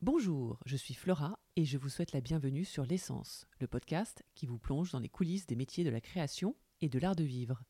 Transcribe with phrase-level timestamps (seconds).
[0.00, 4.46] Bonjour, je suis Flora et je vous souhaite la bienvenue sur L'essence, le podcast qui
[4.46, 7.64] vous plonge dans les coulisses des métiers de la création et de l'art de vivre.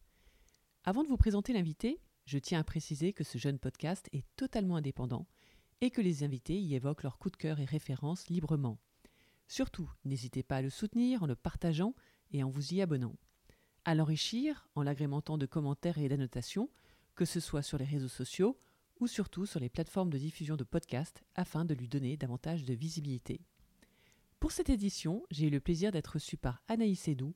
[0.84, 4.76] Avant de vous présenter l'invité, je tiens à préciser que ce jeune podcast est totalement
[4.76, 5.26] indépendant
[5.80, 8.78] et que les invités y évoquent leurs coups de cœur et références librement.
[9.46, 11.94] Surtout, n'hésitez pas à le soutenir en le partageant
[12.32, 13.16] et en vous y abonnant.
[13.86, 16.68] À l'enrichir en l'agrémentant de commentaires et d'annotations,
[17.14, 18.60] que ce soit sur les réseaux sociaux
[19.00, 22.74] ou surtout sur les plateformes de diffusion de podcasts afin de lui donner davantage de
[22.74, 23.40] visibilité.
[24.40, 27.34] Pour cette édition, j'ai eu le plaisir d'être reçue par Anaïs Edou,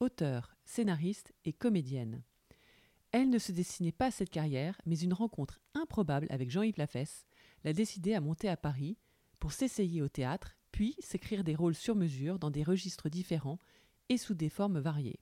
[0.00, 2.22] auteure, scénariste et comédienne.
[3.12, 7.26] Elle ne se destinait pas à cette carrière, mais une rencontre improbable avec Jean-Yves Lafesse
[7.64, 8.96] l'a décidé à monter à Paris
[9.38, 13.58] pour s'essayer au théâtre, puis s'écrire des rôles sur mesure dans des registres différents
[14.08, 15.20] et sous des formes variées.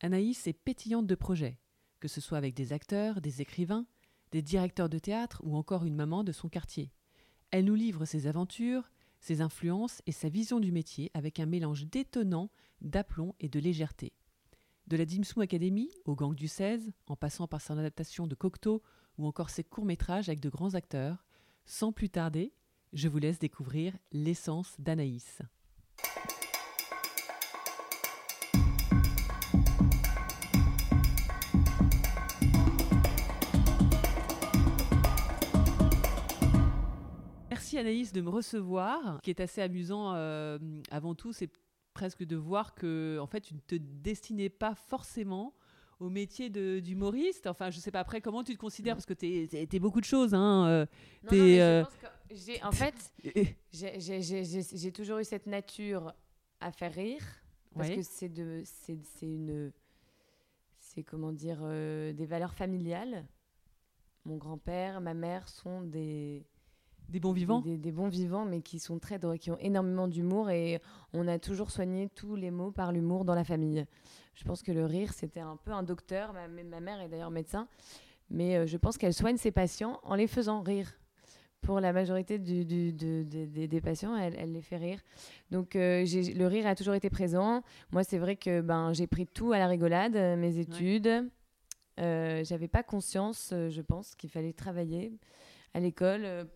[0.00, 1.58] Anaïs est pétillante de projets,
[1.98, 3.86] que ce soit avec des acteurs, des écrivains,
[4.32, 6.92] des directeurs de théâtre ou encore une maman de son quartier.
[7.50, 11.86] Elle nous livre ses aventures, ses influences et sa vision du métier avec un mélange
[11.86, 12.50] détonnant
[12.80, 14.12] d'aplomb et de légèreté.
[14.86, 18.82] De la Dimsum Academy au Gang du 16, en passant par son adaptation de Cocteau
[19.18, 21.24] ou encore ses courts-métrages avec de grands acteurs,
[21.64, 22.52] sans plus tarder,
[22.92, 25.42] je vous laisse découvrir l'essence d'Anaïs.
[37.80, 39.16] Anaïs de me recevoir.
[39.16, 40.58] Ce qui est assez amusant euh,
[40.90, 41.50] avant tout, c'est
[41.94, 45.54] presque de voir que en fait, tu ne te destinais pas forcément
[45.98, 46.48] au métier
[46.80, 50.00] d'humoriste Enfin, je sais pas après comment tu te considères parce que tu es, beaucoup
[50.00, 50.34] de choses.
[50.34, 50.86] Hein, euh,
[51.24, 53.12] non, non, je euh, pense que j'ai, en fait,
[54.72, 56.14] j'ai toujours eu cette nature
[56.60, 57.24] à faire rire
[57.74, 59.72] parce que c'est de, c'est une,
[60.78, 63.26] c'est comment dire, des valeurs familiales.
[64.24, 66.46] Mon grand-père, ma mère sont des
[67.10, 70.80] des bons vivants des, bons vivants, mais qui sont très qui ont énormément d'humour et
[71.12, 73.84] on a toujours soigné tous les mots par l'humour dans la famille.
[74.34, 76.32] Je pense que le rire, c'était un peu un docteur.
[76.32, 77.68] Ma, ma mère est d'ailleurs médecin,
[78.30, 80.92] mais euh, je pense qu'elle soigne ses patients en les faisant rire.
[81.60, 84.98] Pour la majorité du, du, des patients, elle, elle, les fait rire.
[85.50, 87.62] Donc euh, le rire a toujours été présent.
[87.92, 91.28] Moi, c'est vrai que ben, j'ai pris tout à la rigolade, euh, mes études.
[91.98, 95.12] J'avais pas conscience, je pense, qu'il fallait travailler
[95.74, 96.48] à l'école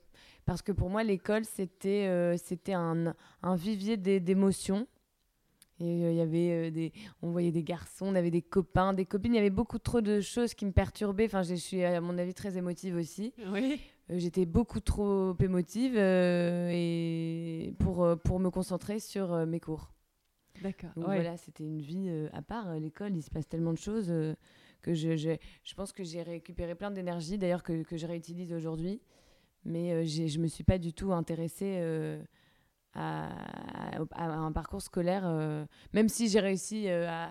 [0.45, 4.87] parce que pour moi, l'école, c'était euh, c'était un, un, vivier d'émotions.
[5.81, 8.93] Et euh, il y avait euh, des, on voyait des garçons, on avait des copains,
[8.93, 9.33] des copines.
[9.35, 11.25] Il y avait beaucoup trop de choses qui me perturbaient.
[11.27, 13.33] Enfin, je suis à mon avis très émotive aussi.
[13.49, 13.81] Oui.
[14.11, 19.93] J'étais beaucoup trop émotive et pour, pour me concentrer sur mes cours.
[20.63, 20.91] D'accord.
[20.95, 22.75] Voilà, c'était une vie à part.
[22.75, 24.13] L'école, il se passe tellement de choses
[24.83, 25.31] que je, je,
[25.63, 29.01] je pense que j'ai récupéré plein d'énergie, d'ailleurs que, que je réutilise aujourd'hui
[29.65, 32.23] mais euh, je ne me suis pas du tout intéressée euh,
[32.95, 33.31] à,
[34.17, 37.31] un parcours scolaire, euh, même si j'ai réussi à,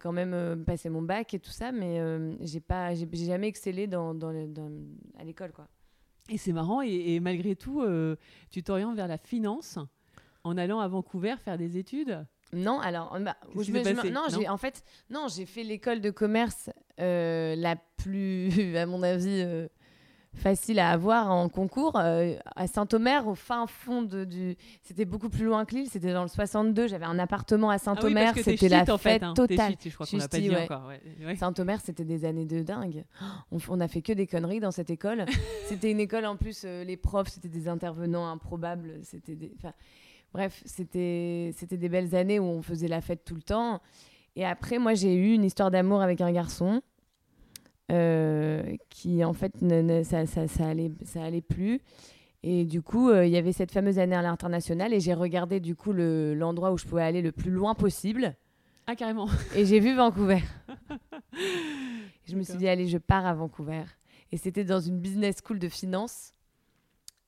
[0.00, 2.00] quand même passer mon bac et tout ça, mais
[2.40, 4.30] j'ai pas, j'ai jamais excellé dans, dans,
[5.18, 5.68] à l'école, quoi.
[6.28, 7.84] Et c'est marrant, et, malgré tout,
[8.50, 9.78] tu t'orientes vers la finance
[10.44, 12.24] en allant à Vancouver faire des études?
[12.52, 18.76] Non, alors, bah, non, j'ai en fait, non, j'ai fait l'école de commerce la plus,
[18.76, 19.68] à mon avis,
[20.34, 21.96] facile à avoir en concours.
[21.96, 24.56] Euh, à Saint-Omer, au fin fond de, du.
[24.82, 26.88] C'était beaucoup plus loin que Lille, c'était dans le 62.
[26.88, 29.34] J'avais un appartement à Saint-Omer, c'était la fête hein.
[29.34, 29.74] totale.
[29.84, 30.90] je crois qu'on pas dit encore.
[31.36, 33.04] Saint-Omer, c'était des années de dingue.
[33.50, 35.26] On, on, a fait que des conneries dans cette école.
[35.66, 39.00] c'était une école en plus, euh, les profs, c'était des intervenants improbables.
[39.02, 39.52] C'était des.
[40.32, 43.80] Bref, c'était des belles années où on faisait la fête tout le temps.
[44.34, 46.80] Et après, moi, j'ai eu une histoire d'amour avec un garçon.
[47.90, 51.80] Euh, qui en fait ne, ça, ça, ça, allait, ça allait plus.
[52.42, 55.60] Et du coup, euh, il y avait cette fameuse année à l'international et j'ai regardé
[55.60, 58.34] du coup l'endroit où je pouvais aller le plus loin possible.
[58.86, 59.28] Ah, carrément.
[59.54, 60.40] Et j'ai vu Vancouver.
[62.28, 63.84] je me suis dit, allez, je pars à Vancouver.
[64.32, 66.34] Et c'était dans une business school de finance.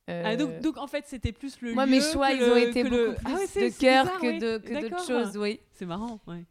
[0.08, 2.82] Ah, donc, donc, en fait, c'était plus le Moi, lieu mes choix, ils ont été
[2.82, 3.14] beaucoup le...
[3.14, 5.60] plus ah de cœur que d'autres choses, oui.
[5.72, 6.44] C'est marrant, ouais.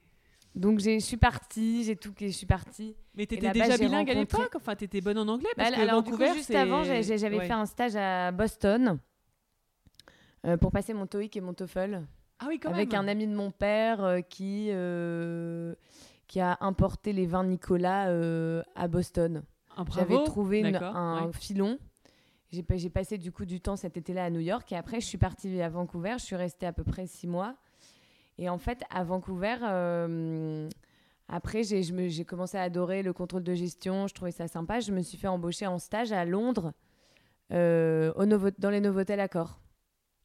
[0.56, 2.96] Donc je suis partie, j'ai tout, je suis partie.
[3.16, 4.54] Mais tu étais déjà bilingue à l'époque?
[4.56, 6.84] Enfin, tu étais bonne en anglais parce bah, que alors, Vancouver, du coup, juste avant,
[6.84, 9.00] j'avais fait un stage à Boston
[10.46, 12.06] euh, pour passer mon TOEIC et mon TOEFL.
[12.40, 15.74] Ah oui, quand avec un ami de mon père euh, qui, euh,
[16.28, 18.12] qui a importé les vins Nicolas
[18.76, 19.44] à Boston.
[19.76, 21.80] Ah, j'avais trouvé un filon.
[22.52, 25.18] J'ai passé du coup du temps cet été-là à New York et après je suis
[25.18, 26.14] partie à Vancouver.
[26.20, 27.56] Je suis restée à peu près six mois.
[28.38, 30.68] Et en fait, à Vancouver, euh,
[31.28, 34.08] après, j'ai commencé à adorer le contrôle de gestion.
[34.08, 34.80] Je trouvais ça sympa.
[34.80, 36.74] Je me suis fait embaucher en stage à Londres,
[37.52, 39.60] euh, au dans les Novotel Accor.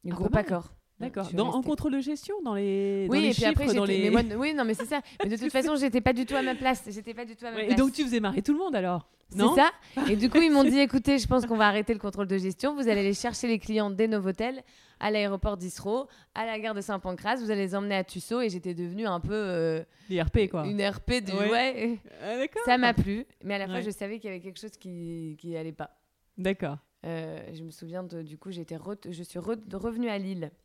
[0.03, 0.73] Le Ah, groupe accord.
[0.99, 1.23] D'accord.
[1.23, 3.63] Je suis Dans- En contrôle de gestion, dans les, dans Oui, les et puis après,
[3.65, 4.09] chiffres, dans j'étais- les...
[4.09, 5.01] moi, oui, non, mais c'est ça.
[5.23, 6.83] Mais de toute façon, j'étais pas du tout à ma place.
[6.89, 7.77] J'étais pas du tout à ma Ouais, place.
[7.77, 9.69] Et donc tu faisais marrer tout le monde alors C'est ça.
[10.09, 12.37] Et du coup, ils m'ont dit écoutez, je pense qu'on va arrêter le contrôle de
[12.37, 12.75] gestion.
[12.75, 14.61] Vous allez aller chercher les clients dès Novotel
[14.99, 16.03] à l'aéroport d'Israël,
[16.35, 17.37] à la gare de Saint-Pancras.
[17.37, 18.41] Vous allez les emmener à Tussaud.
[18.41, 20.65] Et j'étais devenue un peu euh, Les RP quoi.
[20.67, 21.49] une RP du Ouais.
[21.49, 21.99] ouais.
[22.21, 22.61] Ah, d'accord.
[22.65, 23.25] Ça m'a plu.
[23.45, 23.83] Mais à la fois, Ouais.
[23.83, 25.91] je savais qu'il y avait quelque chose qui, qui allait pas.
[26.37, 26.77] D'accord.
[27.05, 28.75] Euh, je me souviens de, du coup, j'étais
[29.09, 30.55] je suis re- revenue à Lille euh,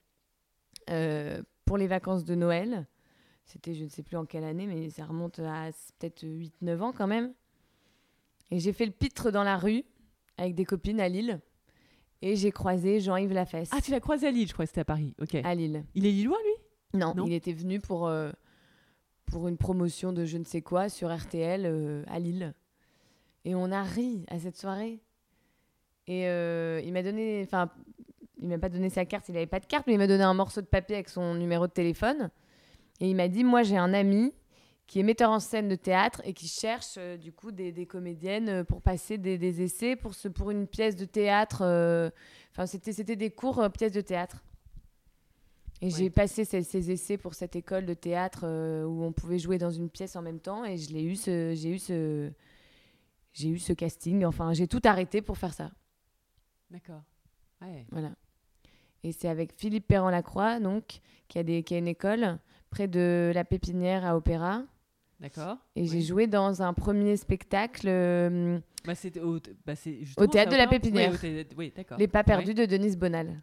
[1.65, 2.87] pour les vacances de Noël.
[3.47, 6.93] C'était, je ne sais plus en quelle année, mais ça remonte à peut-être 8-9 ans
[6.93, 7.35] quand même.
[8.51, 9.85] Et j'ai fait le pitre dans la rue
[10.39, 11.41] avec des copines à Lille.
[12.23, 14.81] Et j'ai croisé Jean-Yves Lafesse Ah tu l'as croisé à Lille, je crois que c'était
[14.81, 15.15] à Paris.
[15.21, 15.35] Ok.
[15.35, 15.85] à Lille.
[15.95, 16.99] Il est lillois lui?
[16.99, 17.27] Non, Non.
[17.27, 18.31] il était venu pour, euh,
[19.27, 22.55] pour une promotion de je ne sais quoi sur RTL euh, à Lille.
[23.45, 25.03] Et on a ri à cette soirée.
[26.07, 27.71] Et euh, il m'a donné, enfin,
[28.41, 30.25] il m'a pas donné sa carte, il n'avait pas de carte, mais il m'a donné
[30.25, 32.31] un morceau de papier avec son numéro de téléphone.
[33.01, 34.33] Et il m'a dit, moi j'ai un ami
[34.87, 37.87] qui est metteur en scène de théâtre et qui cherche euh, du coup des, des
[37.87, 41.63] comédiennes euh, pour passer des, des essais pour, ce, pour une pièce de théâtre.
[41.63, 42.11] euh,
[42.53, 44.45] Enfin, c'était, c'était des cours euh, pièces de théâtre.
[45.81, 48.45] Et j'ai passé ces, ces essais pour cette école de théâtre
[48.87, 51.53] où on pouvait jouer dans une pièce en même temps et je l'ai eu ce,
[51.55, 52.31] j'ai eu ce,
[53.33, 54.25] j'ai eu ce casting.
[54.25, 55.73] Enfin, j'ai tout arrêté pour faire ça.
[56.71, 57.03] D'accord.
[57.61, 57.87] Ouais.
[57.91, 58.13] Voilà.
[59.05, 62.39] Et c'est avec Philippe Perrin-Lacroix, donc, qui a, des, qui a une école
[62.71, 64.63] près de la Pépinière à Opéra.
[65.21, 65.59] D'accord.
[65.77, 69.75] Et j'ai joué dans un premier spectacle, euh, Bah, c'était au, bah,
[70.27, 71.13] théâtre de la Pépinière.
[71.57, 71.99] Oui, d'accord.
[71.99, 73.43] Les Pas perdus de Denise Bonal.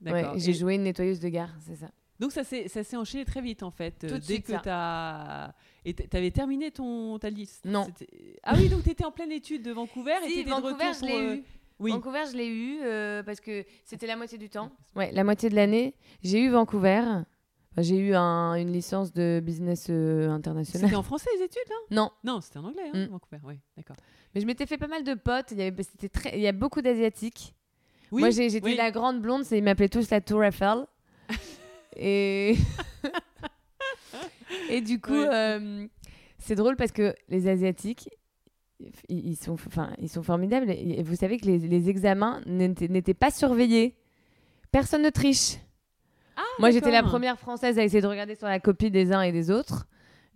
[0.00, 0.32] D'accord.
[0.34, 1.90] Ouais, j'ai Et- joué une nettoyeuse de gare, c'est ça.
[2.18, 3.98] Donc ça s'est enchaîné très vite en fait.
[3.98, 5.54] Tout euh, de dès suite, que tu as
[5.84, 7.64] et t'avais terminé ton ta liste?
[7.64, 7.86] Non.
[8.44, 10.72] Ah oui, donc tu étais en pleine étude de Vancouver et Si, t'étais de Vancouver,
[10.88, 11.42] retour je pour, euh, eu.
[11.82, 11.90] Oui.
[11.92, 14.70] Vancouver, je l'ai eu euh, parce que c'était la moitié du temps.
[14.96, 15.94] Ouais, la moitié de l'année.
[16.22, 17.00] J'ai eu Vancouver.
[17.00, 20.82] Enfin, j'ai eu un- une licence de business euh, international.
[20.88, 21.74] C'était en français les études là?
[21.90, 23.10] Non, Non, c'était en anglais hein, Mm.
[23.10, 23.38] Vancouver.
[23.44, 23.96] Oui, d'accord.
[24.34, 25.50] mais je m'étais fait pas mal de potes.
[25.52, 27.54] Il y, avait, c'était très, il y a beaucoup d'asiatiques.
[28.12, 28.76] Oui, Moi, j'ai- j'étais oui.
[28.76, 29.44] la grande blonde.
[29.44, 30.84] c'est- Ils m'appelaient tous la Tour Eiffel.
[31.96, 32.56] Et
[34.68, 35.86] et du coup, euh,
[36.38, 38.08] c'est drôle parce que les asiatiques,
[39.08, 40.70] ils, sont, enfin, ils sont formidables.
[40.70, 43.94] Et vous savez que les, les examens n'étaient pas surveillés.
[44.70, 45.58] Personne ne triche.
[46.58, 49.22] Moi, j'étais la Ah, première française à essayer de regarder sur la copie des uns
[49.22, 49.86] et des autres.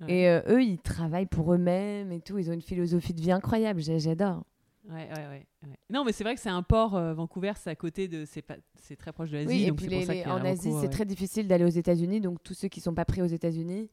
[0.03, 0.13] Ouais.
[0.15, 2.39] Et euh, eux, ils travaillent pour eux-mêmes et tout.
[2.39, 3.81] Ils ont une philosophie de vie incroyable.
[3.81, 4.45] J'adore.
[4.89, 5.47] Ouais, ouais.
[5.91, 8.97] Non, mais c'est vrai que c'est un port euh, Vancouver, c'est à côté de c'est
[8.97, 11.05] très proche de l'Asie Oui, et donc puis pour ça les- en Asie, c'est très
[11.05, 12.21] difficile d'aller aux États-Unis.
[12.21, 13.89] Donc, tous ceux qui sont pas pris aux États-Unis,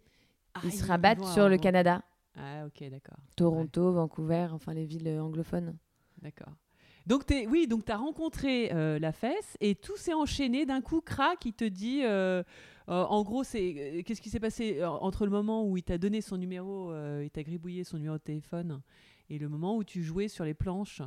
[0.53, 2.03] Ah, ils se rabattent sur le Van- Canada.
[2.35, 3.18] Ah, OK, d'accord.
[3.35, 5.75] Toronto, Vancouver, enfin les villes anglophones.
[6.21, 6.53] D'accord.
[7.06, 11.01] Donc oui, donc tu as rencontré euh, la fesse et tout s'est enchaîné d'un coup,
[11.01, 12.41] crac, il te dit, euh,
[12.88, 16.21] euh, en gros, c'est qu'est-ce qui s'est passé entre le moment où il t'a donné
[16.21, 18.81] son numéro, il t'a gribouillé son numéro de téléphone
[19.29, 21.01] et le moment où tu jouais sur les planches.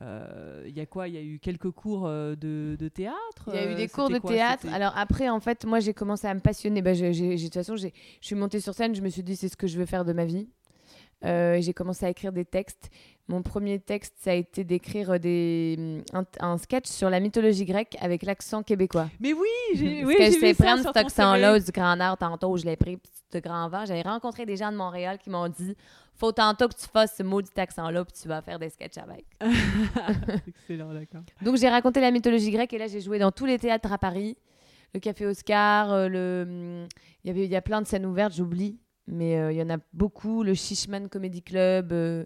[0.00, 1.08] Euh, Il y a quoi?
[1.08, 3.48] Il y a eu quelques cours de, de théâtre?
[3.48, 4.66] Il y a eu des cours de théâtre.
[4.72, 6.82] Alors après, en fait, moi, j'ai commencé à me passionner.
[6.82, 7.88] Bah, j'ai- de toute façon, je
[8.20, 8.94] suis montée sur scène.
[8.94, 10.48] Je me suis dit, c'est ce que je veux faire de ma vie.
[11.24, 12.90] Euh, j'ai commencé à écrire des textes.
[13.26, 17.96] Mon premier texte, ça a été d'écrire des, un, un sketch sur la mythologie grecque
[18.00, 19.08] avec l'accent québécois.
[19.20, 22.16] Mais oui, j'ai, oui, Parce que vu prendre cet accent-là du Grand Nord.
[22.16, 22.98] Tantôt, je l'ai pris,
[23.32, 23.84] ce grand vent.
[23.84, 25.76] J'avais rencontré des gens de Montréal qui m'ont dit
[26.18, 29.24] faut tantôt que tu fasses ce maudit accent-là, puis tu vas faire des sketchs avec.
[30.48, 31.20] Excellent, d'accord.
[31.42, 33.98] Donc j'ai raconté la mythologie grecque et là j'ai joué dans tous les théâtres à
[33.98, 34.36] Paris,
[34.94, 36.88] le Café Oscar, euh, le, hum,
[37.22, 38.78] il y avait il y a plein de scènes ouvertes, j'oublie,
[39.08, 42.24] mais euh, il y en a beaucoup, le Shishman Comedy Club, euh,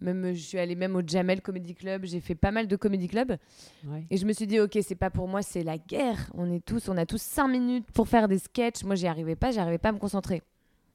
[0.00, 3.08] même je suis allée même au Jamel Comedy Club, j'ai fait pas mal de comedy
[3.08, 3.36] club
[3.88, 4.06] Ouais.
[4.10, 6.64] et je me suis dit ok c'est pas pour moi, c'est la guerre, on est
[6.64, 9.78] tous, on a tous cinq minutes pour faire des sketchs, moi j'y arrivais pas, j'arrivais
[9.78, 10.42] pas à me concentrer.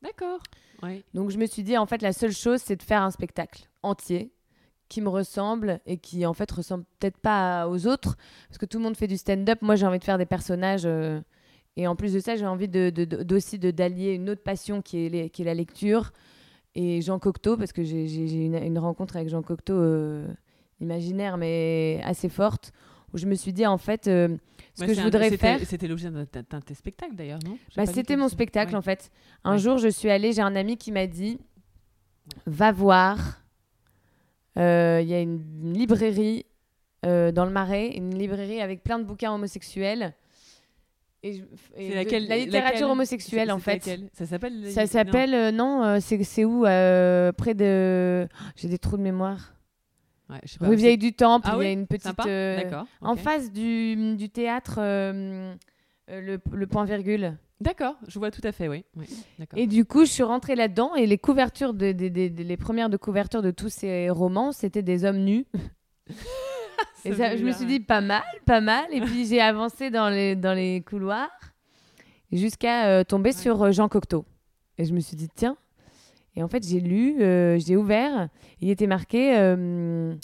[0.01, 0.39] D'accord.
[0.83, 1.03] Ouais.
[1.13, 3.69] Donc je me suis dit en fait la seule chose c'est de faire un spectacle
[3.81, 4.31] entier
[4.89, 8.15] qui me ressemble et qui en fait ressemble peut-être pas aux autres
[8.47, 9.59] parce que tout le monde fait du stand-up.
[9.61, 11.19] Moi j'ai envie de faire des personnages euh,
[11.77, 12.89] et en plus de ça j'ai envie de,
[13.23, 16.11] d'aussi de d'allier une autre passion qui est, les- qui est la lecture
[16.75, 18.05] et Jean Cocteau parce que j'ai,
[18.45, 20.27] une, une rencontre avec Jean Cocteau euh,
[20.79, 22.71] imaginaire mais assez forte
[23.13, 24.35] où je me suis dit en fait euh,
[24.75, 27.57] ce que je voudrais faire C'était l'objet d'un, de tes spectacles d'ailleurs, non?
[27.75, 28.77] Bah, c'était mon spectacle Ouais.
[28.77, 29.11] en fait.
[29.43, 29.59] Un Ouais.
[29.59, 31.37] jour, je suis allée, j'ai un ami qui m'a dit
[32.47, 33.39] Va voir,
[34.57, 36.45] euh, il y a une, librairie
[37.03, 40.15] dans le Marais, une librairie avec plein de bouquins homosexuels.
[41.25, 43.73] Et, de- laquelle La littérature laquelle homosexuelle en fait.
[43.85, 44.87] laquelle Ça s'appelle Ça non.
[44.87, 48.27] s'appelle, euh, non, euh, c'est c'est où euh, Près de.
[48.57, 49.53] J'ai des trous de mémoire.
[50.29, 52.13] Ouais, je sais pas, Rue Vieille du Temple, Ah il y a une petite.
[52.27, 52.85] Euh, D'accord.
[53.01, 55.53] En face du, du théâtre, euh,
[56.09, 57.37] euh, le, le point virgule.
[57.61, 58.83] D'accord, je vois tout à fait, oui.
[59.55, 62.97] Et du coup, je suis rentrée là-dedans et les couvertures, de- de- les premières de
[62.97, 65.45] couverture de tous ces romans, c'était des hommes nus.
[67.05, 68.85] et ça, je me suis dit pas mal, pas mal.
[68.91, 71.29] Et puis j'ai avancé dans les, dans les couloirs
[72.31, 73.35] jusqu'à euh, tomber Ouais.
[73.35, 74.25] sur euh, Jean Cocteau.
[74.77, 75.55] Et je me suis dit tiens.
[76.35, 78.27] Et en fait, j'ai lu, euh, j'ai ouvert.
[78.59, 80.15] Il était marqué euh,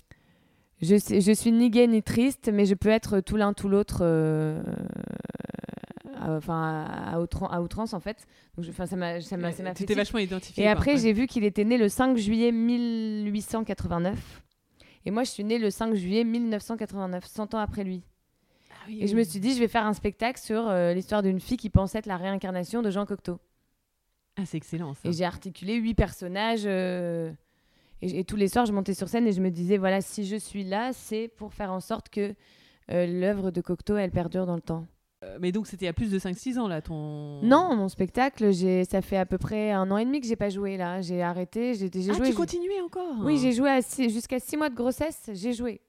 [0.82, 4.04] je, je suis ni gay ni triste, mais je peux être tout l'un tout l'autre.
[4.04, 4.62] à-
[6.22, 8.28] Enfin, à, à outran- à outrance en fait.
[8.58, 9.96] Donc, je- ça m'a, tu fait t'es tilt.
[9.98, 10.64] vachement identifié.
[10.64, 14.42] Et après, j'ai vu qu'il était né le 5 juillet 1889.
[15.06, 18.04] Et moi, je suis née le 5 juillet 1989, 100 ans après lui.
[18.90, 21.58] Et je me suis dit, je vais faire un spectacle sur euh, l'histoire d'une fille
[21.58, 23.40] qui pensait être la réincarnation de Jean Cocteau.
[24.36, 25.08] Ah, c'est excellent ça.
[25.10, 26.64] Et j'ai articulé huit personnages.
[26.66, 27.32] euh,
[28.02, 30.26] et, et tous les soirs, je montais sur scène et je me disais, voilà, si
[30.26, 32.34] je suis là, c'est pour faire en sorte que
[32.92, 34.88] euh, l'œuvre de Cocteau, elle perdure dans le temps.
[35.26, 37.42] Euh, Mais donc, c'était a plus de 5-6 ans, là, ton.
[37.44, 40.38] Non, mon spectacle, j'ai, ça fait à peu près un an et demi que j'ai
[40.38, 41.02] pas joué là.
[41.02, 42.28] J'ai arrêté, j'ai, j'ai Ah, joué.
[42.28, 45.52] tu je- continuais encore Oui, j'ai joué à six- jusqu'à six mois de grossesse, j'ai
[45.54, 45.82] joué.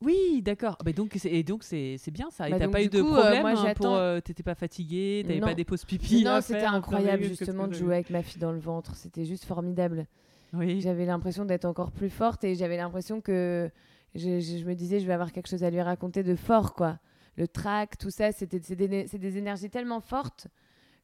[0.00, 0.76] Oui, d'accord.
[0.84, 2.46] Bah donc, et donc, c'est bien ça.
[2.46, 3.94] Et Bah t'as pas eu de coup, euh, problème moi, hein, pour.
[3.94, 7.72] euh, T'étais pas fatiguée, t'avais pas des pauses pipi non, à c'était incroyable justement de
[7.74, 8.94] jouer avec ma fille dans le ventre.
[8.94, 10.06] C'était juste formidable.
[10.52, 10.80] Oui.
[10.80, 13.68] J'avais l'impression d'être encore plus forte et j'avais l'impression que
[14.14, 16.74] je, je- je me disais je vais avoir quelque chose à lui raconter de fort
[16.74, 16.98] quoi.
[17.38, 20.48] Le trac, tout ça, c'était c'est des, des énergies tellement fortes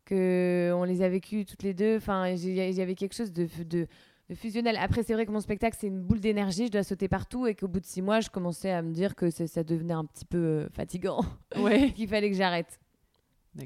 [0.05, 1.97] que on les a vécues toutes les deux.
[1.97, 3.87] Enfin, il y avait quelque chose de, de,
[4.29, 4.76] de fusionnel.
[4.79, 7.55] Après, c'est vrai que mon spectacle c'est une boule d'énergie, je dois sauter partout et
[7.55, 10.05] qu'au bout de six mois, je commençais à me dire que ça, ça devenait un
[10.05, 11.21] petit peu euh, fatigant,
[11.57, 11.93] Ouais.
[11.97, 12.81] qu'il fallait que j'arrête.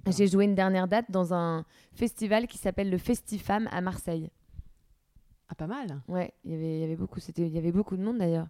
[0.06, 4.28] J'ai joué une dernière date dans un festival qui s'appelle le Festifam à Marseille.
[5.48, 6.02] Ah, pas mal.
[6.08, 8.18] Ouais, il y avait, il y avait beaucoup, c'était, il y avait beaucoup de monde
[8.18, 8.48] d'ailleurs.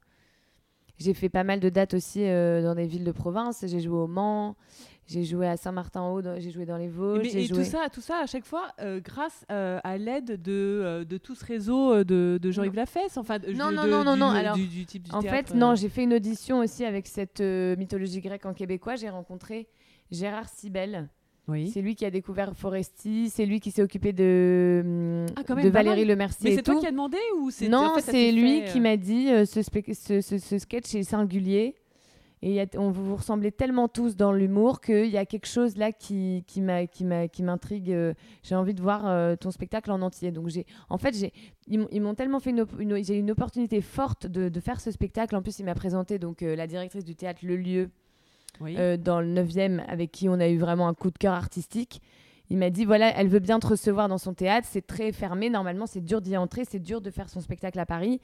[0.98, 3.64] J'ai fait pas mal de dates aussi euh, dans des villes de province.
[3.66, 4.56] J'ai joué au Mans,
[5.06, 7.20] j'ai joué à Saint-Martin-en-Haut, j'ai joué dans les Et, Vosges.
[7.22, 7.58] mais- et joué...
[7.58, 11.34] tout ça, tout ça à chaque fois euh, grâce euh, à l'aide de, de tout
[11.36, 14.56] ce réseau de, de Jean-Yves Lafesse, enfin Non, non, de- non, non, du, non, alors,
[14.56, 17.40] du, du type du En théâtre, fait, non, j'ai fait une audition aussi avec cette
[17.40, 18.96] mythologie grecque en québécois.
[18.96, 19.68] J'ai rencontré
[20.10, 21.08] Gérard Sibel.
[21.48, 21.70] Oui.
[21.72, 25.64] C'est lui qui a découvert Foresti, c'est lui qui s'est occupé de, Ah, quand même,
[25.64, 26.08] de Valérie mal.
[26.08, 26.80] Lemercier Mais c'est toi tout.
[26.80, 28.96] qui as demandé ou c'est Non, en fait, ça c'est lui fait, qui euh, m'a
[28.98, 31.74] dit euh, ce, spec- ce, ce- ce sketch est singulier.
[32.40, 35.90] Et a- on vous ressemblez tellement tous dans l'humour qu'il y a quelque chose là
[35.90, 36.44] qui,
[37.42, 37.90] m'intrigue.
[37.92, 38.12] euh,
[38.44, 40.30] J'ai envie de voir euh, ton spectacle en entier.
[40.30, 41.32] Donc j'ai, en fait, j'ai,
[41.66, 44.90] ils m'ont- tellement fait une, une- j'ai eu une opportunité forte de, de faire ce
[44.90, 45.34] spectacle.
[45.34, 47.90] En plus, il m'a présenté donc la directrice du théâtre Le Lieu
[48.60, 48.76] Oui.
[48.78, 52.00] euh, dans le 9e avec qui on a eu vraiment un coup de cœur artistique.
[52.50, 55.50] Il m'a dit voilà, elle veut bien te recevoir dans son théâtre, c'est très fermé,
[55.50, 58.20] normalement c'est dur d'y entrer, c'est dur de faire son spectacle à Paris.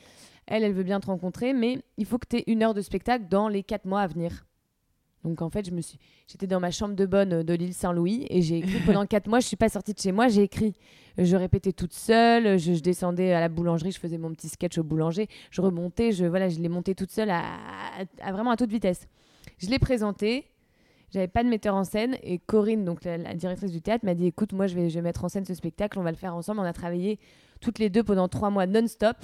[0.46, 2.80] Elle, elle veut bien te rencontrer, mais il faut que tu aies une heure de
[2.80, 4.46] spectacle dans les quatre mois à venir.
[5.24, 8.26] Donc en fait, je me suis, j'étais dans ma chambre de bonne de l'île Saint-Louis
[8.30, 9.40] et j'ai écrit pendant quatre mois.
[9.40, 10.74] Je suis pas sortie de chez moi, j'ai écrit.
[11.18, 14.76] Je répétais toute seule, je, je descendais à la boulangerie, je faisais mon petit sketch
[14.78, 18.50] au boulanger, je remontais, je voilà, je l'ai monté toute seule à, à- à vraiment
[18.50, 19.06] à toute vitesse.
[19.58, 20.46] Je l'ai présenté,
[21.10, 24.14] j'avais pas de metteur en scène et Corinne, donc la, la directrice du théâtre, m'a
[24.14, 26.16] dit écoute, moi je vais, je vais mettre en scène ce spectacle, on va le
[26.16, 26.60] faire ensemble.
[26.60, 27.18] On a travaillé
[27.60, 29.16] toutes les deux pendant trois mois non-stop.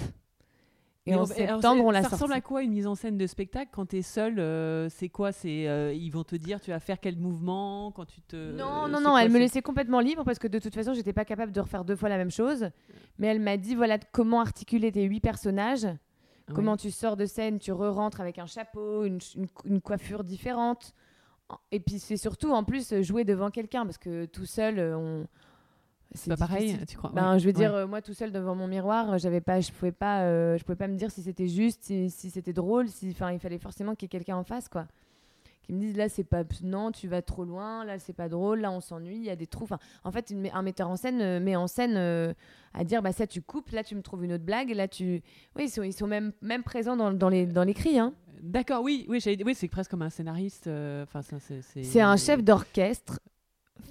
[1.07, 2.15] Et en on- septembre, on l'a Ça sorti.
[2.23, 5.09] ressemble à quoi une mise en scène de spectacle quand tu es seul euh, C'est
[5.09, 8.35] quoi C'est euh, ils vont te dire tu vas faire quel mouvement quand tu te
[8.51, 10.93] Non, euh, non, non, quoi, elle me laissait complètement libre parce que de toute façon,
[10.93, 12.69] j'étais pas capable de refaire deux fois la même chose.
[13.17, 15.87] Mais elle m'a dit voilà comment articuler tes huit personnages,
[16.53, 19.19] Comment tu sors de scène, tu re-rentres avec un chapeau, une,
[19.81, 20.93] coiffure différente.
[21.49, 24.97] En- Et puis c'est surtout en plus jouer devant quelqu'un parce que tout seul, euh,
[24.97, 25.27] on.
[26.13, 27.77] C'est pas pareil, tu crois Ben, Ouais, je veux dire, ouais.
[27.79, 30.75] euh, moi tout seul devant mon miroir, j'avais pas, je pouvais pas, euh, je pouvais
[30.75, 33.95] pas me dire si c'était juste, si, si c'était drôle, si, enfin, il fallait forcément
[33.95, 34.87] qu'il y ait quelqu'un en face, quoi,
[35.71, 38.59] qui me dise là c'est pas, non, tu vas trop loin, là c'est pas drôle,
[38.59, 39.63] là on s'ennuie, il y a des trous.
[39.63, 42.33] Enfin, en fait, une- un metteur en scène euh, met en scène euh,
[42.73, 45.21] à dire bah ça tu coupes, là tu me trouves une autre blague, là tu,
[45.55, 48.13] oui, ils sont, ils sont même, même présents dans, dans les, dans l'écrit, hein.
[48.41, 50.65] D'accord, oui, oui, c'est presque comme un scénariste.
[50.67, 51.61] euh, Enfin, c'est.
[51.83, 53.19] C'est un chef d'orchestre,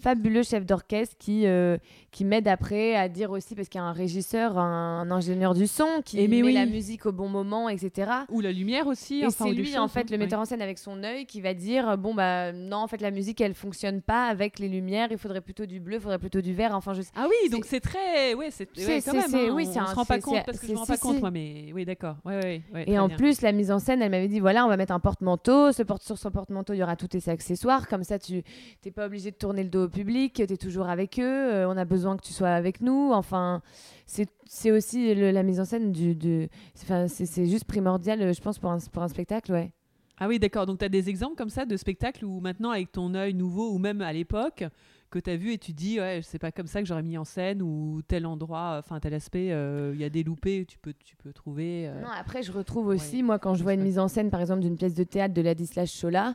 [0.01, 1.77] fabuleux chef d'orchestre qui, euh,
[2.11, 5.55] qui m'aide après à dire aussi, parce qu'il y a un régisseur, un, un ingénieur
[5.55, 6.53] du son qui Eh met oui.
[6.53, 8.11] la musique au bon moment, etc.
[8.31, 9.21] Ou la lumière aussi.
[9.21, 11.41] Et enfin, c'est lui, en fait, hein, le metteur en scène avec son œil qui
[11.41, 15.09] va dire bon, bah non, en fait, la musique, elle fonctionne pas avec les lumières,
[15.11, 16.75] il faudrait plutôt du bleu, il faudrait plutôt du vert.
[16.75, 17.11] Enfin, je sais.
[17.17, 18.35] Ah oui, donc c'est très.
[18.35, 19.35] Ouais, c'est ouais, quand même.
[19.35, 20.73] hein, oui, on, c'est on un- se rend pas compte c'est- parce que je c'est-
[20.75, 22.17] me rends pas compte, moi, mais oui, d'accord.
[22.25, 23.17] Ouais, Et en bien.
[23.17, 25.73] plus, la mise en scène, elle m'avait dit voilà, on va mettre un porte-manteau.
[25.73, 27.89] Ce porte sur son porte-manteau, il y aura tous tes accessoires.
[27.89, 28.43] Comme ça, tu
[28.85, 31.69] n'es pas obligé de tourner le dos au public, tu es toujours avec eux, euh,
[31.69, 33.13] on a besoin que tu sois avec nous.
[33.13, 33.63] Enfin,
[34.07, 36.15] c'est aussi la mise en scène du.
[36.15, 39.73] du c'est juste primordial, je pense, pour un, pour un spectacle, ouais.
[40.19, 40.67] Ah oui, d'accord.
[40.67, 43.73] Donc, tu as des exemples comme ça de spectacles où maintenant, avec ton œil nouveau,
[43.73, 44.65] ou même à l'époque,
[45.11, 47.17] que tu as vu et tu dis, ouais, c'est pas comme ça que j'aurais mis
[47.17, 50.79] en scène, ou tel endroit, enfin, tel aspect, euh, il y a des loupés, tu
[50.79, 51.91] peux, tu peux trouver.
[52.03, 54.61] Non, après, je retrouve aussi, moi, quand je vois une mise en scène, par exemple,
[54.61, 56.33] d'une pièce de théâtre de Ladislas Chola, euh,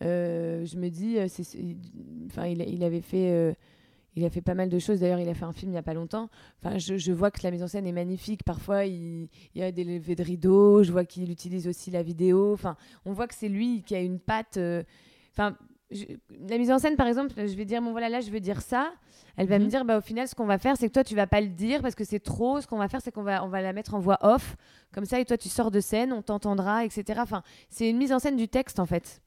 [0.00, 1.26] je me dis, euh,
[2.26, 3.52] enfin, il, il, avait fait, euh,
[4.14, 5.00] il a fait pas mal de choses.
[5.00, 6.28] D'ailleurs, il a fait un film il y a pas longtemps.
[6.62, 8.42] Enfin, je, je, vois que la mise en scène est magnifique.
[8.44, 10.82] Parfois, il, il y a des levées de rideaux.
[10.82, 12.52] Je vois qu'il utilise aussi la vidéo.
[12.52, 14.58] Enfin, on voit que c'est lui qui a une patte.
[15.32, 15.56] Enfin,
[15.90, 18.60] la mise en scène, par exemple, je vais dire, bon voilà, là, je veux dire
[18.60, 18.92] ça.
[19.36, 19.70] Elle va me mhm.
[19.70, 21.48] dire, bah, au final, ce qu'on va faire, c'est que toi, tu vas pas le
[21.48, 22.60] dire parce que c'est trop.
[22.60, 24.56] Ce qu'on va faire, c'est qu'on va, on va la mettre en voix off.
[24.92, 27.20] Comme ça, et toi, tu sors de scène, on t'entendra, etc.
[27.22, 29.20] Enfin, c'est une mise en scène du texte, en fait.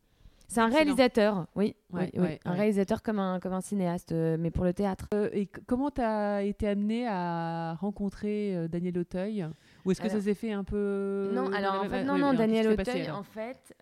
[0.49, 2.09] C'est un réalisateur, oui, oui,
[2.43, 5.07] un réalisateur comme un, comme un cinéaste, euh, mais pour le théâtre.
[5.13, 9.47] Euh, et comment tu as été amené à rencontrer euh, Daniel Auteuil?
[9.85, 12.67] Ou est-ce que ça s'est fait un peu Non, alors en fait, non, non, Daniel
[12.69, 13.75] Auteuil, en fait,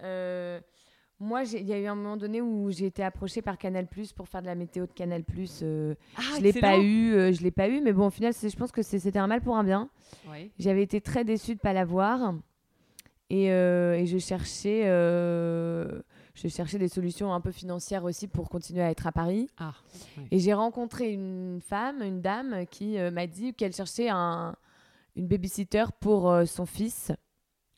[1.20, 4.12] moi, il y a eu un moment donné où j'ai été approchée par Canal Plus
[4.14, 5.64] pour faire de la météo de Canal Plus.
[5.64, 8.74] ah, je l'ai pas eu, je l'ai pas eu, mais bon, au final, je pense
[8.74, 9.90] que c'était un mal pour un bien.
[10.60, 12.34] J'avais été très déçue de pas l'avoir.
[13.30, 14.84] Et, et, je cherchais
[16.38, 19.50] je cherchais des solutions un peu financières aussi pour continuer à être à Paris.
[19.58, 19.74] Ah,
[20.30, 24.56] Et j'ai rencontré une femme, une dame, qui euh, m'a dit qu'elle cherchait un,
[25.16, 27.12] une babysitter pour euh, son fils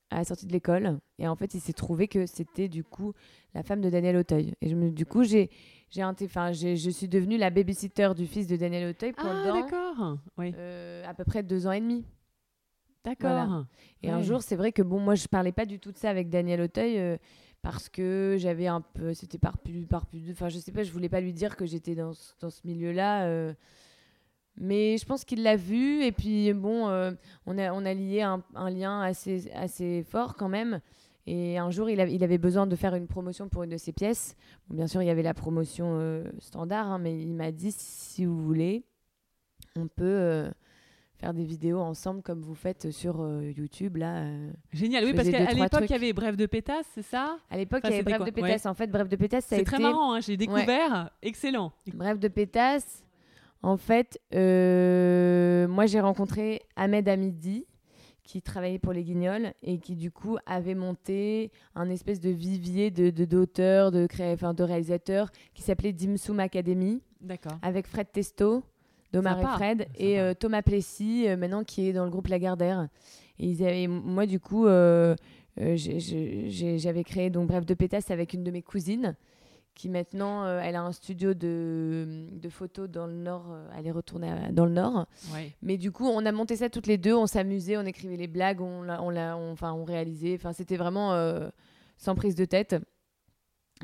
[0.10, 1.00] à la sortie de l'école.
[1.20, 3.14] Et en fait, il s'est trouvé que c'était du coup
[3.54, 4.54] la femme de Daniel Auteuil.
[4.62, 5.50] Et je me, du coup, j'ai,
[5.90, 10.16] j'ai, enfin, je suis devenue la babysitter du fils de Daniel Auteuil ah, pendant ah,
[10.42, 12.04] euh, à peu près deux ans et demi.
[13.06, 13.64] D'accord.
[14.04, 16.10] Et un jour, c'est vrai que bon, moi, je parlais pas du tout de ça
[16.10, 17.18] avec Daniel Auteuil
[17.62, 20.92] parce que j'avais un peu c'était par plus par plus enfin je sais pas je
[20.92, 23.54] voulais pas lui dire que j'étais dans, dans ce milieu là euh.
[24.58, 27.12] mais je pense qu'il l'a vu et puis bon euh,
[27.46, 30.80] on a on a lié un, lien assez assez fort quand même
[31.28, 33.92] et un jour il, il avait besoin de faire une promotion pour une de ses
[33.92, 34.36] pièces
[34.70, 38.26] bien sûr il y avait la promotion euh, standard hein, mais il m'a dit si
[38.26, 38.86] vous voulez
[39.76, 40.50] on peut
[41.20, 44.24] faire des vidéos ensemble comme vous faites sur euh, YouTube là.
[44.24, 47.38] Euh, Génial, oui, parce qu'à l'époque il y avait Bref de pétasse, c'est ça?
[47.50, 48.32] À l'époque il y avait Bref de?
[48.32, 48.66] Pétasse.
[48.66, 49.70] En fait, Bref de pétasse, ça a été.
[49.70, 51.74] C'est très marrant, hein, j'ai découvert, excellent.
[51.94, 53.04] Bref de pétasse.
[53.62, 57.66] En fait, euh, moi j'ai rencontré Ahmed Hamidi
[58.24, 62.92] qui travaillait pour les Guignols et qui du coup avait monté un espèce de vivier
[62.92, 67.02] de d'auteurs, de, de, de réalisateurs qui s'appelait Dimsum Academy.
[67.20, 67.58] D'accord.
[67.62, 68.64] Avec Fred Testo.
[69.12, 72.88] d'Omar et Fred, et euh, Thomas Plessis, euh, maintenant qui est dans le groupe Lagardère.
[73.40, 75.16] Et ils avaient, moi, du coup, euh,
[75.58, 79.16] j'avais créé donc Bref de Pétasse avec une de mes cousines,
[79.76, 83.46] qui maintenant, elle a un studio de, de, photos dans le Nord.
[83.78, 85.08] elle est retournée dans le Nord.
[85.62, 88.28] Mais du coup, on a monté ça toutes les deux, on s'amusait, on écrivait les
[88.28, 90.36] blagues, on, on, on, enfin, on réalisait.
[90.36, 91.14] Enfin, c'était vraiment
[91.98, 92.76] sans prise de tête.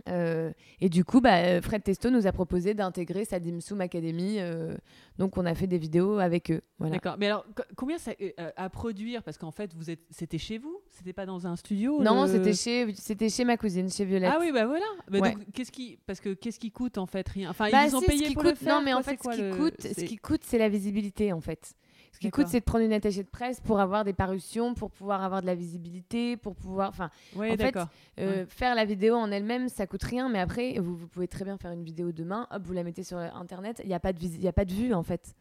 [0.10, 4.38] Euh, et du coup, bah, Fred Testo nous a proposé d'intégrer sa Dimsum Academy.
[4.40, 4.76] Euh,
[5.18, 6.62] donc, on a fait des vidéos avec eux.
[6.80, 6.96] Voilà.
[6.96, 7.16] D'accord.
[7.18, 9.24] Mais alors, combien ça euh, à produire?
[9.24, 10.80] Parce qu'en fait, vous êtes, c'était chez vous?
[10.90, 14.32] C'était pas dans un studio Non, c'était chez, c'était chez ma cousine, chez Violette.
[14.34, 14.86] Ah oui, bah voilà.
[15.10, 17.28] donc, qu'est-ce qui, parce que qu'est-ce qui coûte en fait?
[17.30, 17.50] Rien.
[17.50, 18.76] Enfin, ils bah, ont payé pour le faire.
[18.76, 21.74] Non, mais en fait, ce qui coûte, ce qui coûte, c'est la visibilité en fait.
[22.16, 24.90] Ce qui coûte, c'est de prendre une attachée de presse pour avoir des parutions, pour
[24.90, 26.88] pouvoir avoir de la visibilité, pour pouvoir.
[26.88, 27.78] Enfin, en fait,
[28.20, 31.44] euh, faire la vidéo en elle-même, ça coûte rien, mais après, vous, vous, pouvez très
[31.44, 34.14] bien faire une vidéo demain, hop, vous la mettez sur Internet, il n'y a, pas
[34.14, 35.36] de y a pas de vue en fait.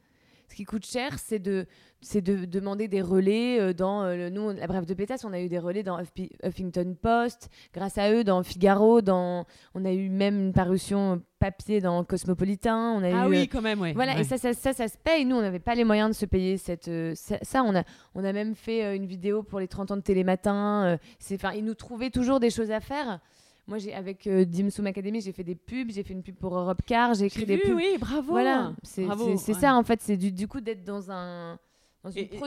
[0.48, 1.66] Ce qui coûte cher, c'est de,
[2.04, 5.40] c'est de demander des relais euh, dans euh, nous la brève de pétasse on a
[5.40, 5.98] eu des relais dans
[6.44, 11.80] Huffington Post grâce à eux dans Figaro dans on a eu même une parution papier
[11.80, 14.72] dans Cosmopolitain on a ah eu, oui quand même ouais voilà et ça ça, ça
[14.72, 15.24] ça, se paye.
[15.24, 17.82] Nous on n'avait pas les moyens de se payer cette euh, ça, on a
[18.14, 21.64] on a même fait une vidéo pour les 30 ans de Télématin c'est enfin ils
[21.64, 23.18] nous trouvaient toujours des choses à faire
[23.66, 26.56] moi, j'ai avec euh, Dimsum Academy, j'ai fait des pubs, j'ai fait une pub pour
[26.56, 27.74] Europe Car, j'ai écrit des pubs.
[27.74, 28.32] Oui, bravo.
[28.32, 31.58] Voilà, c'est ça en fait, c'est du, du coup d'être dans un.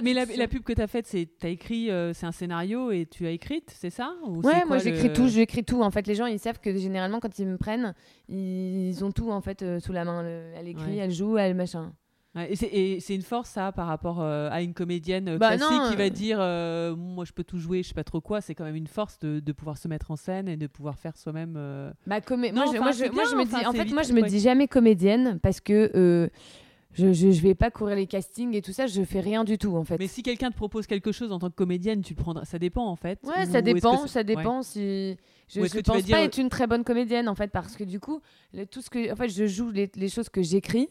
[0.03, 3.07] mais la, pub que tu as faite, c'est as écrit, euh, c'est un scénario et
[3.09, 4.13] tu as écrit, c'est ça?
[4.25, 5.81] Ou Ouais, moi j'écris tout, j'écris tout.
[5.81, 7.95] En fait, les gens ils savent que généralement quand ils me prennent,
[8.29, 10.23] ils ont tout en fait euh, sous la main.
[10.55, 11.93] elle écrit, elle joue, elle machin
[12.35, 15.95] et c'est une force, ça, par rapport euh, à une comédienne euh, bah classique qui
[15.95, 16.09] va euh.
[16.09, 18.41] dire Moi, je peux tout jouer, je sais pas trop quoi.
[18.41, 20.99] C'est quand même une force de, de, pouvoir se mettre en scène et de pouvoir
[20.99, 21.53] faire soi-même.
[22.05, 25.39] Bah, moi, je, moi, je, me dis, en fait, moi, je me dis jamais comédienne
[25.41, 26.29] parce que
[26.97, 29.59] Je, je, je vais pas courir les castings et tout ça, je fais rien du
[29.59, 29.97] tout en fait.
[29.99, 32.45] Mais si quelqu'un te propose quelque chose en tant que comédienne, tu le prendras.
[32.45, 33.19] Ça dépend en fait.
[33.23, 34.23] Ouais, Ou ça dépend, ça ouais.
[34.23, 35.15] dépend si
[35.47, 37.99] je, je pense dire- pas être une très bonne comédienne en fait parce que du
[37.99, 38.19] coup,
[38.53, 40.89] le- tout ce que en fait, je joue les, les choses que j'écris.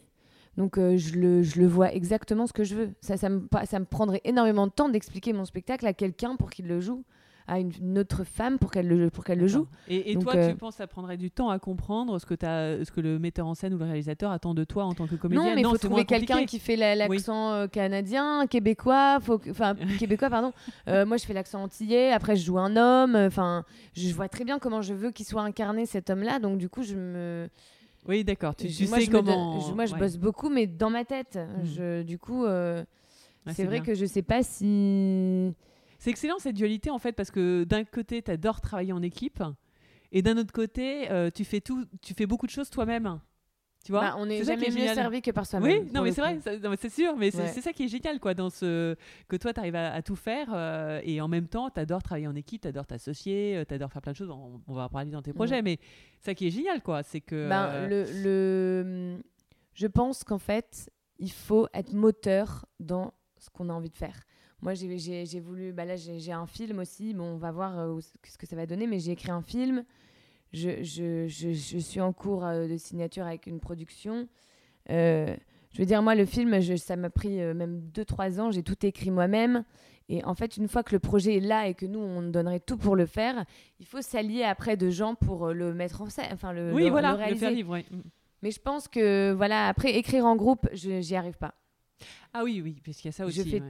[0.57, 2.89] Donc euh, je, le, je le vois exactement ce que je veux.
[3.01, 6.35] Ça ça me pa- ça me prendrait énormément de temps d'expliquer mon spectacle à quelqu'un
[6.35, 7.03] pour qu'il le joue,
[7.47, 9.67] à une, une autre femme pour qu'elle le pour qu'elle le joue.
[9.87, 12.25] Et, et Donc, toi, euh, tu penses que ça prendrait du temps à comprendre ce
[12.25, 15.05] que, ce que le metteur en scène ou le réalisateur attend de toi en tant
[15.05, 15.45] que comédienne?
[15.49, 19.75] Non, mais il faut trouver quelqu'un qui fait la- l'accent euh, canadien, québécois, faut enfin
[19.99, 20.51] québécois pardon.
[20.87, 24.43] Euh, moi je fais l'accent antillais, après je joue un homme, enfin je vois très
[24.43, 27.47] bien comment je veux qu'il soit incarné cet homme-là, donc du coup je me
[28.07, 28.55] Oui, d'accord.
[28.55, 29.55] Tu, moi, sais comment.
[29.57, 29.99] donne- je- moi je ouais.
[29.99, 31.35] bosse beaucoup mais dans ma tête.
[31.37, 31.65] Mhm.
[31.65, 32.83] Je, du coup euh,
[33.53, 33.83] c'est vrai bien.
[33.85, 35.53] que je sais pas si
[35.99, 39.43] C'est excellent cette dualité en fait parce que d'un côté, tu adores travailler en équipe
[40.11, 43.19] et d'un autre côté, euh, tu fais tout, tu fais beaucoup de choses toi-même.
[43.87, 45.83] Tu vois bah, on ça qui jamais est mieux servi que par soi-même.
[45.85, 46.37] Oui, non mais c'est vrai,
[46.77, 47.47] c'est sûr, mais c'est Ouais.
[47.47, 48.95] c'est ça qui est génial quoi dans ce
[49.29, 52.03] que toi tu arrives à, à tout faire euh, et en même temps tu adores
[52.03, 54.83] travailler en équipe, tu adores t'associer, tu adores faire plein de choses, on, on va
[54.83, 55.79] en parler dans tes projets mais
[56.19, 58.23] ça qui est génial quoi, c'est que Ben, euh, le,
[59.15, 59.23] le-
[59.73, 64.23] je pense qu'en fait, il faut être moteur dans ce qu'on a envie de faire.
[64.61, 65.71] Moi, j'ai- voulu.
[65.71, 67.13] Bah là, j'ai un film aussi.
[67.13, 69.83] Bon, on va voir euh, ce que ça va donner, mais j'ai écrit un film.
[70.53, 74.27] Je, je, je, je suis en cours euh, de signature avec une production.
[74.89, 75.35] Euh,
[75.73, 78.51] je veux dire, moi, le film, ça m'a pris euh, même 2-3 ans.
[78.51, 79.63] J'ai tout écrit moi-même.
[80.09, 82.61] Et en fait, une fois que le projet est là et que nous, on donnerait
[82.61, 83.43] tout pour le faire,
[83.81, 86.91] il faut s'allier après de gens pour le mettre en scène, enfin le, oui le-
[86.91, 87.45] voilà, le le réaliser.
[87.45, 87.69] faire vivre.
[87.71, 87.85] ouais.
[87.91, 87.97] Mm.
[88.41, 91.53] Mais je pense que, voilà, après, écrire en groupe, je j'y arrive pas.
[92.33, 93.39] Ah oui oui, parce qu'il y a ça aussi.
[93.39, 93.67] je fais, ouais,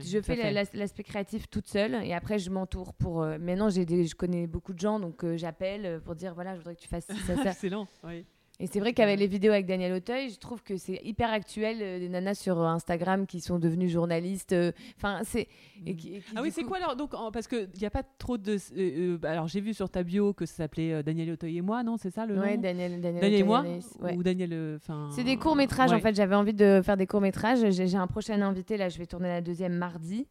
[0.72, 3.22] je l'aspect créatif toute seule et après, je m'entoure pour.
[3.22, 6.34] euh, maintenant, j'ai des- je connais beaucoup de gens, donc euh, j'appelle euh, pour dire
[6.34, 7.50] voilà, je voudrais que tu fasses ça, ça.
[7.52, 7.86] Excellent.
[8.04, 8.24] oui.
[8.60, 11.78] Et c'est vrai qu'avec les vidéos avec Daniel Auteuil, je trouve que c'est hyper actuel,
[11.80, 14.52] euh, des nanas sur euh, Instagram qui sont devenues journalistes.
[14.52, 15.46] euh, Enfin, c'est.
[15.86, 17.80] et qui- et qui, Ah oui, c'est coup- quoi alors donc en- parce que il
[17.80, 20.54] y a pas trop de euh, bah, alors j'ai vu sur ta bio que ça
[20.54, 23.44] s'appelait Daniel Auteuil et moi, non, c'est ça le Ouais, nom Daniel, Daniel, Daniel et
[23.44, 23.64] moi
[24.00, 24.16] ouais.
[24.16, 24.78] ou Daniel
[25.14, 26.16] C'est des courts métrages en fait.
[26.16, 27.60] J'avais envie de faire des courts métrages.
[27.70, 28.88] J'ai j'ai un prochain invité là.
[28.88, 30.26] Je vais tourner la deuxième mardi.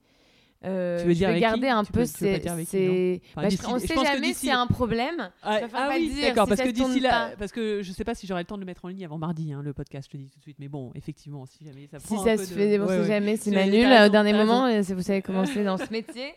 [0.66, 2.42] Euh, Tu veux je dire vais avec garder qui un Tu peu ces.
[2.66, 5.30] ces- Enfin, Bah, je- on je sait jamais y a un problème.
[5.44, 8.16] Ah, ah pas oui, d'accord, si parce que d'ici là, parce que je sais pas
[8.16, 10.18] si j'aurai le temps de le mettre en ligne avant mardi, hein, le podcast, je
[10.18, 10.58] te dis tout de suite.
[10.60, 12.84] Mais bon, effectivement, si jamais ça Si prend un ça peu se de- fait, on
[12.84, 13.08] Ouais, sait ouais.
[13.08, 13.38] jamais.
[13.38, 16.34] Si C'est- Manu, là, au dernier moment, euh, si vous savez commencer dans ce métier.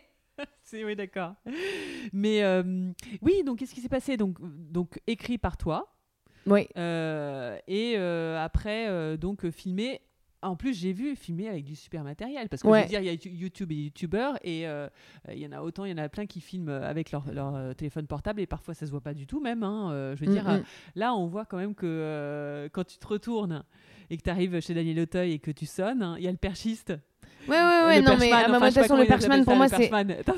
[0.63, 1.35] C'est oui, d'accord.
[2.13, 2.63] Mais euh,
[3.23, 4.17] oui, donc qu'est-ce qui s'est passé?
[4.17, 5.89] Donc, donc écrit par toi
[6.47, 6.67] Oui.
[6.77, 10.01] euh, et euh, après euh, donc euh, filmé.
[10.43, 12.79] En plus, j'ai vu filmer avec du super matériel parce que Ouais.
[12.79, 14.89] je veux dire, il y a You- YouTube et YouTubeurs et euh,
[15.31, 17.55] il y en a autant, il y en a plein qui filment avec leur, leur,
[17.55, 19.63] euh, téléphone portable et parfois ça se voit pas du tout même.
[19.63, 20.65] hein, euh, je veux dire, Mm, mm.
[20.97, 23.65] Là, on voit quand même que euh, quand tu te retournes
[24.09, 26.31] et que tu arrives chez Daniel Auteuil et que tu sonnes, hein, il y a
[26.31, 26.95] le perchiste.
[27.49, 28.01] Ouais, ouais, ouais.
[28.01, 29.91] le Non, mais perchman, ah, bah, enfin, façon, le perchman, pour moi, c'est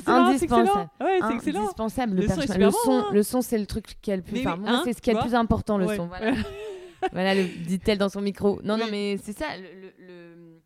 [0.07, 0.89] indispensable.
[1.01, 1.61] Ouais, c'est excellent.
[1.63, 2.15] indispensable.
[2.17, 3.07] Le, Le son bon, hein.
[3.13, 4.41] le son, c'est le truc qui est le plus.
[4.41, 5.97] Enfin, moi, hein, c'est ce qui est le plus important, le Ouais.
[5.97, 6.07] son.
[6.07, 6.33] Voilà.
[7.13, 8.61] voilà, le dit-elle dans son micro.
[8.63, 9.47] Non, non, mais c'est ça.
[9.57, 10.63] Le, le, le-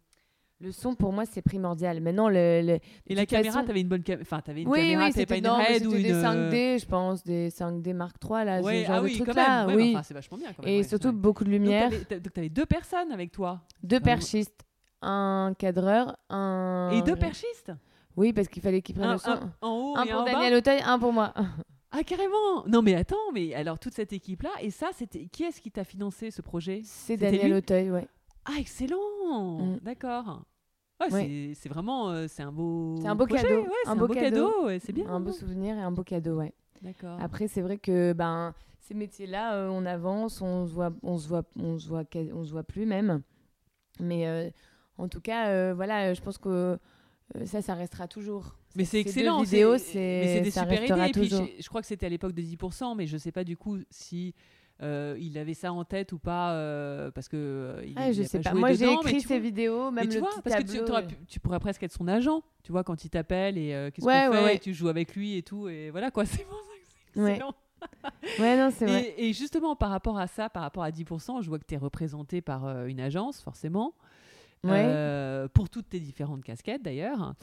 [0.58, 2.00] le son, pour moi, c'est primordial.
[2.00, 2.62] Maintenant, le.
[2.62, 5.12] le- Et la caméra, façon- t'avais une bonne cam- enfin, t'avais une oui, caméra, oui,
[5.12, 8.44] t'avais pas une non, RED ou une des 5D, je pense, des 5D Mark III,
[8.46, 9.66] là, Ouais, ce genre ah de oui, trucs-là.
[9.66, 9.76] même.
[9.76, 9.90] Ouais, oui.
[9.94, 10.72] enfin, c'est vachement bien quand même.
[10.72, 11.90] Et ouais, surtout, beaucoup de lumière.
[11.90, 13.60] Donc, t'avais deux personnes avec toi.
[13.82, 14.64] Deux perchistes,
[15.02, 16.88] un cadreur, un.
[16.94, 17.72] Et deux perchistes?
[18.16, 19.32] Oui, parce qu'il fallait qu'ils prennent le son.
[19.32, 21.34] un- en haut Un et pour en Daniel Auteuil, un pour moi.
[21.98, 25.60] Ah, carrément Non, mais attends, mais alors toute cette équipe-là, et ça, c'était qui est-ce
[25.60, 26.82] qui t'a financé ce projet?
[26.84, 28.06] C'est Daniel Auteuil, ouais.
[28.44, 28.98] Ah, excellent
[29.58, 29.78] Mm.
[29.82, 30.42] D'accord.
[31.00, 31.54] Ouais, Ouais.
[31.54, 33.62] c'est- vraiment euh, c'est un beau C'est un beau projet, cadeau.
[33.62, 35.08] ouais, c'est Un un, beau cadeau, c'est bien.
[35.08, 36.52] Un beau souvenir et un beau cadeau, ouais.
[36.82, 37.18] D'accord.
[37.20, 41.28] Après, c'est vrai que ben, ces métiers-là, euh, on avance, on se voit, on se
[41.28, 42.04] voit, on se voit,
[42.34, 43.22] on se voit plus même.
[44.00, 44.50] Mais euh,
[44.98, 46.78] en tout cas, voilà, je pense que
[47.44, 48.56] ça, ça restera toujours.
[48.76, 49.42] Mais Ces- c'est ces excellent.
[49.42, 51.08] vidéos, c'est- mais des ça super idées.
[51.08, 53.42] Et puis, je, je crois que c'était à l'époque des 10%, mais je sais pas
[53.44, 54.34] du coup si
[54.82, 58.14] euh, il avait ça en tête ou pas, euh, parce que euh, il, Ah, il
[58.14, 60.14] je a sais pas Moi, j'ai mais écrit tu ces vois- vidéos, Mais même tu
[60.16, 62.84] le vois, petit parce que tu, pu- tu pourrais presque être son agent, tu vois,
[62.84, 65.42] quand il t'appelle et qu'est-ce Ouais, qu'on ouais, fait, et tu joues avec lui et
[65.42, 66.72] tout, et voilà quoi, c'est pour ça
[67.14, 67.38] que c'est Ouais.
[68.58, 69.14] non, c'est vrai.
[69.16, 71.74] Et, et justement, par rapport à ça, par rapport à 10%, je vois que tu
[71.74, 73.94] es représenté par une agence, forcément,
[74.64, 74.72] Ouais.
[74.84, 77.34] euh, pour toutes tes différentes casquettes d'ailleurs.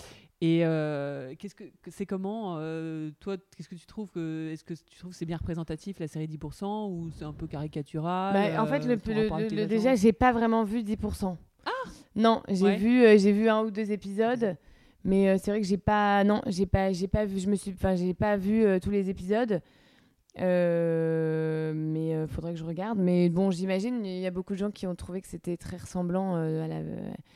[0.45, 4.73] Et euh, qu'est-ce que c'est comment euh, toi qu'est-ce que tu trouves que est-ce que
[4.73, 8.61] tu trouves que c'est bien représentatif la série 10% ou c'est un peu caricatural Bah,
[8.61, 11.37] en fait, euh, le, le- le- déjà, j'ai pas vraiment vu 10%.
[11.65, 11.69] Ah
[12.17, 12.75] Non, j'ai Ouais.
[12.75, 14.57] vu, j'ai vu un ou deux épisodes,
[15.05, 17.71] mais c'est vrai que j'ai pas, non, j'ai pas, j'ai pas vu, je me suis,
[17.71, 19.61] enfin, j'ai pas vu tous les épisodes.
[20.39, 22.97] Euh, mais il faudrait que je regarde.
[22.97, 25.77] Mais bon, j'imagine, il y a beaucoup de gens qui ont trouvé que c'était très
[25.77, 26.81] ressemblant à la,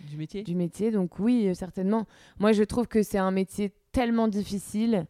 [0.10, 0.44] du métier?
[0.44, 2.08] Du métier, donc oui, certainement.
[2.40, 5.06] Moi, je trouve que c'est un métier tellement difficile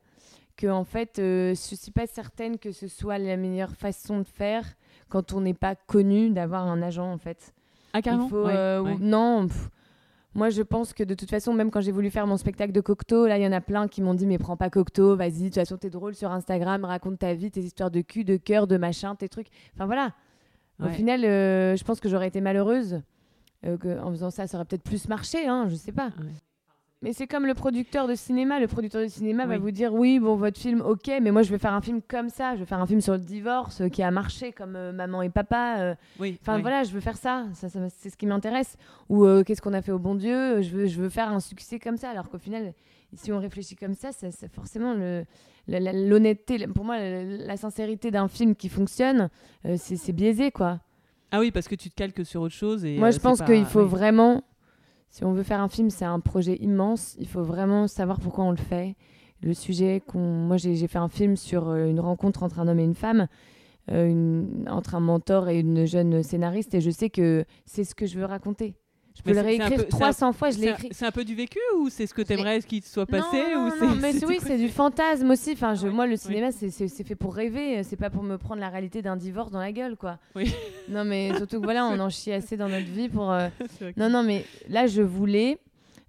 [0.56, 4.66] que en fait, je suis pas certaine que ce soit la meilleure façon de faire
[5.08, 7.54] quand on n'est pas connu d'avoir un agent en fait.
[7.94, 8.30] Ah carrément?
[9.00, 9.48] Non.
[10.38, 12.80] Moi, je pense que de toute façon, même quand j'ai voulu faire mon spectacle de
[12.80, 15.32] Cocteau, là, il y en a plein qui m'ont dit Mais prends pas Cocteau, vas-y,
[15.32, 18.38] de toute façon, t'es drôle sur Instagram, raconte ta vie, tes histoires de cul, de
[18.38, 19.48] cœur, de machin, tes trucs.
[19.74, 20.14] Enfin voilà.
[20.80, 23.02] Au final, euh, je pense que j'aurais été malheureuse.
[23.66, 26.12] Euh, en faisant ça, ça aurait peut-être plus marché, hein, je sais pas.
[27.04, 28.60] Mais c'est comme le producteur de cinéma.
[28.60, 31.52] Le producteur de cinéma va vous dire oui, bon, votre film, ok, mais moi je
[31.52, 32.56] vais faire un film comme ça.
[32.56, 35.22] Je vais faire un film sur le divorce euh, qui a marché comme euh, Maman
[35.22, 35.76] et Papa.
[35.78, 35.96] Euh.
[36.20, 37.46] oui, enfin voilà, je veux faire ça.
[37.54, 38.78] ça, c'est ce qui m'intéresse.
[39.10, 40.64] Ou qu'est-ce qu'on a fait au bon Dieu?
[40.64, 42.10] Je veux, je veux faire un succès comme ça.
[42.10, 42.74] Alors qu'au final,
[43.14, 44.96] si on réfléchit comme ça, c'est forcément
[45.68, 46.66] l'honnêteté.
[46.68, 49.30] Pour moi, la, sincérité d'un film qui fonctionne,
[49.78, 50.80] c'est biaisé, quoi.
[51.32, 52.86] Ah oui, parce que tu te calques sur autre chose.
[52.86, 54.44] Et, moi, je pense qu'il faut vraiment
[55.10, 57.16] si on veut faire un film, c'est un projet immense.
[57.20, 58.96] Il faut vraiment savoir pourquoi on le fait.
[59.42, 60.20] Le sujet qu'on.
[60.20, 63.28] Moi, j'ai fait un film sur euh, une rencontre entre un homme et une femme,
[63.92, 68.06] euh, entre un mentor et une jeune scénariste, et je sais que c'est ce que
[68.06, 68.76] je veux raconter.
[69.18, 70.90] Je peux le réécrire 300 fois, je l'ai écrit.
[70.92, 73.38] C'est un peu du vécu ou c'est ce que tu aimerais qu'il soit passé
[73.82, 75.54] non, mais oui, c'est du fantasme aussi.
[75.54, 77.84] Enfin, je, moi, le cinéma, c'est fait pour rêver.
[77.84, 80.18] C'est pas pour me prendre la réalité d'un divorce dans la gueule, quoi.
[80.36, 80.54] Oui.
[80.90, 83.30] Non, mais surtout que voilà, on en chie assez dans notre vie pour.
[83.30, 83.50] Euh,
[83.98, 85.60] non, non, mais là, je voulais.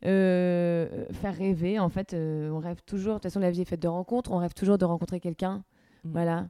[0.07, 1.81] Euh, faire rêver.
[1.81, 3.15] En fait, euh, on rêve toujours.
[3.15, 4.31] De toute façon, la vie est faite de rencontres.
[4.31, 5.65] On rêve toujours de rencontrer quelqu'un.
[6.05, 6.13] Mm.
[6.13, 6.47] Voilà.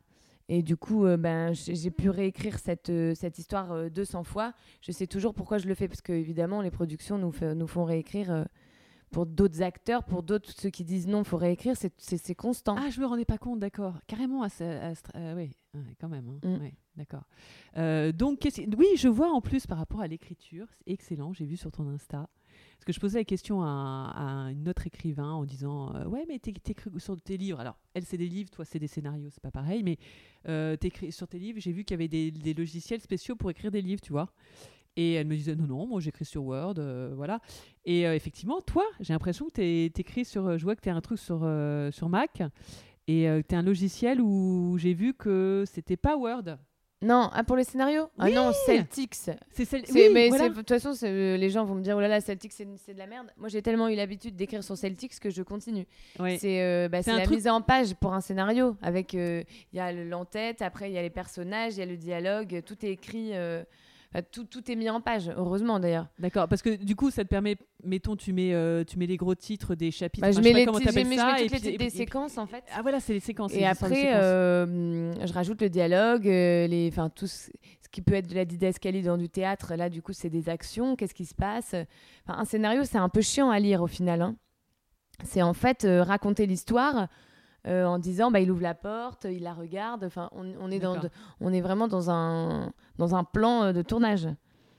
[0.48, 4.54] Et du coup, euh, ben, j'ai pu réécrire cette, euh, cette histoire 200 euh, fois.
[4.80, 7.84] Je sais toujours pourquoi je le fais, parce que évidemment, les productions nous, nous font
[7.84, 8.46] réécrire
[9.11, 12.76] pour d'autres acteurs, pour d'autres, ceux qui disent non, il faut réécrire, c'est constant.
[12.78, 13.98] Ah, je me rendais pas compte, d'accord.
[14.06, 14.48] Carrément, à,
[15.37, 15.50] oui,
[16.00, 16.38] quand même.
[16.42, 16.58] Hein.
[16.58, 16.70] Mm.
[16.96, 17.24] d'accord.
[18.14, 21.70] donc, oui, je vois en plus par rapport à l'écriture, c'est excellent, j'ai vu sur
[21.70, 22.28] ton Insta.
[22.78, 26.38] Parce que je posais la question à, un autre écrivain en disant euh, Ouais, mais
[26.38, 27.58] t'écris sur tes livres.
[27.58, 29.82] Alors, elle, c'est des livres, toi, c'est des scénarios, c'est pas pareil.
[29.82, 29.98] Mais
[30.48, 33.72] euh, t'écris sur tes livres, j'ai vu qu'il y avait des, logiciels spéciaux pour écrire
[33.72, 34.32] des livres, tu vois.
[34.96, 37.40] Et elle me disait non, non, moi j'écris sur Word, euh, voilà.
[37.84, 40.56] Et effectivement, toi, j'ai l'impression que t'écris sur.
[40.56, 41.38] Je vois que t'es un truc sur,
[41.90, 42.42] sur Mac
[43.08, 46.58] et que t'es un logiciel où j'ai vu que c'était pas Word.
[47.00, 48.08] Non, ah, pour les scénarios?
[48.18, 49.14] Ah non, Celtics.
[49.14, 49.38] C'est
[49.94, 52.52] oui, mais de toute façon, euh, les gens vont me dire oh là là, Celtics,
[52.52, 53.28] c'est de la merde.
[53.37, 55.87] Moi, j'ai tellement eu l'habitude d'écrire sur Celtics que je continue.
[56.38, 58.76] C'est euh, bah, la mise en page pour un scénario.
[58.82, 61.87] Avec, euh, il y a l'entête, après, il y a les personnages, il y a
[61.87, 63.32] le dialogue, tout est écrit
[64.32, 66.06] tout, tout, est mis en page, heureusement d'ailleurs.
[66.18, 69.18] D'accord, parce que du coup, ça te permet, mettons, tu mets, euh, tu mets les
[69.18, 70.26] gros titres des chapitres.
[70.26, 72.64] Bah, je, mets les, comment ça, et puis, des séquences en fait.
[72.74, 73.52] Ah voilà, c'est les séquences.
[73.52, 77.50] Et après, euh, je rajoute le dialogue, euh, les, enfin tout ce,
[77.92, 79.74] qui peut être de la didascalie dans du théâtre.
[79.74, 80.96] Là, du coup, c'est des actions.
[80.96, 81.74] Qu'est-ce qui se passe?
[82.26, 84.22] Un scénario, c'est un peu chiant à lire au final.
[84.22, 84.36] Hein.
[85.24, 87.08] C'est en fait raconter l'histoire
[87.66, 90.04] euh, en disant bah, il ouvre la porte, il la regarde.
[90.04, 90.96] Enfin, on, est, dans
[91.40, 94.28] on est vraiment dans un, dans un plan euh, de tournage.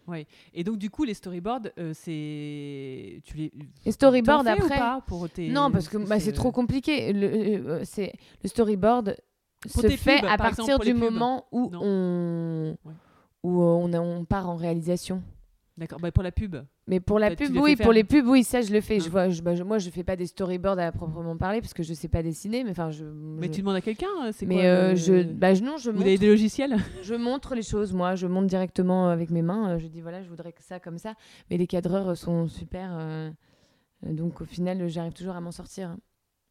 [0.07, 0.25] Oui.
[0.53, 3.51] Et donc du coup les storyboards, euh, c'est tu les.
[3.85, 4.77] Les storyboards après.
[4.77, 5.49] pas pour tes...
[5.49, 7.13] Non parce que bah, c'est trop compliqué.
[7.13, 8.13] Le, c'est
[8.43, 9.17] le storyboard
[9.67, 12.75] se fait à partir du moment où on
[13.43, 15.21] où on, on part en réalisation.
[15.77, 16.57] D'accord, bah pour la pub.
[16.89, 18.99] Mais pour la pub, oui, pour les pubs, oui, ça je le fais.
[18.99, 19.12] Je ah.
[19.12, 21.93] vois, je, bah, moi, je fais pas des storyboards à proprement parler parce que je
[21.93, 23.06] sais pas dessiner, mais enfin, je.
[23.06, 25.91] Mais tu demandes à quelqu'un, euh, c'est quoi Mais euh, je, bah, non, je.
[25.91, 26.78] Vous avez des logiciels?
[27.04, 29.75] Je montre les choses, moi, je monte directement avec mes mains.
[29.75, 31.13] Euh, je dis voilà, je voudrais que ça comme ça.
[31.49, 33.32] Mais les cadreurs sont super,
[34.04, 35.95] donc au final, j'arrive toujours à m'en sortir.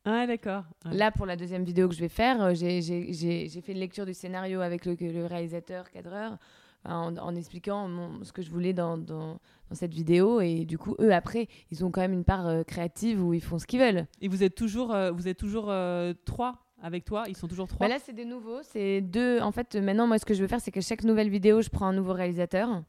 [0.05, 0.65] Ah d'accord.
[0.85, 4.61] Là, pour la deuxième vidéo que je vais faire, j'ai fait une lecture du scénario
[4.61, 6.39] avec le, le réalisateur, cadreur
[6.85, 7.89] en, expliquant
[8.23, 9.39] ce que je voulais dans, dans,
[9.73, 10.41] cette vidéo.
[10.41, 13.43] Et du coup, eux, après, ils ont quand même une part euh, créative où ils
[13.43, 14.07] font ce qu'ils veulent.
[14.21, 17.25] Et vous êtes toujours, euh, vous êtes toujours euh, trois avec toi?
[17.29, 17.87] Ils sont toujours trois?
[17.87, 18.61] Bah Là, c'est des nouveaux.
[18.63, 19.41] C'est deux.
[19.41, 21.69] En fait, maintenant, moi, ce que je veux faire, c'est que chaque nouvelle vidéo, je
[21.69, 22.83] prends un nouveau réalisateur.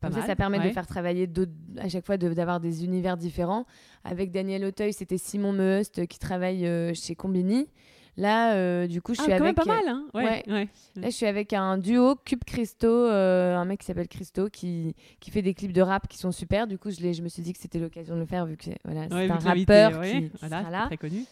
[0.00, 1.30] Comme ça, ça permet de faire travailler
[1.78, 3.66] à chaque fois d'avoir des univers différents.
[4.02, 7.68] Avec Daniel Auteuil, c'était Simon Meust qui travaille chez Combini.
[8.18, 9.56] Là, euh, du coup, je ah, suis avec.
[9.56, 13.80] pas mal, hein ouais, Là, je suis avec un duo Cube Christo, euh, un mec
[13.80, 16.66] qui s'appelle Christo, qui, qui fait des clips de rap qui sont super.
[16.66, 18.70] Du coup, je, je me suis dit que c'était l'occasion de le faire vu que
[18.84, 20.86] voilà, c'est un rappeur qui, voilà, sera là.
[20.86, 21.24] Très connu.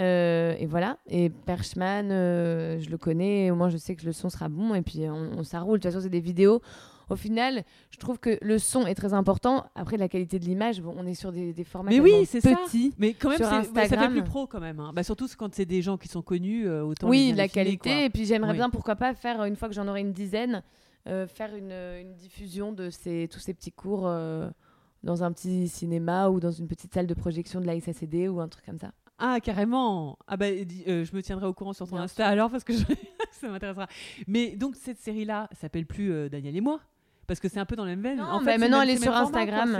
[0.00, 0.98] Euh, et voilà.
[1.08, 3.50] Et Perchman, euh, je le connais.
[3.50, 4.74] Au moins, je sais que le son sera bon.
[4.74, 5.78] Et puis, on, ça roule.
[5.78, 6.62] De toute façon, c'est des vidéos.
[7.08, 9.66] Au final, je trouve que le son est très important.
[9.74, 12.40] Après, la qualité de l'image, bon, on est sur des, des formats mais oui, c'est
[12.40, 12.94] petits.
[12.98, 14.80] Mais quand même, ça fait plus pro quand même.
[14.80, 14.92] Hein.
[14.94, 17.08] Bah, surtout quand c'est des gens qui sont connus, euh, autant.
[17.08, 18.06] Oui, la qualité.
[18.06, 20.62] Et puis, j'aimerais bien, pourquoi pas, faire une fois que j'en aurai une dizaine,
[21.04, 24.10] faire une, une, diffusion de ces, tous ces petits cours
[25.02, 28.40] dans un petit cinéma ou dans une petite salle de projection de la SACD ou
[28.40, 28.92] un truc comme ça.
[29.18, 32.64] Ah, carrément Ah, bah, euh, je me tiendrai au courant sur ton Insta alors parce
[32.64, 32.74] que
[33.32, 33.86] ça m'intéressera.
[34.26, 36.80] Mais donc, cette série-là s'appelle plus euh, Daniel et moi
[37.26, 38.20] Parce que c'est un peu dans la même veine.
[38.20, 39.78] en fait, maintenant, elle est sur Instagram.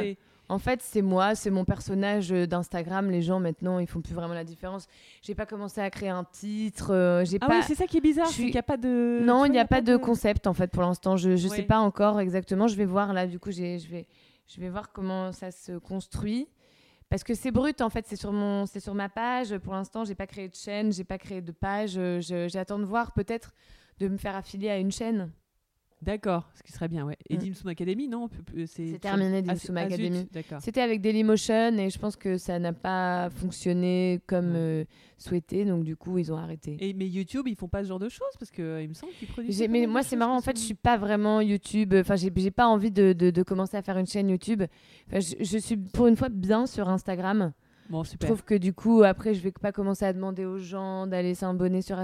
[0.48, 3.10] en fait, c'est moi, c'est mon personnage euh, d'Instagram.
[3.10, 4.86] Les gens, maintenant, ils font plus vraiment la différence.
[5.22, 7.22] J'ai pas commencé à créer un titre.
[7.24, 7.58] j'ai ah pas...
[7.58, 8.28] oui, c'est ça qui est bizarre.
[8.38, 9.20] Il y a pas de.
[9.22, 11.16] Non, il n'y a, pas de concept, en fait, pour l'instant.
[11.16, 12.68] Je, je sais pas encore exactement.
[12.68, 14.06] Je vais voir, là, du coup, je vais,
[14.46, 16.48] je vais voir comment ça se construit.
[17.08, 19.56] Parce que c'est brut, en fait, c'est sur, mon, sur ma page.
[19.58, 21.98] Pour l'instant, j'ai pas créé de chaîne, j'ai pas créé de page.
[22.48, 23.52] J'attends de voir peut-être
[23.98, 25.30] de me faire affilier à une chaîne.
[26.02, 27.16] D'accord, ce qui serait bien, ouais.
[27.30, 27.68] Et mm.
[27.68, 28.28] Academy, non
[28.66, 30.28] C'est terminé Dimsum Academy.
[30.60, 34.84] C'était avec Dailymotion et je pense que ça n'a pas fonctionné comme euh,
[35.16, 36.76] souhaité, donc du coup ils ont arrêté.
[36.80, 38.94] Et mais YouTube, ils font pas ce genre de choses parce que euh, il me
[38.94, 39.66] semble qu'ils produisent.
[39.70, 41.94] Mais moi c'est marrant, en fait, je suis pas vraiment YouTube.
[41.94, 44.64] Enfin, j'ai pas envie de, de, commencer à faire une chaîne YouTube.
[45.08, 47.52] Enfin, je, je, suis pour une fois bien sur Instagram.
[47.88, 48.28] Bon, super.
[48.28, 51.34] Je trouve que du coup, après, je vais pas commencer à demander aux gens d'aller
[51.34, 51.98] s'abonner sur.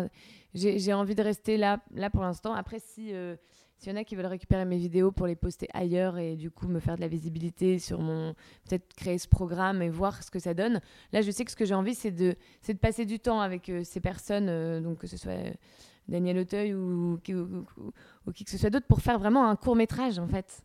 [0.55, 2.53] J'ai envie de rester là, là pour l'instant.
[2.53, 3.37] Après, si euh,
[3.83, 6.53] s'il y en a qui veulent récupérer mes vidéos pour les poster ailleurs et du
[6.53, 8.33] coup me faire de la visibilité sur mon.
[8.69, 10.81] Peut-être créer ce programme et voir ce que ça donne.
[11.13, 12.37] Là, je sais que ce que j'ai envie, c'est de,
[12.69, 15.53] de passer du temps avec euh, ces personnes, euh, donc que ce soit
[16.07, 20.21] Daniel Auteuil ou, ou, qui que ce soit d'autre, pour faire vraiment un court métrage
[20.21, 20.63] en fait.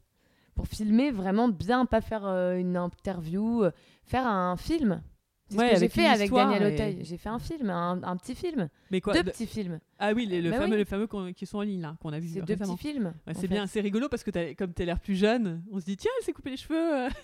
[0.53, 3.63] Pour filmer vraiment bien, pas faire euh, une interview,
[4.03, 5.01] faire un film.
[5.50, 7.00] C'est ce que j'ai fait avec Daniel Auteuil.
[7.04, 8.70] J'ai fait un film, un, petit film.
[8.92, 9.80] Mais quoi Deux petits films.
[10.00, 12.28] Ah oui, le, bah fameux, fameux qui sont en ligne, là, qu'on a vu.
[12.28, 13.14] C'est deux petits films.
[13.34, 15.86] c'est bien, c'est rigolo parce que as, comme tu as l'air plus jeune, on se
[15.86, 17.10] dit, tiens, elle s'est coupé les cheveux.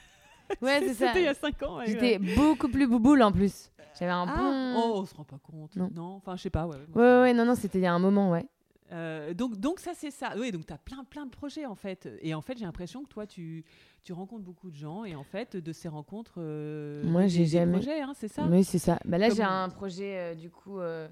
[0.62, 1.08] Ouais, c'est ça.
[1.08, 1.80] C'était il y a 5 ans.
[1.86, 3.72] J'étais beaucoup plus bouboule en plus.
[3.98, 4.76] J'avais un ah, bon.
[4.76, 5.76] Oh, on se rend pas compte.
[5.76, 6.16] Non.
[6.16, 6.66] Enfin, je sais pas.
[6.66, 8.46] Ouais, ouais, ouais, non, non, c'était il y a un moment, ouais.
[8.92, 10.34] Euh, donc, donc ça c'est ça.
[10.38, 12.08] Oui, donc tu as plein plein de projets en fait.
[12.22, 13.64] Et en fait, j'ai l'impression que toi tu
[14.04, 17.78] tu rencontres beaucoup de gens et en fait de ces rencontres euh, moi j'ai jamais
[17.78, 18.46] projets, hein, c'est ça?
[18.50, 21.08] Oui c'est ça bah là j'ai un projet euh, du coup euh,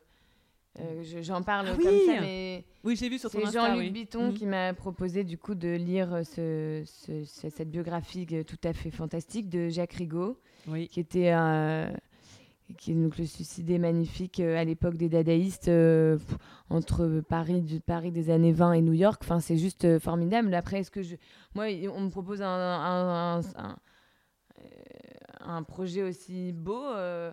[0.79, 3.89] euh, j'en parle ah comme ça mais oui j'ai vu sur ton Jean-Luc oui.
[3.91, 4.33] Bitton mhm.
[4.33, 9.49] qui m'a proposé du coup de lire ce, ce, cette biographie tout à fait fantastique
[9.49, 10.87] de Jacques Rigaud oui.
[10.87, 11.31] qui était
[12.77, 15.71] qui donc le suicidé magnifique à l'époque des dadaïstes
[16.69, 20.79] entre Paris du Paris des années 20 et New York enfin c'est juste formidable après
[20.79, 21.15] est-ce que je
[21.53, 23.41] moi, on me propose un,
[25.41, 26.81] un, projet aussi beau.
[26.81, 27.31] Euh,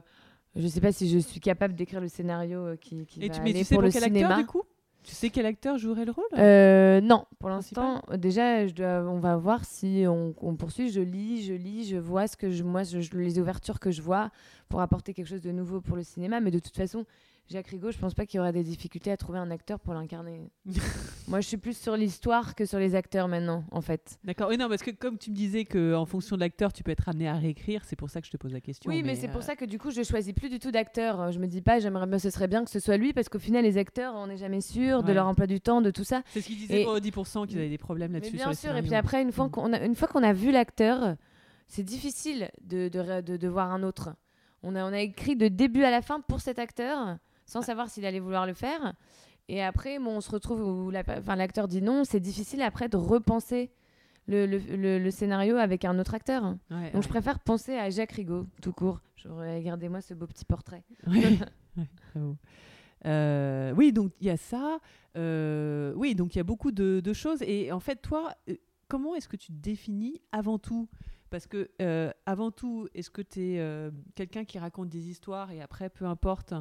[0.57, 3.29] je ne sais pas si je suis capable d'écrire le scénario euh, qui, qui Et
[3.29, 4.29] va tu, aller tu sais pour, le quel cinéma.
[4.29, 4.62] Acteur, du coup?
[5.09, 6.27] Tu sais quel acteur jouerait le rôle?
[6.37, 10.90] Euh, Non, pour l'instant, déjà, je dois, on va voir si on, on, poursuit.
[10.90, 14.03] Je lis, je lis, je vois ce que je, moi, je, les ouvertures que je
[14.03, 14.31] vois
[14.68, 16.40] pour apporter quelque chose de nouveau pour le cinéma.
[16.40, 17.07] Mais de toute façon,
[17.50, 19.94] Jacques Rigaud, je pense pas qu'il y aura des difficultés à trouver un acteur pour
[19.94, 20.50] l'incarner.
[21.28, 24.18] Moi, je suis plus sur l'histoire que sur les acteurs maintenant, en fait.
[24.22, 24.50] D'accord.
[24.50, 27.08] Oui, non, parce que comme tu me disais qu'en fonction de l'acteur, tu peux être
[27.08, 28.90] amené à réécrire, c'est pour ça que je te pose la question.
[28.90, 31.32] Oui, mais, c'est pour euh, ça que du coup, je choisis plus du tout d'acteur.
[31.32, 33.38] Je me dis pas, j'aimerais bien, ce serait bien que ce soit lui, parce qu'au
[33.38, 36.22] final, les acteurs, on n'est jamais sûr de leur emploi du temps, de tout ça.
[36.26, 38.37] C'est ce qu'ils disaient pour 10% qu'ils avaient des problèmes là-dessus.
[38.37, 38.76] Bien sûr.
[38.76, 39.50] Et puis après, une fois mm.
[39.50, 41.16] qu'on a, une fois qu'on a vu l'acteur,
[41.66, 44.11] c'est difficile de de, de, de, voir un autre.
[44.62, 47.16] On a, on a écrit de début à la fin pour cet acteur
[47.48, 48.94] sans savoir s'il allait vouloir le faire.
[49.48, 52.04] Et après, bon, on se retrouve où l'acteur dit non.
[52.04, 53.72] C'est difficile après de repenser
[54.28, 56.54] le, le, le, scénario avec un autre acteur.
[56.92, 59.00] Donc je préfère penser à Jacques Rigaud, tout court.
[59.24, 60.84] Regardez-moi ce beau petit portrait.
[63.06, 64.80] Euh, oui, donc il y a ça.
[65.16, 67.40] Euh, oui, donc il y a beaucoup de, de, choses.
[67.42, 68.56] Et en fait, toi, euh,
[68.88, 70.88] comment est-ce que tu te définis avant tout?
[71.30, 71.70] Parce que,
[72.26, 76.54] avant tout, est-ce que tu es quelqu'un qui raconte des histoires et après, peu importe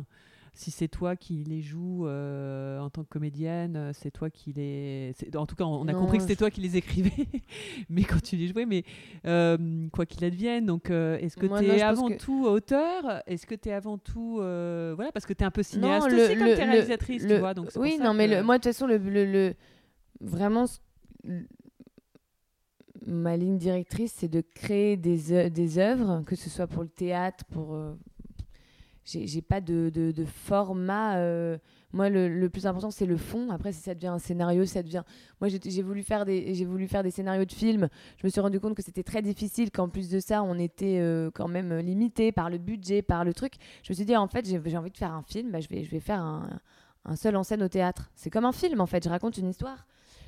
[0.58, 4.54] si c'est toi qui les joues euh, en tant que comédienne, euh, c'est toi qui
[4.54, 5.14] les.
[5.36, 7.28] En tout cas, on a compris que c'était toi qui les écrivais,
[7.90, 8.84] mais quand tu les jouais, mais
[9.26, 10.66] euh, quoi qu'il advienne.
[10.66, 13.22] Donc, est-ce que tu es avant tout auteur?
[13.28, 14.38] Est-ce que tu es avant tout.
[14.38, 17.54] voilà, parce que tu es un peu cinéaste aussi, comme tu es réalisatrice, tu vois.
[17.54, 19.54] Donc oui, non, mais moi, de toute façon, le,
[20.20, 20.66] vraiment.
[23.06, 27.46] Ma ligne directrice, c'est de créer des, des œuvres, que ce soit pour le théâtre,
[27.46, 27.78] pour
[29.08, 31.18] j'ai pas de, de, format.
[31.18, 31.58] euh,
[31.94, 33.50] moi, le, le plus important, c'est le fond.
[33.52, 35.04] Après, si ça devient un scénario, ça devient.
[35.40, 37.88] Moi, j'ai voulu, faire des- voulu faire des scénarios de films.
[38.18, 41.00] Je me suis rendu compte que c'était très difficile, qu'en plus de ça, on était
[41.00, 43.54] euh, quand même limité par le budget, par le truc.
[43.84, 45.52] Je me suis dit, en fait, j'ai envie de faire un film.
[45.52, 46.60] Bah, je, vais, je vais faire un,
[47.06, 48.12] un seul en scène au théâtre.
[48.16, 49.04] C'est comme un film, en fait.
[49.04, 49.88] Je raconte une histoire.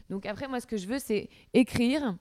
[0.10, 2.16] Donc, après, moi, ce que je veux, c'est écrire.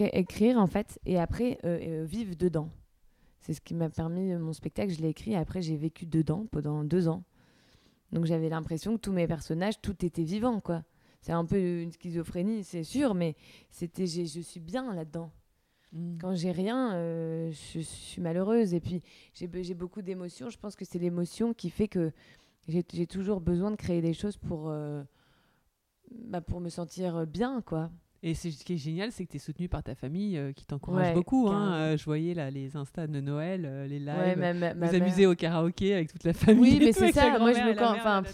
[0.00, 2.68] Écrire, en fait, et après, euh, vivre dedans.
[3.40, 4.92] C'est ce qui m'a permis euh, mon spectacle.
[4.92, 7.24] Je l'ai écrit et après, j'ai vécu dedans pendant deux ans.
[8.12, 10.82] Donc j'avais l'impression que tous mes personnages, tout était vivant, quoi.
[11.20, 13.34] C'est un peu une schizophrénie, c'est sûr, mais
[13.70, 15.30] c'était, je suis bien là-dedans.
[15.92, 16.18] Mm.
[16.18, 18.72] Quand j'ai rien, euh, je, je suis malheureuse.
[18.74, 19.02] Et puis
[19.34, 20.48] j'ai be- j'ai beaucoup d'émotions.
[20.48, 22.12] Je pense que c'est l'émotion qui fait que
[22.68, 25.02] j'ai j'ai toujours besoin de créer des choses pour, euh,
[26.12, 27.90] bah, pour me sentir bien, quoi.
[28.24, 30.64] Et ce qui est génial, c'est que tu es soutenu par ta famille euh, qui
[30.66, 31.48] t'encourage Ouais, beaucoup.
[31.48, 31.72] Hein.
[31.74, 34.08] Euh, je voyais là les Insta de Noël, euh, les lives.
[34.08, 36.60] Ouais, ma- ma- ma vous mère- amusez au karaoké avec toute la famille.
[36.60, 38.24] Oui, mais c'est ça, moi, je me enfin,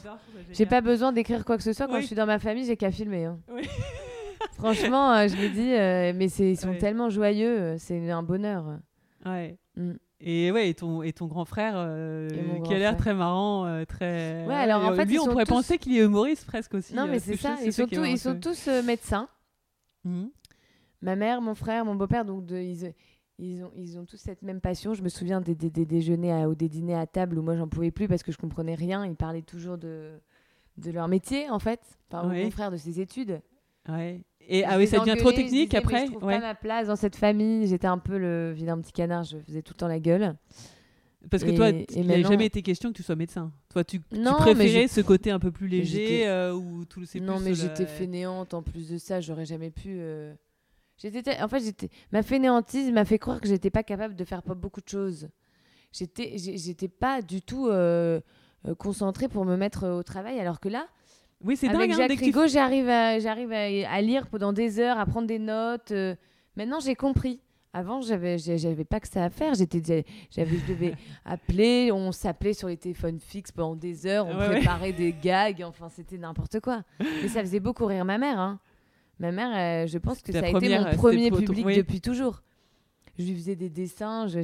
[0.52, 1.86] J'ai pas besoin d'écrire quoi que ce soit.
[1.86, 2.00] Quand Oui.
[2.00, 3.26] je suis dans ma famille, j'ai qu'à filmer.
[3.26, 3.38] hein.
[3.52, 3.62] Oui.
[4.58, 6.78] Franchement, euh, je me dis, mais ils sont Ouais.
[6.78, 8.78] tellement joyeux, c'est un bonheur.
[9.26, 9.58] Ouais.
[9.76, 9.92] Mm.
[10.26, 12.28] Et ouais, et ton, et ton grand frère, euh,
[12.64, 14.46] qui a l'air très marrant, euh, très.
[14.46, 16.94] Ouais, alors, en fait, lui, on pourrait tous- penser qu'il est humoriste presque aussi.
[16.94, 17.56] Non, mais c'est ça.
[17.62, 18.40] Ils sont, tous, marrant, ils sont ouais.
[18.40, 19.28] tous médecins.
[20.04, 20.30] Mhm.
[21.02, 22.92] Ma mère, mon frère, mon beau-père, donc de- ils,
[23.38, 24.94] ils, ont, ils ont tous cette même passion.
[24.94, 27.56] Je me souviens des, des- des déjeuners à- ou des dîners à table où moi
[27.56, 29.04] j'en pouvais plus parce que je comprenais rien.
[29.04, 30.12] Ils parlaient toujours de,
[30.78, 31.80] de leur métier en fait.
[32.10, 32.44] Enfin, ou Oui.
[32.44, 33.40] mon frère de ses études.
[33.88, 34.22] Ouais.
[34.48, 36.06] Et ah oui, ça devient trop je technique disais, après.
[36.06, 36.36] Je trouve ouais.
[36.40, 37.66] pas ma place dans cette famille.
[37.66, 39.24] J'étais un peu le vilain petit canard.
[39.24, 40.34] Je faisais tout le temps la gueule.
[41.30, 43.50] Parce que Et- toi, il n'a jamais été question que tu sois médecin.
[43.70, 47.36] Toi, tu, Non, préférais ce côté un peu plus léger euh, où tout c'est non,
[47.36, 49.20] plus mais la- j'étais fainéante en plus de ça.
[49.20, 49.96] J'aurais jamais pu.
[49.98, 50.34] euh,
[50.98, 51.88] J'étais, en fait, j'étais.
[52.12, 55.28] Ma fainéantise m'a fait croire que j'étais pas capable de faire pas beaucoup de choses.
[55.92, 58.20] J'étais, j'étais pas du tout euh,
[58.66, 60.86] euh, concentrée pour me mettre euh, au travail, alors que là,
[61.42, 61.92] Oui, c'est avec dingue.
[62.00, 65.38] hein, Jacques tu j'arrive à, j'arrive à, à lire pendant des heures, à prendre des
[65.38, 65.90] notes.
[65.92, 66.14] euh.
[66.56, 67.40] Maintenant, j'ai compris.
[67.76, 69.52] Avant, j'avais, j'avais pas que ça à faire.
[69.54, 70.94] J'étais, j'avais, je devais
[71.24, 71.90] appeler.
[71.92, 74.26] On s'appelait sur les téléphones fixes pendant des heures.
[74.26, 74.56] On Ouais, ouais.
[74.60, 75.60] préparait des gags.
[75.64, 76.84] Enfin, c'était n'importe quoi.
[77.00, 78.38] Mais ça faisait beaucoup rire ma mère.
[78.38, 78.60] hein.
[79.18, 81.76] Ma mère, euh, je pense que ça a été mon euh, premier public oui.
[81.76, 82.42] depuis toujours.
[83.18, 84.26] Je lui faisais des dessins.
[84.28, 84.38] Je,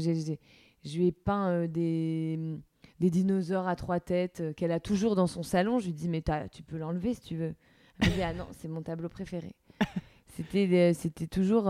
[0.96, 2.38] lui ai peint euh, des,
[2.98, 5.78] des dinosaures à trois têtes euh, qu'elle a toujours dans son salon.
[5.78, 6.22] Je lui dis, mais
[6.52, 7.54] tu peux l'enlever si tu veux.
[8.00, 9.54] Elle me dit, ah non, c'est mon tableau préféré.
[10.36, 11.68] C'était c'était toujours.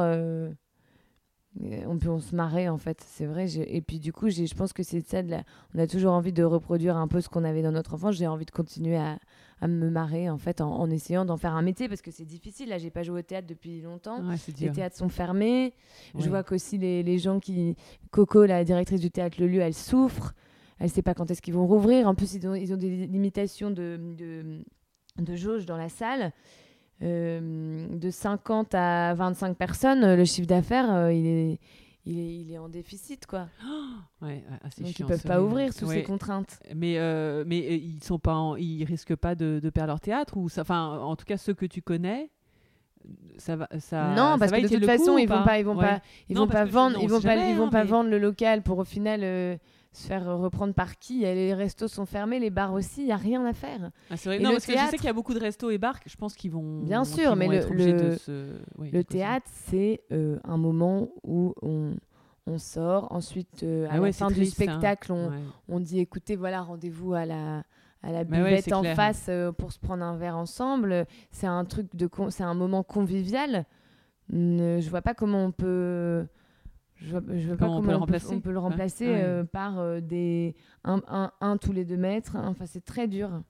[1.63, 3.47] Euh, on, peut, on se marrait en fait, c'est vrai.
[3.59, 5.23] Et puis du coup, je pense que c'est ça.
[5.23, 5.43] De la...
[5.75, 8.15] On a toujours envie de reproduire un peu ce qu'on avait dans notre enfance.
[8.15, 9.19] J'ai envie de continuer à,
[9.61, 12.25] à me marrer en fait en, en essayant d'en faire un métier parce que c'est
[12.25, 12.69] difficile.
[12.69, 14.23] Là, j'ai pas joué au théâtre depuis longtemps.
[14.25, 15.75] Ouais, Les théâtres sont fermés.
[16.15, 16.23] Ouais.
[16.23, 17.77] Je vois qu'aussi les, les gens qui.
[18.13, 20.35] Coco, la directrice du théâtre Le Lieu, elle souffre.
[20.79, 22.07] Elle sait pas quand est-ce qu'ils vont rouvrir.
[22.09, 24.63] En plus, ils ont, ils ont des limitations de, de,
[25.19, 26.33] de jauge dans la salle.
[27.03, 31.59] Euh, de 50 à 25 personnes, le chiffre d'affaires, euh, il, est,
[32.05, 33.25] il, est, il est en déficit.
[33.27, 33.49] quoi.
[34.21, 35.95] Ouais, ouais, ah, ils peuvent pas ouvrir sous Ouais.
[35.97, 36.61] ces contraintes.
[36.75, 40.01] Mais, euh, mais euh, ils sont pas, en- ils risquent pas de, de perdre leur
[40.01, 42.31] théâtre ou ça, enfin, en tout cas ceux que tu connais,
[43.39, 44.09] ça va, ça.
[44.09, 46.03] non, ça parce va que de toute façon, coup, ils vont pas, ils vont pas,
[46.29, 48.77] ils vont pas vendre, ils vont pas, ils vont hein, pas vendre le local pour
[48.79, 49.57] au final euh,
[49.93, 53.17] se faire reprendre par qui Les restos sont fermés, les bars aussi, il y a
[53.17, 53.91] rien à faire.
[54.11, 54.37] Ah, c'est vrai.
[54.39, 55.79] Et Non, le parce que je sais théâtre- qu'il y a beaucoup de restos et
[55.79, 55.99] bars.
[56.07, 56.81] Je pense qu'ils vont.
[56.83, 61.55] Bien sûr, mais le- le- se- oui, Le de théâtre, c'est euh, un moment où
[61.63, 61.97] on,
[62.47, 63.11] on sort.
[63.13, 64.45] Ensuite, euh, à Ah la ouais, fin du hein.
[64.45, 65.37] spectacle, on, Ouais.
[65.69, 67.65] on dit écoutez, voilà, rendez-vous à la,
[68.03, 68.95] à la ouais, buvette en clair.
[68.97, 71.05] face euh, pour se prendre un verre ensemble.
[71.33, 73.67] C'est un truc de, c'est un moment convivial.
[74.29, 76.27] Ne- je vois pas comment on peut.
[77.03, 79.07] Je vois, je vois pas Comment on peut le remplacer on peut le Ouais, remplacer
[79.09, 79.23] ouais.
[79.23, 82.37] euh, par euh, des un, un, un tous les deux mètres.
[82.37, 83.43] Enfin, c'est très dur.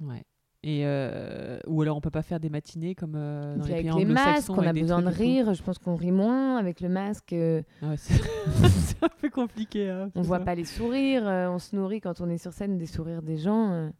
[0.00, 0.24] Ouais.
[0.62, 3.94] Et euh, ou alors on peut pas faire des matinées comme euh, dans les avec
[3.94, 5.54] les masques, on a besoin de rire.
[5.54, 7.32] Je pense qu'on rit moins avec le masque.
[7.32, 8.14] euh, Ah ouais, c'est
[8.68, 9.88] c'est un peu compliqué.
[9.88, 10.44] hein, On c'est voit ça.
[10.44, 13.90] pas les sourires, on se nourrit quand on est sur scène des sourires des gens.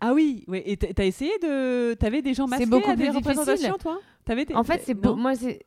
[0.00, 0.62] Ah oui, ouais.
[0.70, 1.94] Et t'as essayé de.
[1.94, 3.30] T'avais des gens C'est masqués beaucoup à des plus difficile.
[3.40, 3.98] représentations, toi?
[4.24, 5.60] T'avais En fait, c'est beau- moi c'est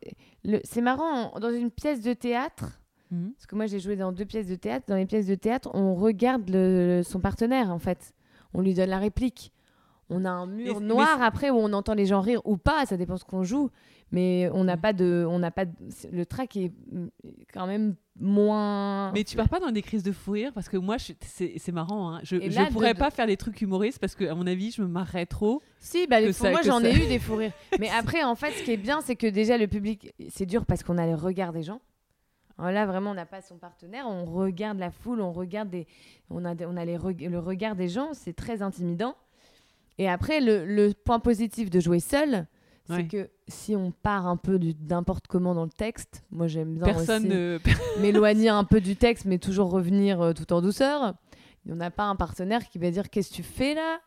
[0.43, 2.79] le- c'est marrant dans une pièce de théâtre
[3.11, 3.33] Mhm.
[3.33, 4.85] parce que moi j'ai joué dans deux pièces de théâtre.
[4.87, 8.13] Dans les pièces de théâtre, on regarde le- son partenaire en fait.
[8.53, 9.51] On lui donne la réplique.
[10.09, 12.85] On a un mur Et- noir après où on entend les gens rire ou pas,
[12.85, 13.69] ça dépend ce qu'on joue.
[14.11, 14.81] Mais on n'a Mhm.
[14.81, 15.73] pas de, on n'a pas de-
[16.13, 17.07] le track est mm,
[17.53, 17.95] quand même
[18.37, 19.11] moins.
[19.11, 21.53] Mais tu pars pas dans des crises de fou rire parce que moi, je- c'est
[21.57, 22.13] c'est marrant.
[22.15, 22.19] Hein.
[22.23, 24.47] Je, je là, de- pourrais de- pas faire des trucs humoristes parce que, à mon
[24.47, 25.61] avis, je me marrerais trop.
[25.79, 27.51] Si, bah, les que fous- ça- moi j'en ça- ai eu des fous rires.
[27.81, 30.65] Mais après, en fait, ce qui est bien, c'est que déjà le public, c'est dur
[30.65, 31.81] parce qu'on a le regard des gens.
[32.57, 35.85] Alors là, vraiment, on n'a pas son partenaire, on regarde la foule, on regarde des,
[36.31, 39.15] on a, on a les le regard des gens, c'est très intimidant.
[39.97, 42.47] Et après, le, le, point positif de jouer seul,
[42.87, 46.85] c'est que si on part un peu d'importe comment dans le texte, moi j'aime bien
[46.85, 47.59] Personne ne...
[48.01, 51.15] m'éloigner un peu du texte, mais toujours revenir euh, tout en douceur.
[51.69, 53.99] On n'a pas un partenaire qui va dire qu'est-ce que tu fais là?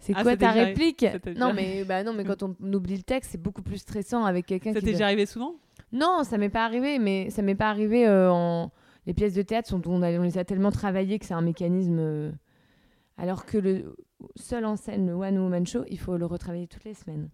[0.00, 1.06] C'est ah, quoi ta réplique?
[1.36, 4.46] Non mais bah non mais quand on oublie le texte, c'est beaucoup plus stressant avec
[4.46, 4.74] quelqu'un.
[4.74, 5.54] Ça t'est déjà arrivé souvent?
[5.92, 8.70] Non, ça m'est pas arrivé, mais ça m'est pas arrivé euh, en
[9.06, 11.98] les pièces de théâtre sont on, les a tellement travaillées que c'est un mécanisme.
[11.98, 12.30] Euh,
[13.16, 13.96] alors que le
[14.36, 17.30] seul en scène, le One Woman Show, il faut le retravailler toutes les semaines.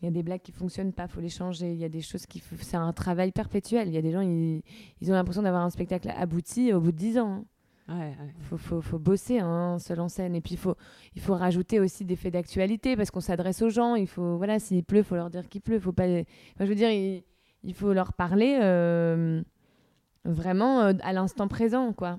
[0.00, 1.72] Il y a des blagues qui fonctionnent pas, faut les changer.
[1.72, 3.88] Il y a des choses qui, c'est un travail perpétuel.
[3.88, 4.62] Il y a des gens, ils,
[5.10, 7.44] ont l'impression d'avoir un spectacle abouti au bout de 10 ans.
[7.88, 8.12] Il hein.
[8.40, 10.34] faut, faut, faut, bosser hein, seul en scène.
[10.34, 10.74] Et puis, il faut,
[11.14, 13.94] il faut rajouter aussi des faits d'actualité parce qu'on s'adresse aux gens.
[13.94, 15.80] Il faut, voilà, s'il pleut, il faut leur dire qu'il pleut.
[15.80, 16.08] Faut pas...
[16.08, 16.24] je
[16.64, 19.40] veux dire, il, faut leur parler euh,
[20.24, 22.18] vraiment euh, à l'instant présent, quoi.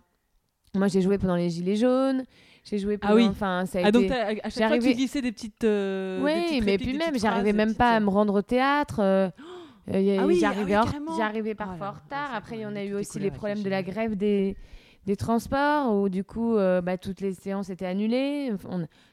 [0.74, 2.24] Moi, j'ai joué pendant les Gilets jaunes.
[2.70, 3.14] J'ai joué pendant.
[3.14, 3.26] Ah oui.
[3.26, 5.64] Enfin, ça a ah, donc à chaque fois, tu glissais des petites.
[5.64, 9.00] Euh, oui, mais puis même, j'arrivais même pas à me rendre au théâtre.
[9.00, 9.30] Euh,
[9.94, 12.34] euh, ah oui, j'arrivais ah parfois en retard.
[12.34, 14.58] Après, il y en a eu aussi les problèmes de la grève des,
[15.06, 18.52] des transports, où du coup, bah, toutes les séances étaient annulées.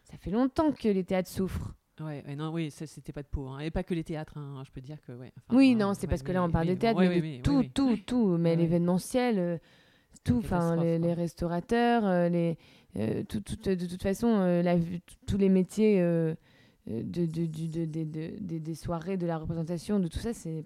[0.02, 1.74] Ça fait longtemps que les théâtres souffrent.
[2.00, 3.46] Ouais, non, oui, c'était pas de peau.
[3.46, 3.60] Hein.
[3.60, 5.12] Et pas que les théâtres, hein, je peux dire que.
[5.12, 7.96] Ouais, oui, non, c'est parce que là, on parle de théâtre, mais, de tout, tout,
[8.04, 8.36] tout.
[8.36, 9.60] Mais l'événementiel,
[10.24, 10.38] tout.
[10.38, 12.58] Enfin, les, les, restaurateurs, les,
[12.96, 14.76] euh, tout, de toute façon, euh, la,
[15.26, 16.34] tous les métiers euh,
[16.86, 20.64] de, de, de, des soirées, de la représentation, de tout ça, c'est.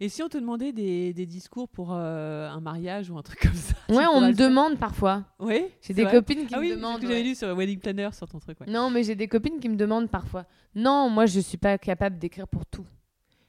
[0.00, 3.54] Et si on te demandait des, des discours pour un mariage ou un truc comme
[3.54, 5.24] ça Ouais, on me demande parfois.
[5.38, 7.00] Oui J'ai des copines qui ah me demandent.
[7.00, 8.58] j'avais lu sur Wedding Planner, sur ton truc.
[8.66, 10.46] Non, mais j'ai des copines qui me demandent parfois.
[10.74, 12.84] Non, moi, je suis pas capable d'écrire pour tout.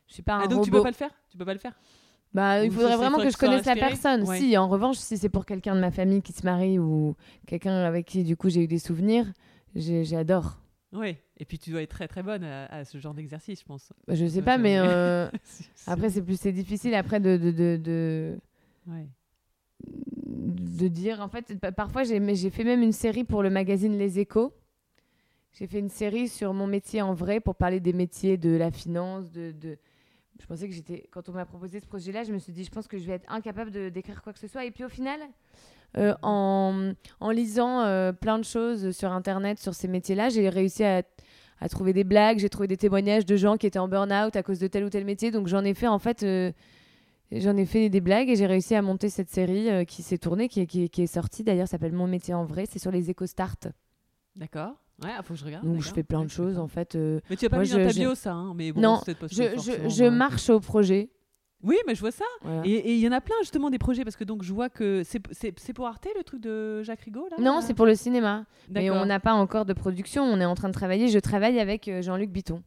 [0.07, 0.65] Je suis pas un ah, donc robot.
[0.65, 1.11] tu peux pas le faire?
[1.29, 1.73] Tu peux pas le faire?
[2.33, 4.25] Bah, il faudrait vraiment que je connaisse la personne.
[4.25, 7.15] Si, en revanche, si c'est pour quelqu'un de ma famille qui se marie ou
[7.47, 9.25] quelqu'un avec qui, du coup, j'ai eu des souvenirs,
[9.75, 10.59] j'adore.
[10.91, 13.93] Oui, et puis tu dois être très très bonne à, ce genre d'exercice, je pense.
[14.07, 15.29] Bah, je sais pas, mais euh,
[15.87, 17.37] après, c'est plus c'est difficile après de.
[17.37, 18.37] de, de, de...
[19.85, 24.53] de dire en fait parfois j'ai fait même une série pour le magazine Les Échos
[25.53, 28.71] j'ai fait une série sur mon métier en vrai pour parler des métiers de la
[28.71, 29.77] finance de, de
[30.39, 31.07] je pensais que j'étais.
[31.11, 33.13] Quand on m'a proposé ce projet-là, je me suis dit, je pense que je vais
[33.13, 34.65] être incapable de d'écrire quoi que ce soit.
[34.65, 35.19] Et puis au final,
[35.97, 40.83] euh, en, en, lisant euh, plein de choses sur Internet sur ces métiers-là, j'ai réussi
[40.83, 41.03] à,
[41.59, 44.43] à, trouver des blagues, j'ai trouvé des témoignages de gens qui étaient en burn-out à
[44.43, 45.31] cause de tel ou tel métier.
[45.31, 46.23] Donc j'en ai fait en fait.
[46.23, 46.51] Euh,
[47.31, 50.47] j'en ai fait des blagues et j'ai réussi à monter cette série qui s'est tournée,
[50.47, 52.65] qui, qui, est sortie d'ailleurs, s'appelle Mon métier en vrai.
[52.67, 53.67] C'est sur les éco-start.
[54.35, 54.75] D'accord.
[55.03, 55.65] Ouais, faut que je regarde.
[55.65, 56.95] Donc je fais plein de choses en fait.
[56.95, 59.27] Euh, mais tu as pas mis dans ta bio ça, hein, mais bon, non, pas
[59.27, 61.09] je, je, je marche au projet.
[61.61, 62.25] Oui, mais je vois ça.
[62.63, 65.03] Et il y en a plein justement des projets parce que donc je vois que
[65.03, 68.45] c'est pour Arte le truc de Jacques Rigaud là Non, c'est pour le cinéma.
[68.69, 70.23] Mais on n'a pas encore de production.
[70.23, 71.09] On est en train de travailler.
[71.09, 72.63] Je travaille avec euh, Jean-Luc Bitton.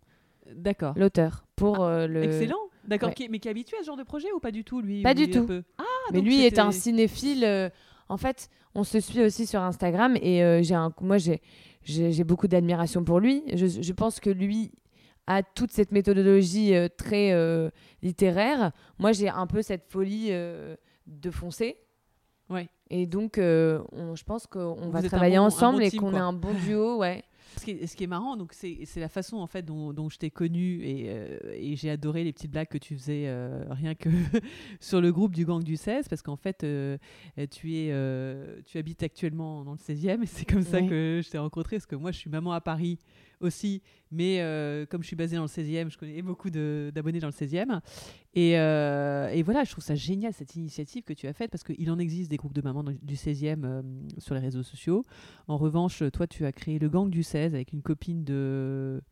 [0.54, 0.94] D'accord.
[0.96, 2.24] L'auteur pour ah, euh, le.
[2.24, 2.58] Excellent.
[2.86, 3.10] D'accord.
[3.30, 5.14] Mais qui est habitué à ce genre de projet ou pas du tout lui Pas
[5.14, 5.46] du tout.
[5.78, 7.72] Ah, mais lui est un cinéphile.
[8.08, 10.92] En fait, on se suit aussi sur Instagram et j'ai un.
[11.00, 11.40] Moi j'ai
[11.84, 13.42] j'ai beaucoup d'admiration pour lui.
[13.54, 14.72] Je, pense que lui
[15.26, 17.70] a toute cette méthodologie euh, très euh,
[18.02, 18.72] littéraire.
[18.98, 20.76] Moi, j'ai un peu cette folie euh,
[21.06, 21.76] de foncer.
[22.50, 22.68] Ouais.
[22.90, 26.98] Et donc, je pense qu'on va travailler ensemble et qu'on a un bon duo.
[26.98, 27.24] Ouais.
[27.58, 30.08] Ce qui, est, ce qui est marrant, donc c'est la façon en fait dont, dont
[30.08, 31.06] je t'ai connu et,
[31.54, 33.32] et j'ai adoré les petites blagues que tu faisais
[33.70, 34.08] rien que
[34.80, 36.64] sur le groupe du gang du 16 parce qu'en fait
[37.50, 41.38] tu es tu habites actuellement dans le 16e et c'est comme ça que je t'ai
[41.38, 42.98] rencontré parce que moi je suis maman à Paris
[43.42, 43.82] aussi.
[44.10, 47.32] Mais euh, comme je suis basée dans le 16e, je connais beaucoup d'abonnés dans le
[47.32, 47.80] 16e.
[48.34, 51.64] Et, euh, et, voilà, je trouve ça génial cette initiative que tu as faite parce
[51.64, 53.82] qu'il en existe des groupes de mamans du 16e euh,
[54.18, 55.02] sur les réseaux sociaux.
[55.48, 59.02] En revanche, toi, tu as créé le gang du 16 avec une copine de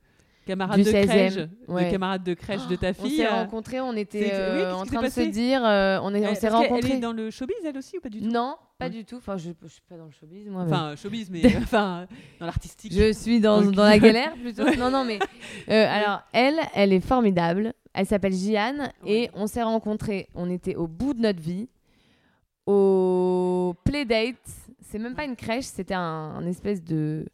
[0.46, 3.22] camarade de crèche, de camarade de crèche de ta fille.
[3.22, 4.34] On s'est rencontrés, on était
[4.72, 6.90] en train de se dire, on, est, on s'est rencontrés.
[6.90, 8.28] Elle est dans le showbiz elle aussi ou pas du tout?
[8.28, 9.16] Non, pas du tout.
[9.16, 10.62] Enfin, je, je suis pas dans le showbiz, moi.
[10.62, 12.06] Enfin, showbiz, mais enfin,
[12.38, 12.92] dans l'artistique.
[12.92, 14.64] Je suis dans, dans la galère plutôt.
[14.76, 15.18] non, non, mais
[15.68, 17.74] euh, alors elle, elle est formidable.
[17.92, 20.28] Elle s'appelle Jiane et on s'est rencontrés.
[20.34, 21.68] On était au bout de notre vie,
[22.66, 24.36] au playdate.
[24.80, 27.26] C'est même pas une crèche, c'était un, un espèce de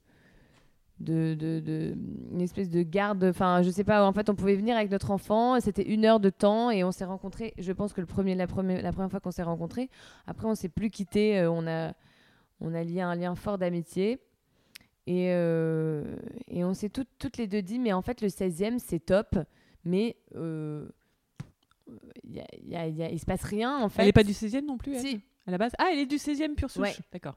[1.00, 1.94] de, de, de,
[2.32, 3.22] une espèce de garde.
[3.24, 4.06] Enfin, je sais pas.
[4.06, 5.60] En fait, on pouvait venir avec notre enfant.
[5.60, 7.52] C'était une heure de temps et on s'est rencontrés.
[7.58, 9.90] Je pense que le premier, la, première, la première fois qu'on s'est rencontrés.
[10.26, 11.38] Après, on s'est plus quitté.
[11.38, 11.92] Euh, on a,
[12.60, 14.18] on a lié un lien fort d'amitié.
[15.08, 16.16] Et, euh,
[16.48, 19.36] et on s'est toutes les deux dit, mais en fait, le 16e, c'est top.
[19.84, 20.88] Mais il euh,
[22.24, 24.02] y a- y a- y a- il se passe rien en fait.
[24.02, 25.20] Elle est pas du 16e non plus, elle, Si.
[25.46, 25.70] à la base?
[25.78, 26.82] Ah, elle est du 16e pure souche.
[26.82, 26.94] Ouais.
[27.12, 27.36] D'accord.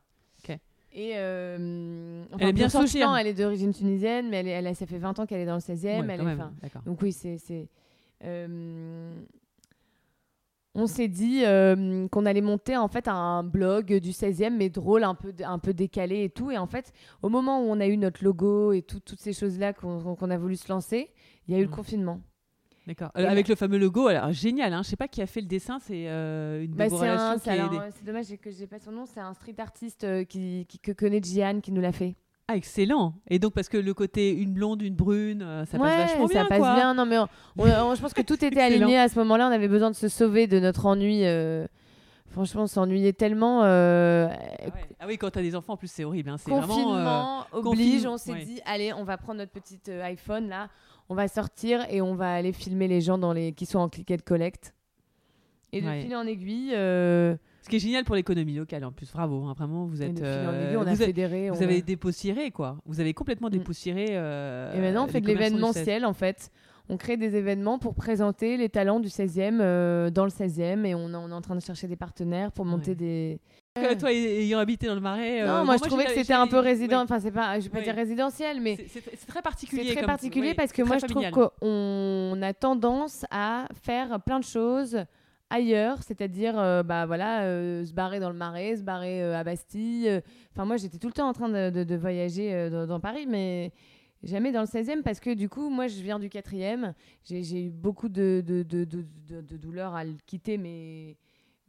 [0.91, 3.15] Et euh, enfin, Elle est bien sortie, hein.
[3.15, 5.45] elle est d'origine tunisienne, mais elle, est- elle a- ça fait 20 ans qu'elle est
[5.45, 6.05] dans le 16e.
[6.07, 7.37] Ouais, elle est, donc oui, c'est...
[8.23, 9.13] euh,
[10.75, 15.03] on s'est dit euh, qu'on allait monter en fait un blog du 16e, mais drôle,
[15.03, 16.51] un peu, un peu décalé et tout.
[16.51, 19.33] Et en fait, au moment où on a eu notre logo et tout- toutes ces
[19.33, 21.09] choses-là qu'on a voulu se lancer,
[21.47, 21.75] il y a eu le Mhm.
[21.75, 22.21] confinement.
[22.89, 23.11] D'accord.
[23.17, 24.81] Euh, avec le fameux logo, alors génial, hein.
[24.83, 27.37] je sais pas qui a fait le dessin, c'est euh, une Bah, c'est euh,
[27.93, 30.91] c'est dommage que j'ai pas son nom, c'est un street artiste euh, qui, qui- que
[30.91, 32.15] connaît Gian qui nous l'a fait.
[32.47, 33.13] Ah, excellent.
[33.29, 36.33] Et donc, parce que le côté une blonde, une brune, ça ouais, passe vachement ça
[36.33, 36.45] bien.
[36.47, 36.73] passe quoi.
[36.73, 36.93] bien.
[36.95, 37.27] Non, mais on-
[37.59, 39.47] on- on- je pense que tout était aligné à ce moment-là.
[39.49, 41.25] On avait besoin de se sauver de notre ennui.
[41.27, 41.67] euh,
[42.31, 43.61] Franchement, on s'ennuyait tellement.
[43.63, 44.71] euh, Ah, ouais.
[44.99, 46.29] Ah oui, quand t'as des enfants, en plus, c'est horrible.
[46.31, 46.37] hein.
[46.39, 46.73] C'est vraiment.
[46.73, 48.05] euh, Confinement oblige.
[48.07, 48.45] On s'est ouais.
[48.45, 50.69] dit, allez, on va prendre notre petite euh, iPhone là,
[51.09, 53.89] on va sortir et on va aller filmer les gens dans les qui sont en
[53.89, 54.73] click and collect.
[55.71, 56.01] Et de Ouais.
[56.01, 59.11] fil en aiguille, euh, Ce qui est génial pour l'économie locale, en plus.
[59.11, 60.13] Bravo, hein, vraiment, vous et êtes.
[60.15, 61.49] de fil en euh, aiguille, on a vous, avez- fédéré.
[61.51, 62.77] vous on avez a- dépoussiéré, quoi.
[62.85, 63.51] Vous avez complètement Mm.
[63.51, 64.05] dépoussiéré.
[64.11, 66.49] euh, Et maintenant, on fait de l'événementiel, en fait.
[66.91, 70.95] On crée des événements pour présenter les talents du 16e euh, dans le 16e et
[70.95, 72.95] on, est- on est en train de chercher des partenaires pour monter Ouais.
[72.95, 73.39] des.
[73.99, 75.41] Toi, ayant habité dans le Marais.
[75.45, 76.97] non, euh, moi bon, je trouvais que c'était un peu résident.
[76.97, 77.03] ouais.
[77.03, 79.83] Enfin, c'est pas, je vais pas dire résidentiel, mais C'est- très particulier.
[79.89, 84.43] c'est très particulier parce que moi je trouve qu'on a tendance à faire plein de
[84.43, 85.03] choses
[85.49, 90.21] ailleurs, c'est-à-dire euh, bah voilà, euh, se barrer dans le Marais, se barrer à Bastille.
[90.53, 93.25] Enfin, moi j'étais tout le temps en train de, de- de voyager dans, dans Paris,
[93.27, 93.71] mais
[94.23, 96.93] jamais dans le 16e parce que du coup, moi je viens du 4e.
[97.23, 101.15] J'ai eu beaucoup de, de, de, douleurs à le quitter, mais.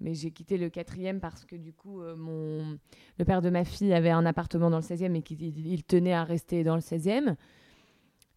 [0.01, 2.79] Mais j'ai quitté le 4e parce que du coup, euh, mon,
[3.19, 5.85] le père de ma fille avait un appartement dans le 16e et qu'il il- il
[5.85, 7.37] tenait à rester dans le 16e.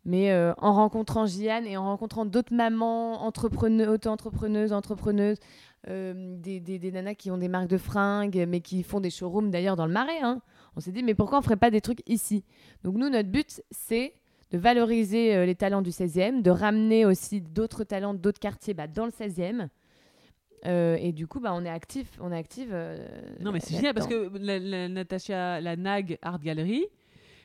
[0.05, 5.37] Mais euh, en rencontrant Jeanne et en rencontrant d'autres mamans, entrepreneuses, auto-entrepreneuses, entrepreneuses,
[5.87, 9.77] euh, des, nanas qui ont des marques de fringues, mais qui font des showrooms d'ailleurs
[9.77, 10.41] dans le Marais, hein,
[10.75, 12.43] on s'est dit, mais pourquoi on ferait pas des trucs ici?
[12.83, 14.13] Donc nous, notre but, c'est
[14.51, 19.05] de valoriser les talents du 16e, de ramener aussi d'autres talents d'autres quartiers bah, dans
[19.05, 19.69] le 16e.
[20.65, 22.69] Euh, et du coup, bah, on est actif, on est active.
[22.71, 22.97] euh,
[23.41, 26.85] Non, mais c'est génial parce que la, la Natacha, la NAG Art Gallery,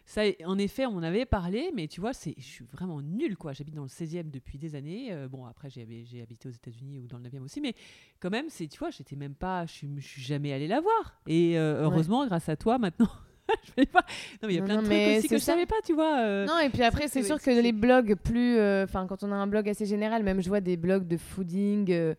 [0.06, 3.36] ça, en effet, on en avait parlé, mais tu vois, c'est, je suis vraiment nulle,
[3.36, 3.52] quoi.
[3.52, 5.08] J'habite dans le 16e depuis des années.
[5.12, 7.74] Euh, bon, après, j'ai, hab- j'ai habité aux États-Unis ou dans le 9e aussi, mais
[8.20, 10.80] quand même, c'est, tu vois, j'étais même pas, je suis, je suis jamais allée la
[10.80, 11.20] voir.
[11.26, 13.10] Et euh, heureusement, grâce à toi, maintenant,
[13.66, 14.00] je vais pas.
[14.42, 15.52] Non, mais il y a Non, plein non, de trucs aussi que je ça.
[15.52, 16.20] savais pas, tu vois.
[16.20, 18.54] euh, Non, et puis après, c'est c'est- sûr que les blogs plus.
[18.84, 22.14] Enfin, quand on a un blog assez général, même je vois des blogs de fooding.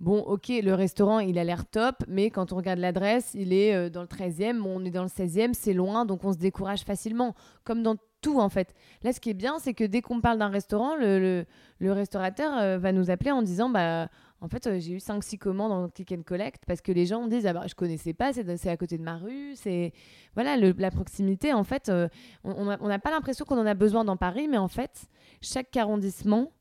[0.00, 3.74] Bon, ok, le restaurant, il a l'air top, mais quand on regarde l'adresse, il est
[3.74, 6.82] euh, dans le 13e, on est dans le 16e, c'est loin, donc on se décourage
[6.82, 7.34] facilement.
[7.64, 8.74] Comme dans tout, en fait.
[9.02, 11.46] Là, ce qui est bien, c'est que dès qu'on parle d'un restaurant, le,
[11.80, 14.08] restaurateur euh, va nous appeler en disant Bah.
[14.42, 17.26] En fait, euh, j'ai eu 5-6 commandes en click and collect parce que les gens
[17.26, 19.92] disent ah bah, je connaissais pas, c'est à côté de ma rue, c'est
[20.32, 21.52] voilà la proximité.
[21.52, 21.92] En fait,
[22.44, 25.10] on n'a pas l'impression qu'on en a besoin dans Paris, mais en fait,
[25.42, 26.52] chaque arrondissement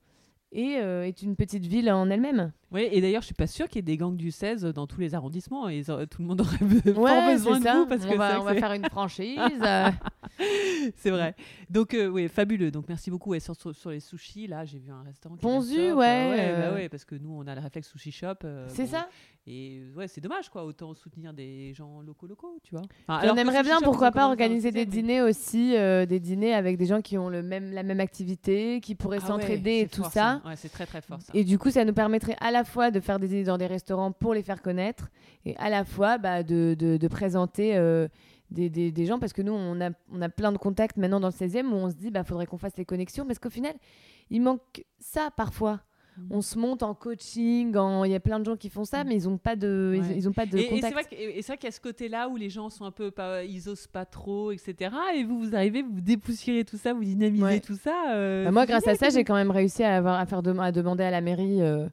[0.52, 2.52] est une petite ville en elle-même.
[2.72, 4.86] Oui, et d'ailleurs, je suis pas sûre qu'il y ait des gangs du 16 dans
[4.88, 5.68] tous les arrondissements.
[5.70, 6.58] Et ça- tout le monde aurait
[6.94, 7.74] Ouais, besoin de ça.
[7.80, 9.40] vous parce on que va, on va faire une franchise.
[9.62, 9.90] euh,
[10.96, 11.36] c'est vrai.
[11.70, 12.72] Donc, euh, oui, fabuleux.
[12.72, 13.34] Donc, merci beaucoup.
[13.34, 13.54] Et sur,
[13.90, 15.50] les sushis, là, j'ai vu un restaurant top.
[15.52, 16.76] ouais, ouais, bah euh.
[16.76, 18.28] ouais, parce que nous, on a le réflexe sushi shop.
[18.46, 19.10] euh, c'est bon, ça.
[19.48, 20.64] Et ouais, c'est dommage, quoi.
[20.64, 22.84] Autant soutenir des gens locaux, locaux, tu vois.
[23.08, 26.78] Enfin, alors on aimerait bien, pourquoi pas, organiser des dîners aussi, euh, des dîners avec
[26.78, 30.04] des gens qui ont le même, la même activité, qui pourraient Ah s'entraider et tout
[30.04, 30.42] ça.
[30.46, 31.32] Ouais, c'est très, très fort, ça.
[31.34, 33.68] Et du coup, ça nous permettrait à la fois de faire des dîners dans des
[33.68, 35.10] restaurants pour les faire connaître
[35.46, 38.08] et à la fois bah, de, de- de présenter euh,
[38.52, 41.20] des, des- des gens parce que nous, on a, on a plein de contacts maintenant
[41.20, 43.50] dans le 16e où on se dit bah faudrait qu'on fasse les connexions parce qu'au
[43.50, 43.74] final,
[44.30, 45.82] il manque ça parfois.
[46.18, 46.28] Mhm.
[46.32, 49.04] On se monte en coaching, en- il y a plein de gens qui font ça,
[49.06, 50.16] mais ils n'ont pas de, ils- Ouais.
[50.18, 51.14] ils, ont pas de Et, contact.
[51.14, 53.44] et- c'est vrai qu'il y a ce côté-là où les gens sont un peu, pas,
[53.44, 54.92] ils osent pas trop, etc.
[55.16, 57.60] Et vous, vous arrivez, vous dépoussiérez tout ça, vous dynamisez Ouais.
[57.62, 58.12] tout ça.
[58.14, 60.60] euh, Bah, moi, grâce à ça, j'ai quand même réussi à, avoir, à, faire dem-
[60.60, 61.88] à demander à la mairie euh,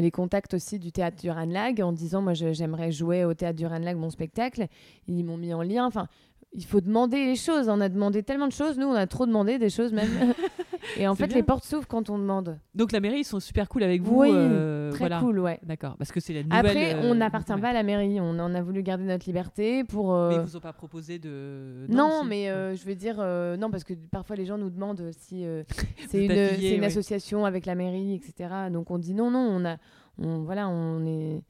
[0.00, 3.66] les contacts aussi du théâtre du Ranlag en disant moi j'aimerais jouer au théâtre du
[3.66, 4.66] Ranlag mon spectacle.
[5.06, 5.86] Ils m'ont mis en lien.
[5.86, 6.08] Enfin,
[6.52, 7.68] il faut demander les choses.
[7.68, 8.78] On a demandé tellement de choses.
[8.78, 10.34] Nous, on a trop demandé des choses même.
[10.98, 11.36] Et en fait, bien.
[11.36, 12.58] les portes s'ouvrent quand on demande.
[12.74, 14.20] Donc la mairie, ils sont super cool avec vous.
[14.20, 15.20] Oui, euh, Très voilà.
[15.20, 15.60] cool, ouais.
[15.62, 16.58] D'accord, parce que c'est la nouvelle.
[16.66, 18.18] Après, on euh, n'appartient pas à la mairie.
[18.20, 20.14] On en a voulu garder notre liberté pour.
[20.14, 21.86] euh, Mais ils vous ont pas proposé de.
[21.88, 23.16] Non, mais euh, je veux dire,
[23.58, 25.44] non, parce que parfois les gens nous demandent si
[26.08, 26.86] c'est une, affilié, c'est une ouais.
[26.86, 28.50] association avec la mairie, etc.
[28.72, 29.76] Donc on dit non, non, on a,
[30.18, 31.42] on, voilà, on est,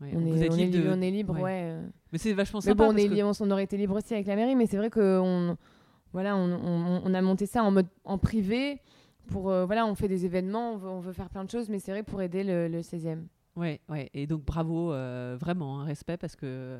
[0.00, 1.40] Ouais, on est, on est, libre de- libre, on est libre, ouais.
[1.42, 1.76] ouais.
[2.12, 2.84] Mais c'est vachement Mais sympa.
[2.84, 4.76] bon, on, parce est, que- on aurait été libre aussi avec la mairie, mais c'est
[4.76, 5.56] vrai qu'on,
[6.12, 8.80] voilà, on, on- on a monté ça en mode en privé
[9.28, 11.68] pour, euh, voilà, on fait des événements, on veut, on veut faire plein de choses,
[11.68, 13.24] mais c'est vrai pour aider le, le 16e.
[13.56, 14.08] Ouais, ouais.
[14.14, 16.78] Et donc bravo, euh, vraiment, un respect parce que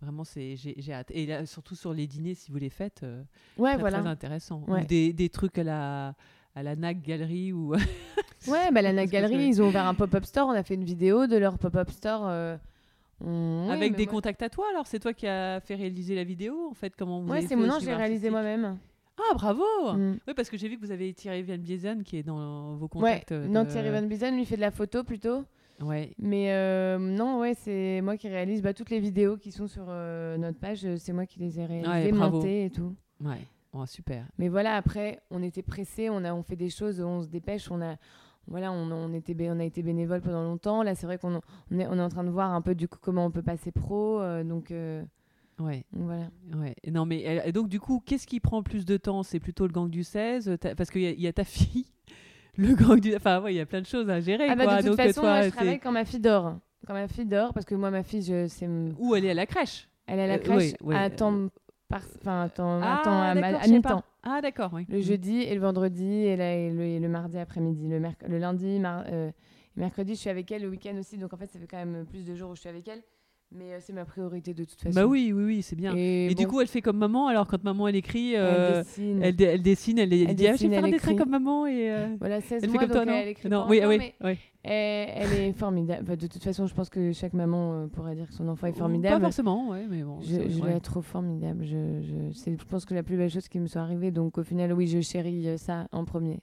[0.00, 1.10] vraiment c'est j'ai j'ai hâte.
[1.10, 3.22] Et là, surtout sur les dîners, si vous les faites, euh,
[3.56, 3.98] Ouais, très, voilà.
[4.00, 4.62] très intéressant.
[4.68, 6.14] Ou des, des trucs à la
[6.54, 7.74] à la NAC Galerie ou
[8.46, 10.48] Ouais, bah, la NAC Galerie, ils ont ouvert un pop-up store.
[10.48, 12.22] On a fait une vidéo de leur pop-up store.
[13.20, 14.66] Ouais, avec des moi- contacts à toi.
[14.72, 16.94] Alors c'est toi qui as fait réaliser la vidéo en fait.
[16.96, 18.78] Comment vous Ouais, c'est suivre j'ai réalisé moi-même.
[19.18, 19.62] Ah bravo.
[19.94, 20.18] Mm.
[20.28, 22.84] Oui, parce que j'ai vu que vous avez Thierry Van Biesen qui est dans vos
[22.84, 23.32] Ouais, contacts.
[23.32, 25.44] euh, non, Thierry Van Biesen, lui, fait de la photo plutôt.
[25.80, 26.12] Ouais.
[26.18, 29.86] Mais euh, non, ouais, c'est moi qui réalise bah, toutes les vidéos qui sont sur
[29.88, 30.86] euh, notre page.
[30.98, 32.36] C'est moi qui les ai réalisées, Ouais, bravo.
[32.38, 32.94] montées et tout.
[33.20, 33.46] Ouais.
[33.72, 34.24] Oh, super.
[34.38, 37.70] Mais voilà, après, on était pressés, on, a, on fait des choses, on se dépêche,
[37.70, 37.96] on a,
[38.48, 40.82] voilà, on, on était, on a été bénévole pendant longtemps.
[40.82, 41.40] Là, c'est vrai qu'on
[41.70, 43.42] on est, on est en train de voir un peu du coup comment on peut
[43.42, 44.20] passer pro.
[44.20, 45.02] euh, donc, euh,
[45.60, 45.84] Ouais.
[45.92, 46.28] voilà.
[46.56, 46.74] Ouais.
[46.90, 49.22] Non, mais et donc du coup, qu'est-ce qui prend plus de temps?
[49.22, 51.86] C'est plutôt le gang du 16 t'as- Parce qu'il y, y a ta fille,
[52.56, 53.14] le gang du.
[53.16, 54.46] Enfin, ouais, il y a plein de choses à gérer.
[54.48, 54.76] Ah bah, quoi.
[54.76, 56.58] de toute donc, façon, toi, moi, je travaille quand ma fille dort.
[56.86, 58.68] Quand ma fille dort, parce que moi, ma fille, je, c'est,
[58.98, 59.88] Ou elle est à la crèche.
[60.06, 61.48] elle est à la Euh, crèche ouais, ouais, à euh, temps,
[61.88, 62.48] par, enfin,
[62.82, 64.02] Ah, à, à mi-temps.
[64.22, 64.84] Ah, d'accord, oui.
[64.88, 67.88] Le jeudi et le vendredi et, la- et le, et le mardi après-midi.
[67.88, 69.30] Le, merc- le lundi, mar- euh,
[69.76, 70.62] mercredi, je suis avec elle.
[70.62, 71.16] Le week-end aussi.
[71.16, 73.02] Donc en fait, ça fait quand même plus de jours où je suis avec elle.
[73.50, 74.94] Mais euh, c'est ma priorité de toute façon.
[74.94, 75.94] Bah oui, oui, oui, c'est bien.
[75.96, 77.28] Et, Et, du coup, elle fait comme maman.
[77.28, 79.22] Alors, quand maman elle écrit, elle euh, dessine.
[79.22, 81.90] elle, elle dessine, elle, dit ah, je dessine, vais faire un dessin comme maman et.
[81.90, 84.12] euh, Voilà, 16 Elle fait comme toi, non elle écrit Non, pas oui, encore, oui,
[84.22, 84.38] oui.
[84.64, 86.02] elle, est formidable.
[86.04, 88.72] Enfin, de toute façon, je pense que chaque maman pourrait dire que son enfant est
[88.72, 89.22] Pas formidable.
[89.24, 90.20] forcément, ouais, mais bon.
[90.20, 91.64] Je, je la trouve formidable.
[91.64, 94.10] Je, je, je pense que la plus belle chose qui me soit arrivée.
[94.10, 96.40] Donc au final, oui, je chéris ça en premier.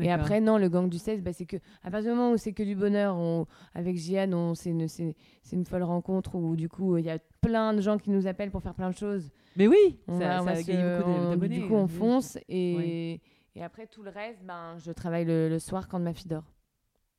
[0.00, 2.36] Et après, non, le gang du 16, bah, c'est que à partir du moment où
[2.36, 6.96] c'est que du bonheur, on, avec Jian, on, c'est, une, folle rencontre où du coup,
[6.96, 9.30] il y a plein de gens qui nous appellent pour faire plein de choses.
[9.56, 11.58] Mais oui, On ça, va- on ça va a se- gagné beaucoup on- d'abonnés.
[11.60, 13.20] Du coup, on fonce et, Ouais.
[13.54, 16.50] et après tout le reste, ben, je travaille le, le soir quand ma fille dort.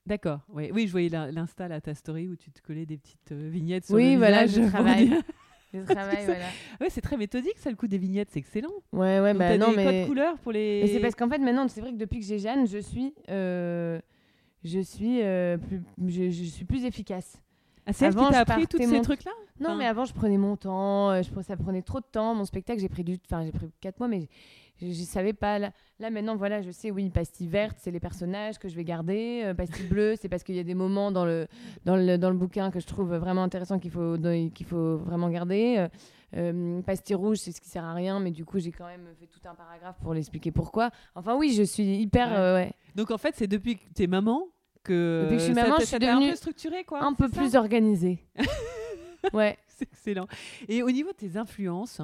[0.05, 0.41] D'accord.
[0.53, 0.69] Ouais.
[0.73, 3.49] Oui, je voyais l'in- l'insta, là, ta story où tu te collais des petites euh,
[3.49, 5.09] vignettes sur Oui, le voilà, visage je travaille.
[5.73, 6.45] voilà.
[6.81, 8.71] Ouais, c'est très méthodique, ça, le coup des vignettes, c'est excellent.
[8.93, 9.83] Ouais, ouais, Donc, bah non, des mais.
[10.01, 10.81] codes couleurs pour les.
[10.83, 13.13] Mais c'est parce qu'en fait, maintenant, c'est vrai que depuis que j'ai Jeanne, je suis,
[13.29, 13.99] euh,
[14.63, 17.41] je suis, euh, plus, je, je suis plus efficace.
[17.87, 20.05] Ah, c'est elle qui Avant, t'a appris tous ces mon- trucs-là Non, Enfin- mais avant,
[20.05, 22.33] je prenais mon temps, euh, je, ça prenait trop de temps.
[22.33, 24.27] Mon spectacle, j'ai pris du, enfin, j'ai pris 4 mois, mais
[24.81, 25.59] je, je savais pas.
[25.59, 28.83] Là, là, maintenant, voilà, je sais, oui, pastille verte, c'est les personnages que je vais
[28.83, 29.41] garder.
[29.45, 31.47] euh, pastille bleue, c'est parce qu'il y a des moments dans le,
[31.85, 34.17] dans le, dans le bouquin que je trouve vraiment intéressant qu'il faut,
[34.53, 35.75] qu'il faut vraiment garder.
[35.77, 35.87] Euh,
[36.35, 39.07] euh, pastille rouge, c'est ce qui sert à rien, mais du coup, j'ai quand même
[39.19, 40.89] fait tout un paragraphe pour l'expliquer pourquoi.
[41.15, 42.37] Enfin, oui, je suis hyper, Ouais.
[42.37, 44.43] euh, ouais, Donc en fait, c'est depuis que t'es maman
[44.83, 45.21] que.
[45.23, 47.01] Depuis que je suis maman, je suis t'a un devenue peu structuré, quoi.
[47.05, 48.19] un peu plus organisée.
[49.33, 49.57] ouais.
[49.67, 50.27] C'est excellent.
[50.69, 51.99] Et au niveau de tes influences,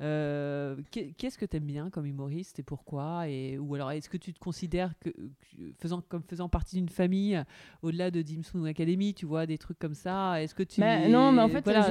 [0.00, 4.08] euh, qu'est- qu'est-ce que tu aimes bien comme humoriste et pourquoi et, Ou alors, est-ce
[4.10, 7.42] que tu te considères que, que- faisant, comme faisant partie d'une famille,
[7.82, 10.42] au-delà de Dimson Academy, tu vois, des trucs comme ça?
[10.42, 10.80] Est-ce que tu.
[10.82, 11.86] Bah, non, mais en fait, voilà,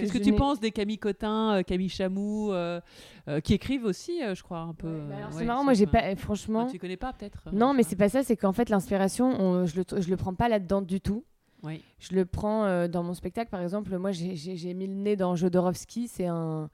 [0.00, 2.80] Qu'est-ce que tu penses des Camille Cotin, euh, Camille Chamou, euh,
[3.28, 5.00] euh, qui écrivent aussi, je crois, un peu.
[5.08, 6.66] Bah ouais, c'est marrant, moi, j'ai pas, franchement.
[6.68, 9.26] ah, tu connais pas peut-être euh, Non, mais c'est pas ça, c'est qu'en fait, l'inspiration,
[9.40, 11.24] on- je le, je le prends pas là-dedans du tout.
[11.98, 13.96] Je le prends euh, dans mon spectacle, par exemple.
[13.98, 16.08] Moi, j'ai- mis le nez dans Jodorowsky.
[16.08, 16.70] C'est un,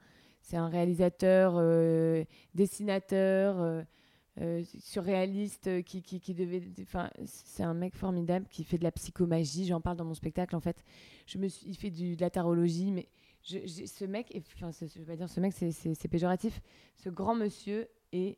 [0.51, 2.23] réalisateur, euh,
[2.53, 3.83] dessinateur,
[4.39, 6.61] euh, surréaliste qui, devait.
[7.25, 9.65] C'est un mec formidable qui fait de la psychomagie.
[9.65, 10.83] J'en parle dans mon spectacle, en fait.
[11.33, 13.07] Il fait de la tarologie, mais
[13.41, 16.61] ce mec, enfin, je vais pas dire ce mec, c'est péjoratif.
[16.95, 18.37] Ce grand monsieur est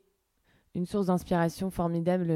[0.76, 2.32] une source d'inspiration formidable.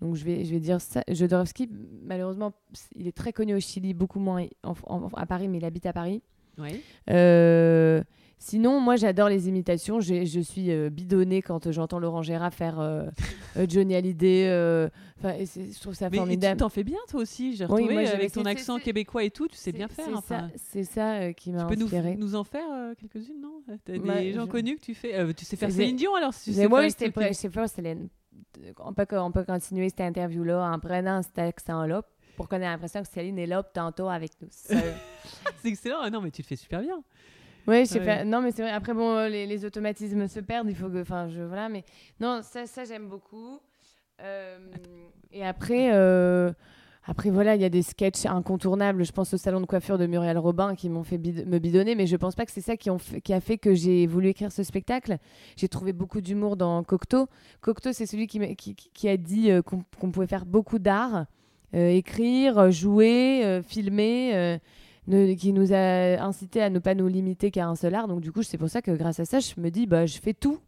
[0.00, 1.02] Donc je vais, je vais dire ça.
[1.08, 1.68] Jodorowsky,
[2.04, 2.52] malheureusement,
[2.94, 5.86] il est très connu au Chili, beaucoup moins en- en- à Paris, mais il habite
[5.86, 6.22] à Paris.
[6.58, 6.80] Oui.
[7.10, 8.02] Euh,
[8.38, 10.00] sinon, moi, j'adore les imitations.
[10.00, 13.04] Je suis euh, bidonnée quand j'entends Laurent Gérard faire euh,
[13.68, 14.88] Johnny Hallyday.
[15.18, 16.60] Enfin, je trouve ça Mais et tu formidable.
[16.60, 17.56] t'en fais bien, toi aussi.
[17.56, 20.04] J'ai Oui, retrouvé moi, j'avais- avec ton accent québécois et tout, tu sais bien faire.
[20.06, 20.48] C'est enfin.
[20.48, 22.16] ça, c'est ça qui m'a Tu peux nous, inspirée.
[22.16, 22.68] nous en faire
[22.98, 23.60] quelques-unes, non?
[23.84, 26.32] T'as des Ouais, gens je- connus que tu fais Tu sais faire Céline Dion alors
[26.34, 28.08] si tu Mais sais moi, faire je sais pas, Céline.
[28.78, 32.02] On peut, on peut continuer cette interview-là en prenant cet accent-là
[32.36, 34.48] pour qu'on ait l'impression que Céline est là tantôt avec nous.
[34.52, 34.84] C'est
[35.64, 35.98] excellent.
[36.02, 37.02] Ah non, mais tu le fais super bien.
[37.66, 38.04] Oui, je sais Ouais.
[38.04, 38.70] faire- Non, mais c'est vrai.
[38.70, 40.68] Après, bon, les, les automatismes se perdent.
[40.70, 41.00] Il faut que.
[41.02, 41.40] Enfin, je.
[41.42, 41.84] Voilà, mais.
[42.20, 43.58] Non, ça, ça j'aime beaucoup.
[44.20, 44.58] Euh,
[45.32, 45.90] et après.
[45.92, 46.52] euh,
[47.08, 49.04] Après, voilà, il y a des sketchs incontournables.
[49.04, 52.06] Je pense au salon de coiffure de Muriel Robin qui m'ont fait me bidonner, mais
[52.06, 55.18] je pense pas que c'est ça qui, a fait que j'ai voulu écrire ce spectacle.
[55.56, 57.28] J'ai trouvé beaucoup d'humour dans Cocteau.
[57.60, 61.26] Cocteau, c'est celui qui, a dit euh, qu'on pouvait faire beaucoup d'art,
[61.74, 64.58] euh, écrire, jouer, euh, filmer.
[65.06, 68.08] ne- qui nous a incité à ne pas nous limiter qu'à un seul art.
[68.08, 70.18] Donc du coup, c'est pour ça que grâce à ça, je me dis, bah, je
[70.18, 70.58] fais tout.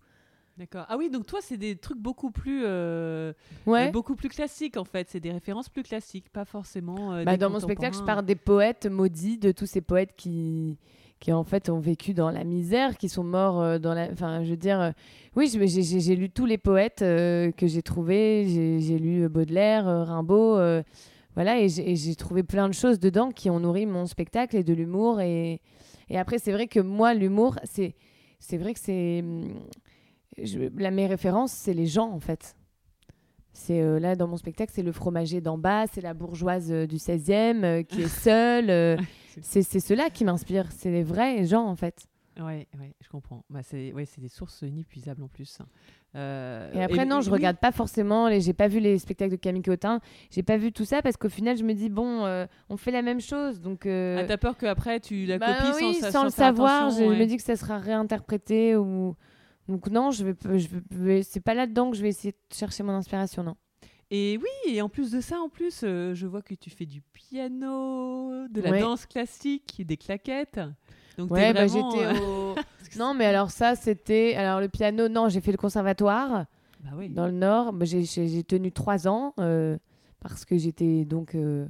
[0.59, 0.87] D'accord.
[0.89, 3.33] Ah oui, donc toi, c'est des trucs beaucoup plus, euh,
[3.65, 3.93] Ouais.
[3.93, 5.09] beaucoup plus classiques en fait.
[5.09, 7.13] C'est des références plus classiques, pas forcément.
[7.13, 10.15] euh, Bah, des dans mon spectacle, je parle des poètes maudits, de tous ces poètes
[10.17, 10.77] qui,
[11.21, 14.11] qui en fait ont vécu dans la misère, qui sont morts euh, dans la.
[14.11, 14.93] Enfin, je veux dire,
[15.37, 18.81] oui, j'ai lu tous les poètes euh, que j'ai trouvés.
[18.81, 20.59] J'ai lu Baudelaire, Rimbaud,
[21.37, 24.57] voilà, et j'ai et j'ai trouvé plein de choses dedans qui ont nourri mon spectacle
[24.57, 25.21] et de l'humour.
[25.21, 25.61] Et,
[26.09, 27.95] et après, c'est vrai que moi, l'humour, c'est
[28.41, 29.23] c'est vrai que c'est.
[30.45, 32.55] Je- La, mes références, c'est les gens, en fait.
[33.53, 36.87] C'est euh, là dans mon spectacle, c'est le fromager d'en bas, c'est la bourgeoise euh,
[36.87, 38.99] du 16e euh, qui est seule.
[39.43, 42.07] c'est ceux-là qui m'inspirent, c'est les vrais gens en fait.
[42.39, 43.43] Ouais, ouais, je comprends.
[43.51, 45.59] Bah, c'est ouais, des sources inépuisables en plus.
[46.15, 48.41] Et après, non, je regarde pas forcément, les...
[48.41, 51.29] j'ai pas vu les spectacles de Camille Cotin, j'ai pas vu tout ça parce qu'au
[51.29, 53.61] final, je me dis, bon, on fait la même chose.
[53.61, 56.91] Donc, Ah, t'as peur qu'après tu la bah copies oui, sans, sa- sans le savoir,
[56.91, 57.19] je ouais.
[57.19, 59.17] me dis que ça sera réinterprété ou.
[59.69, 61.23] Donc, non, je vais, je vais...
[61.23, 63.57] c'est pas là-dedans que je vais essayer de chercher mon inspiration, non.
[64.11, 66.87] Et oui, et en plus de ça, en plus, euh, je vois que tu fais
[66.87, 67.03] du
[67.53, 68.81] piano, de la Ouais.
[68.81, 70.61] danse classique, des claquettes.
[71.17, 72.13] Donc Ouais, bah, vraiment, j'étais euh,
[72.55, 72.55] au.
[72.99, 74.35] non, mais alors, ça, c'était.
[74.35, 76.47] Alors, le piano, non, j'ai fait le conservatoire.
[76.83, 77.09] bah oui.
[77.11, 77.73] dans le Nord.
[77.73, 79.77] Bah, j'ai- tenu trois ans euh,
[80.21, 81.67] parce que j'étais donc euh,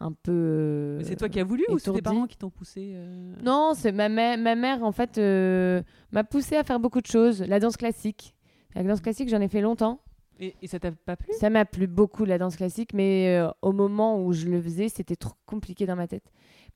[0.00, 0.32] un peu.
[0.32, 3.72] euh, c'est toi qui as voulu ou c'est tes parents qui t'ont poussé euh Non,
[3.74, 5.82] c'est ma, mè- ma mère en fait euh,
[6.12, 7.42] m'a poussé à faire beaucoup de choses.
[7.42, 8.34] La danse classique.
[8.74, 10.00] La danse classique, j'en ai fait longtemps.
[10.40, 11.32] Et, et ça t'a pas plu?
[11.38, 14.88] Ça m'a plu beaucoup la danse classique, mais euh, au moment où je le faisais,
[14.88, 16.24] c'était trop compliqué dans ma tête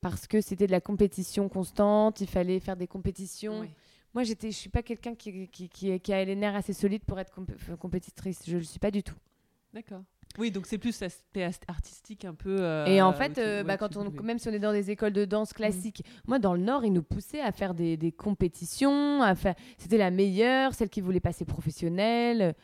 [0.01, 2.21] parce que c'était de la compétition constante.
[2.21, 3.61] Il fallait faire des compétitions.
[3.61, 3.71] Ouais.
[4.15, 7.19] Moi, je suis pas quelqu'un qui, qui, qui, qui a les nerfs assez solides pour
[7.19, 8.43] être compé- compétitrice.
[8.47, 9.17] Je le suis pas du tout.
[9.75, 10.03] D'accord.
[10.39, 12.57] Oui, donc c'est plus l'aspect artistique un peu.
[12.61, 14.91] euh, Et en où fait, euh, bah, quand on, même si on est dans des
[14.91, 18.13] écoles de danse classique, moi dans le Nord, ils nous poussaient à faire des, des
[18.13, 19.55] compétitions, à faire.
[19.79, 22.55] C'était la meilleure, celle qui voulait passer professionnelle.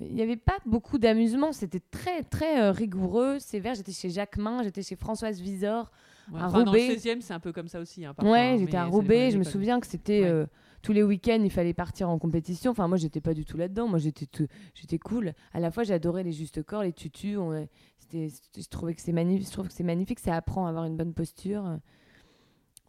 [0.00, 3.74] Il n'y avait pas beaucoup d'amusement, c'était très très euh, rigoureux, sévère.
[3.74, 5.90] J'étais chez Jacquemin, j'étais chez Françoise Visor.
[6.32, 6.94] Ouais, à enfin, dans le Roubaix.
[6.96, 8.04] 16e, c'est un peu comme ça aussi.
[8.04, 9.30] hein, parfois, ouais, hein, j'étais à Roubaix.
[9.32, 10.46] Je me souviens que c'était Ouais.
[10.78, 12.70] Euh, tous les week-ends, il fallait partir en compétition.
[12.70, 13.88] Enfin, moi, j'étais pas du tout là-dedans.
[13.88, 15.32] Moi, j'étais tout- j'étais cool.
[15.52, 17.36] À la fois, j'adorais les justes corps, les tutus.
[17.38, 17.66] On,
[17.98, 19.46] c'était, c'était- je trouvais que c'est magnifique.
[19.48, 20.20] Je trouve que c'est magnifique.
[20.20, 21.78] Ça apprend à avoir une bonne posture.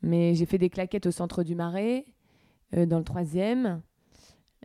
[0.02, 2.06] Mais j'ai fait des claquettes au centre du Marais,
[2.76, 3.82] euh, dans le troisième,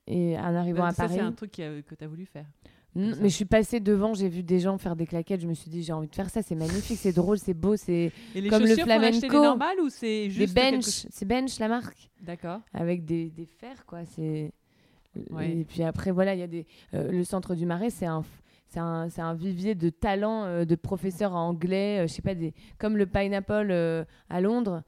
[0.07, 1.15] et en arrivant Bah, à ça, Paris.
[1.17, 2.47] c'est un truc que tu as voulu faire.
[2.95, 3.17] Ça.
[3.21, 5.41] mais je suis passée devant, j'ai vu des gens faire des claquettes.
[5.41, 6.43] Je me suis dit, j'ai envie de faire ça.
[6.43, 8.13] C'est magnifique, c'est drôle, c'est beau, c'est
[8.49, 9.43] Comme le des flamenco.
[9.43, 11.07] normales ou c'est des juste quelque bench.
[11.11, 12.11] C'est bench la marque.
[12.23, 12.61] D'accord.
[12.73, 14.53] avec des, des fers quoi c'est
[15.31, 15.51] Ouais.
[15.59, 18.25] et puis après voilà il y a des euh, le centre du marais c'est un
[18.69, 22.53] c'est un, un vivier de talents euh, de professeurs anglais euh, je sais pas des
[22.79, 24.83] comme le pineapple euh, à Londres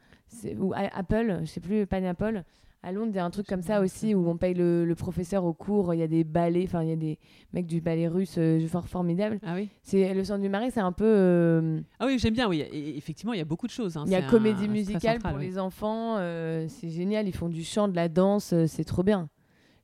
[0.59, 2.43] ou Apple je sais plus pineapple
[2.83, 4.95] à Londres il y a un truc comme ça aussi où on paye le, le
[4.95, 7.19] professeur au cours il y a des ballets enfin il y a des
[7.53, 9.69] mecs du ballet russe euh, fort formidables Ah oui.
[9.83, 12.49] c'est le centre du marais c'est un peu euh, Ah oui, j'aime bien.
[12.49, 13.97] Oui, Et effectivement, il y a beaucoup de choses.
[13.97, 15.47] hein, il y a c'est un- comédie c'est très musicale central, pour oui.
[15.47, 19.03] les enfants, euh, c'est génial, ils font du chant, de la danse, euh, c'est trop
[19.03, 19.29] bien.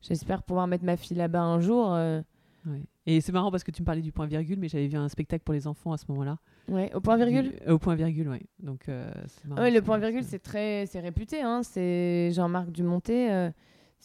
[0.01, 1.93] J'espère pouvoir mettre ma fille là-bas un jour.
[1.95, 2.21] euh,
[2.67, 2.81] Ouais.
[3.07, 5.09] Et c'est marrant parce que tu me parlais du point virgule, mais j'avais vu un
[5.09, 6.39] spectacle pour les enfants à ce moment-là.
[6.69, 7.51] Ouais, au point virgule.
[7.51, 8.39] Du- euh, Au point virgule, oui.
[8.61, 11.63] Donc, euh, c'est marrant, Ah ouais, le point virgule, c'est très, c'est réputé, hein.
[11.65, 13.33] C'est Jean-Marc Dumonté.
[13.33, 13.51] euh,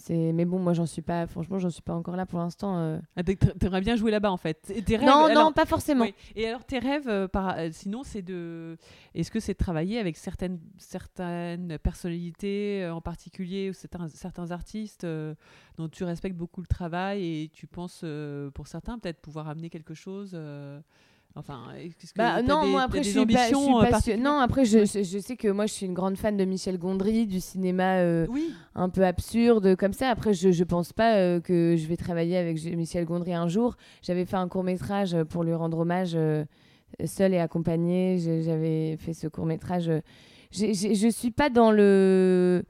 [0.10, 1.28] mais bon, moi, j'en suis pas.
[1.28, 2.78] Franchement, j'en suis pas encore là pour l'instant.
[2.78, 3.00] euh.
[3.16, 4.72] Ah, T'aimerais bien jouer là-bas en fait.
[4.76, 6.06] Et tes rêves, Non, alors- non, pas forcément.
[6.06, 6.14] Oui.
[6.36, 8.78] Et alors tes rêves, euh, par- euh, sinon, c'est de.
[9.16, 14.52] Est-ce que c'est de travailler avec certaines, certaines personnalités euh, en particulier ou certains, certains
[14.52, 15.06] artistes
[15.78, 18.06] dont tu respectes beaucoup le travail et tu penses,
[18.54, 20.38] pour certains, peut-être pouvoir amener quelque chose
[21.38, 23.86] Enfin, est-ce que Bah non, des- moi après je suis, pas, je suis ambitions, euh,
[23.90, 24.86] passion- Non, après je, Ouais.
[24.86, 27.98] je, je sais que moi je suis une grande fan de Michel Gondry, du cinéma
[27.98, 28.52] euh, Oui.
[28.76, 30.10] un peu absurde comme ça.
[30.10, 33.76] Après je je pense pas euh, que je vais travailler avec Michel Gondry un jour.
[34.02, 36.44] J'avais fait un court métrage pour lui rendre hommage, euh,
[37.06, 38.18] seul et accompagné.
[38.44, 39.92] J'avais fait ce court métrage.
[40.52, 42.64] Je suis pas dans le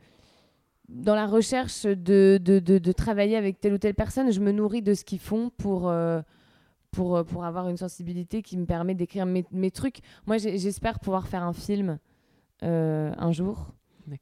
[0.89, 4.32] dans la recherche de, de, de, de travailler avec telle ou telle personne.
[4.32, 5.91] Je me nourris de ce qu'ils font pour
[6.97, 9.99] pour, euh, pour avoir une sensibilité qui me permet d'écrire mes, mes trucs.
[10.25, 11.99] Moi, j'espère pouvoir faire un film
[12.63, 13.67] euh, un jour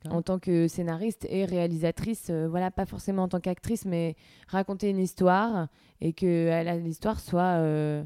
[0.09, 2.27] en tant que scénariste et réalisatrice.
[2.29, 4.17] euh, voilà, pas forcément en tant qu'actrice, mais
[4.49, 5.69] raconter une histoire
[6.01, 8.03] et que l'histoire soit, euh,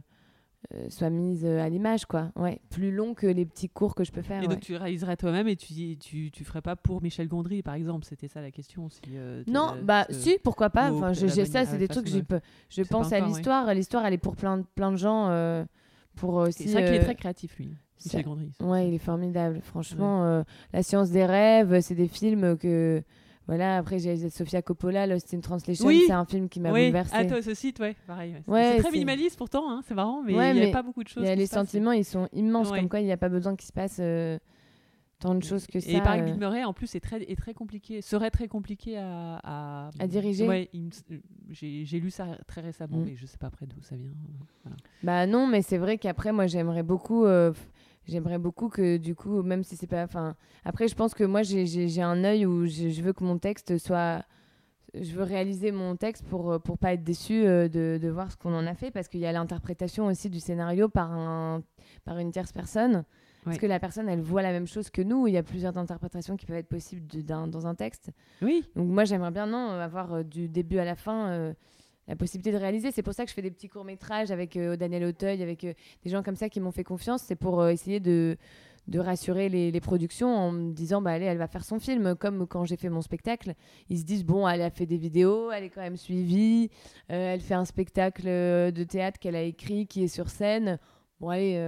[0.74, 2.32] euh, soit mise euh, à l'image, quoi.
[2.36, 4.39] Ouais, plus long que les petits cours que je peux faire.
[4.43, 4.53] Et ouais.
[4.53, 8.05] donc tu réaliserais toi-même et tu, tu, tu ferais pas pour Michel Gondry, par exemple
[8.05, 8.89] C'était ça la question.
[8.89, 10.91] Si, euh, Non, bah si, pourquoi pas.
[10.91, 12.41] Enfin, je, j'ai- ça, manière- c'est des trucs que j'y peux.
[12.70, 13.74] Je pense à encore, l'histoire.
[13.74, 15.28] L'histoire, elle est pour plein, de- plein de gens.
[15.30, 15.64] euh,
[16.16, 16.64] pour aussi.
[16.68, 17.70] C'est vrai qu'il est très créatif, lui,
[18.03, 18.51] Michel Gondry.
[18.60, 19.62] Ouais, il est formidable.
[19.64, 20.43] Franchement,
[20.74, 23.01] La science des rêves, c'est des films que
[23.50, 26.04] voilà, après j'ai Sofia Coppola, Lost in Translation, Oui.
[26.06, 27.16] c'est un film qui m'a Oui, bouleversée.
[27.18, 28.34] ah, toi, ce site, ouais, pareil.
[28.34, 28.43] ouais.
[28.54, 31.04] Ouais, c'est très minimaliste pourtant, hein, c'est marrant, mais il Ouais, n'y a pas beaucoup
[31.04, 31.26] de choses.
[31.26, 33.66] Y a les sentiments, ils sont immenses, comme quoi il n'y a pas besoin qu'il
[33.68, 34.38] se passe euh,
[35.20, 35.89] tant de choses que ça.
[35.89, 36.26] Et pareil, euh.
[36.26, 40.08] Bill Murray, en plus, est très, est très compliqué, serait très compliqué à, à, À
[40.08, 41.20] diriger me-
[41.52, 43.06] j'ai lu ça très récemment, Mm.
[43.06, 44.12] mais je sais pas après d'où ça vient.
[44.64, 44.78] Voilà.
[45.04, 47.26] Bah non, mais c'est vrai qu'après, moi, j'aimerais beaucoup.
[47.26, 47.56] euh, f-
[48.08, 50.04] J'aimerais beaucoup que du coup, même si c'est pas.
[50.04, 50.36] Enfin,
[50.66, 53.78] après, je pense que moi, j'ai- un œil où je, je veux que mon texte
[53.78, 54.24] soit.
[54.95, 58.38] Je veux réaliser mon texte pour pour pas être déçu euh, de, de voir ce
[58.38, 61.62] qu'on en a fait, parce qu'il y a l'interprétation aussi du scénario par un
[62.06, 63.04] par une tierce personne.
[63.45, 65.28] Parce que la personne, elle voit la même chose que nous.
[65.28, 68.10] Il y a plusieurs interprétations qui peuvent être possibles de- d'un- dans un texte.
[68.41, 71.54] Oui, Donc moi, j'aimerais bien non avoir euh, du début à la fin euh,
[72.10, 72.91] la possibilité de réaliser.
[72.91, 75.64] C'est pour ça que je fais des petits courts métrages avec euh, Daniel Auteuil, avec
[75.64, 77.22] euh, des gens comme ça qui m'ont fait confiance.
[77.22, 78.36] C'est pour euh, essayer de
[78.88, 82.16] de rassurer les, productions en me disant bah allez elle va faire son film.
[82.16, 83.53] Comme quand j'ai fait mon spectacle
[83.88, 86.72] ils se disent bon elle a fait des vidéos elle est quand même suivie.
[87.12, 90.80] Euh, elle fait un spectacle de théâtre qu'elle a écrit qui est sur scène.
[91.20, 91.60] Bon allez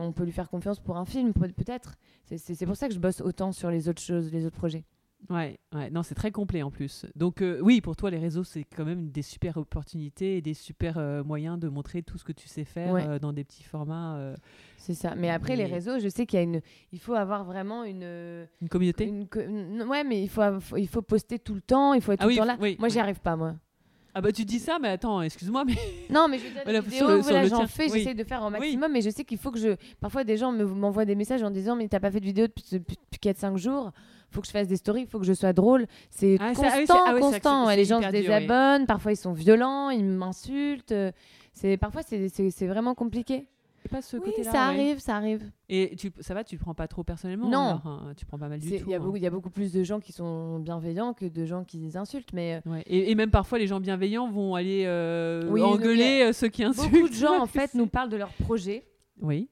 [0.00, 1.96] on peut lui faire confiance pour un film peut- peut-être.
[2.34, 4.84] C'est pour ça que je bosse autant sur les autres choses les autres projets
[5.30, 5.90] ouais, ouais.
[5.90, 7.06] Non, c'est très complet en plus.
[7.16, 10.54] Donc, euh, oui, pour toi, les réseaux, c'est quand même des super opportunités et des
[10.54, 13.04] super euh, moyens de montrer tout ce que tu sais faire Ouais.
[13.06, 14.34] euh, dans des petits formats.
[14.76, 15.14] C'est ça.
[15.16, 16.60] Mais après, les réseaux, je sais qu'il y a une.
[16.92, 18.46] Il faut avoir vraiment une.
[18.60, 21.94] une communauté une Ouais, mais il faut, av- il faut poster tout le temps.
[21.94, 22.56] Il faut être Ah tout oui, le temps là.
[22.60, 23.54] oui, moi, j'y arrive pas, moi.
[24.16, 25.74] Ah bah tu dis ça, mais attends, excuse-moi, mais
[26.08, 27.98] Non, mais je veux dire, Voilà, vidéos, sur voilà, j'en fais, Oui.
[27.98, 28.52] j'essaie de faire au Oui.
[28.52, 29.74] maximum, mais je sais qu'il faut que je.
[30.00, 32.46] Parfois, des gens me- m'envoient des messages en disant Mais t'as pas fait de vidéo
[32.46, 33.90] depuis, depuis, 4-5 jours,
[34.34, 35.86] faut que je fasse des stories, il faut que je sois drôle.
[36.10, 37.66] C'est Ah, ça- constant, ah oui, ah oui, constant.
[37.66, 38.12] Ouais, les gens se oui.
[38.12, 40.94] désabonnent, parfois ils sont violents, ils m'insultent.
[41.52, 43.46] C'est Parfois, c'est- vraiment compliqué.
[43.90, 44.50] pas ce Oui, côté-là.
[44.50, 44.58] ça ouais.
[44.80, 45.42] arrive, ça arrive.
[45.68, 47.58] Et tu, ça va, tu le prends pas trop personnellement Non.
[47.60, 48.84] alors, hein, Tu prends pas mal du tout.
[48.86, 49.00] Il y, a hein.
[49.00, 51.90] beaucoup- il y a beaucoup plus de gens qui sont bienveillants que de gens qui
[51.94, 52.82] insultent, mais euh, Ouais.
[52.86, 56.90] Et, et même parfois, les gens bienveillants vont aller euh, engueuler euh, ceux qui insultent.
[56.90, 58.86] beaucoup de gens en fait nous parlent de leur projet
[59.20, 59.48] Oui.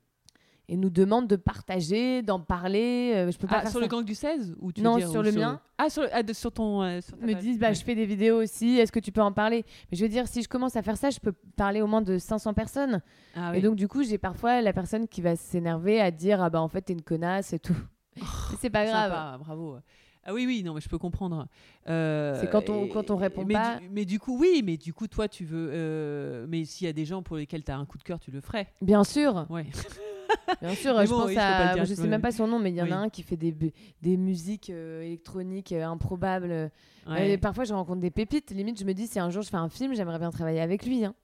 [0.72, 3.12] Et nous demandent de partager, d'en parler.
[3.14, 3.84] euh, je peux pas Ah, faire sur ça.
[3.86, 5.60] le gang du 16 ou tu veux Non, dire, sur ou le mien.
[5.76, 6.82] Ah, sur, ah, de- sur ton.
[6.82, 7.42] euh, sur me page.
[7.42, 7.74] disent bah Ouais.
[7.74, 9.64] je fais des vidéos aussi, est-ce que tu peux en parler?
[9.90, 12.00] Mais je veux dire si je commence à faire ça, je peux parler au moins
[12.02, 13.02] de 500 personnes.
[13.36, 13.62] Ah, Et oui.
[13.62, 16.68] donc du coup, j'ai parfois la personne qui va s'énerver à dire ah bah en
[16.68, 17.76] fait t'es une connasse et tout.
[18.16, 18.22] Mais
[18.60, 19.10] c'est pas grave.
[19.12, 19.76] Sympa, bravo.
[20.24, 21.48] Ah oui, oui, non, mais je peux comprendre.
[21.88, 23.78] Euh, C'est quand on- et- quand on répond mais pas.
[23.78, 25.68] Du, mais du coup, oui, mais du coup, toi, tu veux.
[25.72, 28.20] euh, mais s'il y a des gens pour lesquels tu as un coup de cœur,
[28.20, 28.68] tu le ferais.
[28.80, 29.66] Bien sûr, Ouais.
[30.60, 30.96] bien sûr.
[30.98, 32.76] Mais je bon, pense oui, à, je je sais même pas son nom, mais il
[32.76, 32.92] y en Oui.
[32.92, 33.54] a un qui fait des
[34.02, 36.70] des musiques euh, électroniques euh, improbables.
[37.08, 37.30] Ouais.
[37.32, 38.50] Et parfois, je rencontre des pépites.
[38.52, 40.86] Limite, je me dis, si un jour je fais un film, j'aimerais bien travailler avec
[40.86, 41.04] lui.
[41.04, 41.14] hein.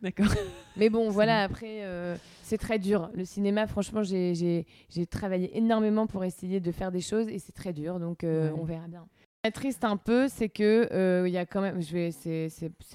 [0.00, 0.26] D'accord.
[0.76, 3.10] Mais bon, voilà, après, euh, c'est très dur.
[3.14, 4.64] Le cinéma, franchement, j'ai-
[5.10, 7.98] travaillé énormément pour essayer de faire des choses et c'est très dur.
[7.98, 8.58] Donc, euh, Ouais.
[8.60, 9.06] on verra bien.
[9.54, 12.50] Triste un peu, c'est que euh, il y a quand même, c'est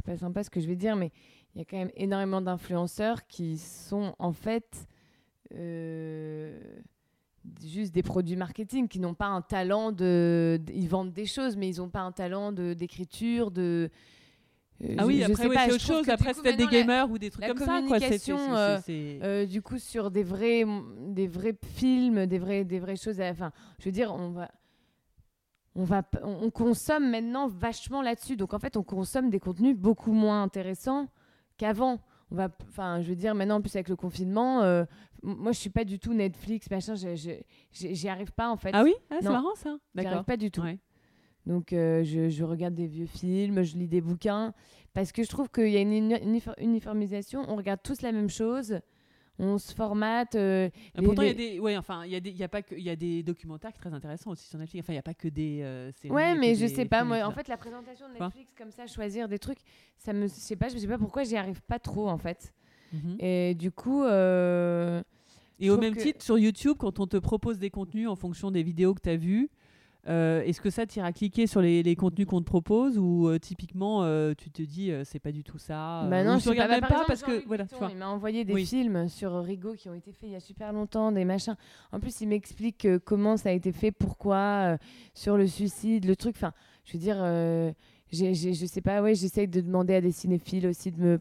[0.05, 1.11] pas sympa ce que je vais dire, mais
[1.55, 4.83] il y a quand même énormément d'influenceurs qui sont en fait euh,
[7.63, 11.69] juste des produits marketing, qui n'ont pas un talent de, ils vendent des choses, mais
[11.69, 13.89] ils n'ont pas un talent de d'écriture, de
[14.83, 16.09] euh, Ah oui, je après, c'est autre chose.
[16.09, 17.99] Après, peut-être des la- gamers ou des trucs comme ça, quoi.
[17.99, 20.65] C'est- euh, c'est- euh, du coup sur des vrais
[21.07, 24.49] des vrais films des vrais des vraies choses enfin je veux dire on va
[25.75, 30.11] on va on consomme maintenant vachement là-dessus donc en fait on consomme des contenus beaucoup
[30.11, 31.07] moins intéressants
[31.57, 31.99] qu'avant
[32.33, 34.83] on va p- enfin je veux dire maintenant en plus avec le confinement euh,
[35.21, 38.71] moi je suis pas du tout Netflix machin j'y arrive pas en fait.
[38.73, 38.93] Ah oui?
[39.09, 39.77] Ah, C'est marrant ça.
[39.95, 40.61] j'y arrive pas du tout.
[40.61, 40.79] Ouais.
[41.45, 44.53] donc euh, je, je regarde des vieux films, je lis des bouquins,
[44.93, 48.11] parce que je trouve qu'il y a une uni- unifor- uniformisation, on regarde tous la
[48.11, 48.79] même chose,
[49.39, 50.35] on se formate.
[50.35, 52.43] euh, les- Pourtant, il y a des, ouais, enfin, il y a des, il y
[52.43, 54.85] a pas que, il y a des documentaires très intéressants aussi sur Netflix.
[54.85, 56.13] Enfin, il y a pas que des euh, séries.
[56.13, 58.85] Ouais, mais je des sais pas, moi, en fait, la présentation de Netflix, comme ça,
[58.87, 59.59] choisir des trucs,
[59.97, 62.53] ça me, je sais pas, je sais pas pourquoi j'y arrive pas trop, en fait.
[62.93, 63.15] Mhm.
[63.19, 65.01] Et du coup, euh,
[65.59, 68.51] Et au même que- titre, sur YouTube, quand on te propose des contenus en fonction
[68.51, 69.49] des vidéos que tu as vues,
[70.07, 73.39] euh, est-ce que ça t'iras cliquer sur les, les contenus qu'on te propose ou euh,
[73.39, 76.49] typiquement euh, tu te dis c'est pas du tout ça Bah non, ou je tu
[76.49, 76.75] regardes pas.
[76.75, 77.65] même Bah, pas par parce que voilà.
[77.89, 78.65] Il m'a envoyé des Oui.
[78.65, 81.55] films sur Rigaud qui ont été faits il y a super longtemps, des machins.
[81.91, 84.77] En plus, il m'explique comment ça a été fait, pourquoi,
[85.13, 86.35] sur le suicide, le truc.
[86.37, 86.51] Enfin,
[86.85, 87.17] je veux dire,
[88.13, 91.19] je sais pas, ouais, j'essaye de demander à des cinéphiles aussi de me.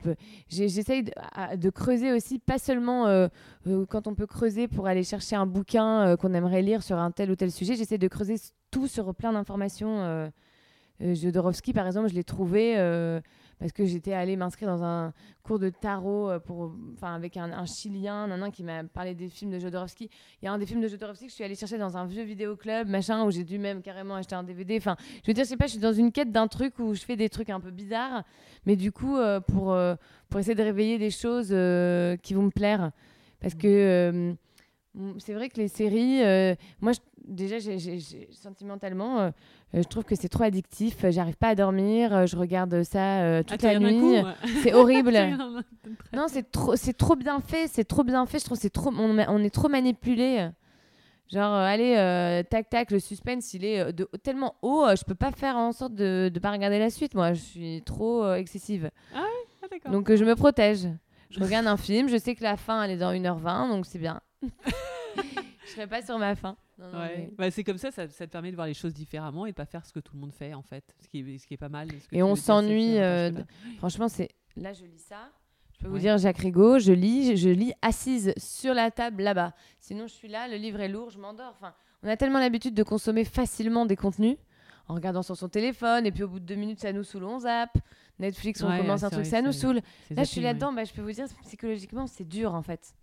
[0.48, 3.28] J'essaye de, creuser aussi, pas seulement euh,
[3.66, 6.98] euh, quand on peut creuser pour aller chercher un bouquin euh, qu'on aimerait lire sur
[6.98, 8.36] un tel ou tel sujet, j'essaie de creuser
[8.70, 10.30] tout sur plein d'informations.
[11.00, 12.76] Jodorowsky, par exemple, je l'ai trouvé.
[13.62, 15.12] Parce que j'étais allée m'inscrire dans un
[15.44, 19.28] cours de tarot euh, pour, enfin, avec un, un Chilien, un qui m'a parlé des
[19.28, 20.10] films de Jodorowsky.
[20.42, 22.04] Il y a un des films de Jodorowsky que je suis allée chercher dans un
[22.04, 24.76] vieux vidéoclub, machin, où j'ai dû même carrément acheter un DVD.
[24.78, 26.92] Enfin, je veux dire, je sais pas, je suis dans une quête d'un truc où
[26.94, 28.24] je fais des trucs un peu bizarres,
[28.66, 29.94] mais du coup, euh, pour, euh,
[30.28, 31.50] pour essayer de réveiller des choses
[32.20, 32.90] qui vont me plaire.
[33.38, 34.34] Parce que
[35.18, 36.22] c'est vrai que les séries,
[36.80, 36.92] moi,
[37.24, 37.56] déjà,
[38.30, 39.32] sentimentalement,
[39.72, 41.04] je trouve que c'est trop addictif.
[41.08, 42.26] J'arrive pas à dormir.
[42.26, 44.22] Je regarde ça toute la nuit.
[44.62, 45.12] C'est horrible.
[46.12, 47.68] non, c'est trop, c'est trop bien fait.
[47.68, 48.38] C'est trop bien fait.
[48.38, 50.50] Je trouve c'est trop, on, on, est trop manipulé.
[51.32, 55.56] Genre, allez, tac tac, le suspense, il est de, tellement haut, je peux pas faire
[55.56, 57.14] en sorte de ne pas regarder la suite.
[57.14, 58.90] Moi, je suis trop excessive.
[59.14, 60.88] Ah ouais, ah, donc je me protège.
[61.30, 63.98] Je regarde un film, je sais que la fin elle est dans 1h20, donc c'est
[63.98, 64.20] bien.
[65.64, 66.56] Je serai pas sur ma fin.
[67.36, 69.66] bah, c'est comme ça, ça, te permet de voir les choses différemment et de pas
[69.66, 71.58] faire ce que tout le monde fait en fait, ce qui est, ce qui est
[71.58, 71.88] pas mal.
[72.10, 72.98] Et on s'ennuie.
[72.98, 73.30] Euh,
[73.78, 75.30] franchement, c'est là je lis ça.
[75.72, 79.52] Je peux vous dire Jacques Rigaud, je lis, je lis assise sur la table là-bas.
[79.80, 81.54] Sinon, je suis là, le livre est lourd, je m'endors.
[81.56, 81.74] Enfin,
[82.04, 84.36] on a tellement l'habitude de consommer facilement des contenus
[84.86, 87.24] en regardant sur son téléphone et puis au bout de deux minutes, ça nous saoule,
[87.24, 87.78] on zappe.
[88.18, 89.80] Netflix, on commence un truc, ça nous saoule.
[90.10, 92.94] Là, je suis là-dedans, bah, je peux vous dire, psychologiquement, c'est dur en fait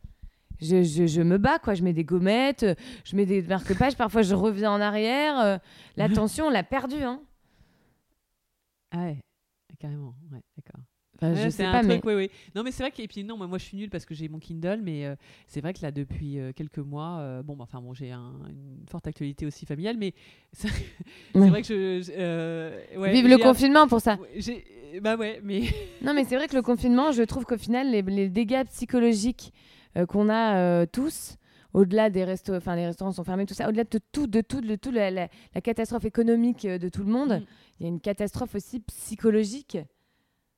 [0.62, 1.74] je, je, je, me bats, quoi.
[1.74, 2.66] Je mets des gommettes,
[3.04, 5.40] je mets des marque-pages, parfois je reviens en arrière.
[5.40, 5.58] Euh,
[5.98, 7.04] L'attention, on l'a perdue.
[7.04, 7.22] Hein.
[8.92, 9.18] Ah ouais,
[9.80, 10.16] carrément.
[10.32, 11.36] Ouais, d'accord.
[11.36, 12.02] je sais pas, mais...
[12.04, 12.32] oui, oui.
[12.56, 14.16] Non, mais c'est vrai que, et puis non, moi, moi je suis nulle parce que
[14.16, 15.16] j'ai mon Kindle, mais euh,
[15.48, 18.86] c'est vrai que là, depuis euh, quelques mois, bon, bah, enfin, bon, j'ai un, une
[18.90, 20.14] forte actualité aussi familiale, mais
[20.54, 20.70] c'est
[21.36, 22.98] vrai que je.
[22.98, 24.18] Ouais, Vive le confinement pour ça.
[25.02, 25.62] Bah ouais, mais.
[26.02, 29.54] non, mais c'est vrai que le confinement, je trouve qu'au final, les, les dégâts psychologiques
[29.54, 29.60] euh,
[30.08, 31.38] qu'on a euh, tous
[31.74, 34.62] au-delà des restos, enfin les restaurants sont fermés, tout ça, au-delà de tout, de tout,
[34.62, 35.28] de tout la,
[35.62, 37.46] catastrophe économique euh, de tout le monde, mm.
[37.80, 39.78] il y a une catastrophe aussi psychologique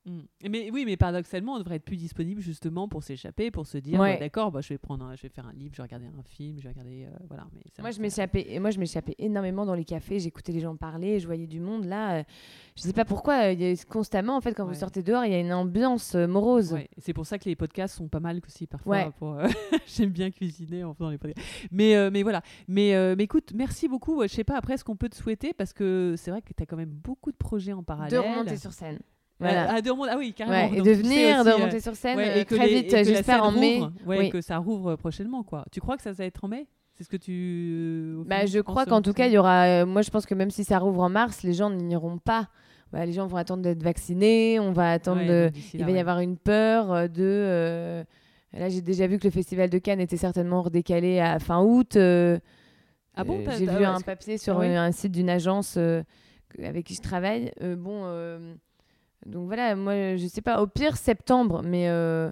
[0.06, 0.22] Mm.
[0.50, 4.00] Mais oui, mais paradoxalement, on devrait être plus disponible justement pour s'échapper, pour se dire
[4.00, 6.24] bah, d'accord, bah, je vais prendre, je vais faire un livre, je vais regarder un
[6.24, 7.48] film, je vais regarder, euh, voilà.
[7.54, 10.20] Mais moi, je m'échappais, et moi, je m'échappais énormément dans les cafés.
[10.20, 12.20] J'écoutais les gens parler, je voyais du monde là.
[12.20, 12.24] Euh,
[12.76, 15.40] je sais pas pourquoi, euh, constamment en fait quand vous sortez dehors, il y a
[15.40, 16.78] une ambiance morose.
[16.98, 19.12] C'est pour ça que les podcasts sont pas mal aussi parfois.
[19.12, 19.38] Pour,
[19.86, 21.48] j'aime bien cuisiner en faisant les podcasts.
[21.72, 22.42] Mais mais voilà.
[22.68, 24.24] Mais, mais écoute, merci beaucoup.
[24.24, 26.64] Je sais pas après ce qu'on peut te souhaiter parce que c'est vrai que tu
[26.64, 28.12] as quand même beaucoup de projets en parallèle.
[28.12, 29.00] De remonter sur scène.
[29.42, 29.68] Voilà.
[29.74, 30.74] Ah, de ah oui, carrément.
[30.74, 33.82] et de venir, de remonter sur scène euh, très vite, j'espère en mai.
[34.06, 34.30] oui.
[34.30, 35.66] que ça rouvre prochainement, quoi.
[35.72, 36.68] Tu crois que ça va être en mai?
[36.94, 37.32] C'est ce que tu.
[37.32, 39.66] Euh, bah, je crois qu'en tout cas, il y aura.
[39.66, 42.50] Euh, moi, je pense que même si ça rouvre en mars, les gens n'iront pas.
[42.94, 44.60] Bah, les gens vont attendre d'être vaccinés.
[44.60, 45.22] On va attendre.
[45.74, 48.06] il va y avoir une peur de.
[48.54, 51.98] Là, j'ai déjà vu que le festival de Cannes était certainement redécalé à fin août.
[51.98, 55.78] ah bon J'ai vu un papier sur ah un site d'une agence
[56.62, 57.52] avec qui je travaille.
[57.60, 58.06] bon
[59.26, 61.90] donc voilà, moi, je sais pas, au pire septembre, mais.
[61.90, 62.32] Euh,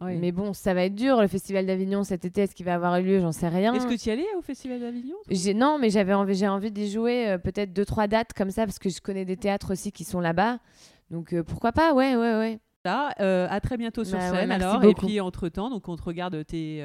[0.00, 1.20] mais bon, ça va être dur.
[1.20, 3.20] Le Festival d'Avignon cet été, est-ce qu'il va avoir lieu?
[3.20, 3.72] J'en sais rien.
[3.72, 5.16] Est-ce que tu y allais au Festival d'Avignon
[5.54, 8.64] Non, mais j'avais envie, j'ai envie d'y jouer euh, peut-être deux trois dates comme ça
[8.64, 10.58] parce que je connais des théâtres aussi qui sont là-bas.
[11.10, 11.94] Donc euh, pourquoi pas?
[11.94, 12.58] Ouais, ouais, ouais.
[12.84, 13.14] Là,
[13.48, 14.82] à très bientôt sur bah scène alors.
[14.82, 16.84] Et puis entre temps, donc on te regarde, tes,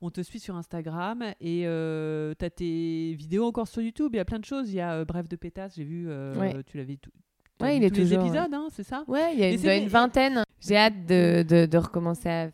[0.00, 4.10] on te suit sur Instagram et tu as tes vidéos encore sur YouTube.
[4.14, 4.72] Il y a plein de choses.
[4.72, 6.08] Il y a Bref de pétasse, j'ai vu,
[6.66, 6.98] tu l'avais
[7.60, 8.24] Ouais, il est toujours.
[8.24, 10.44] épisodes, hein, c'est ça Ouais, il y a une, vingtaine.
[10.60, 12.50] J'ai hâte de, de, de recommencer à,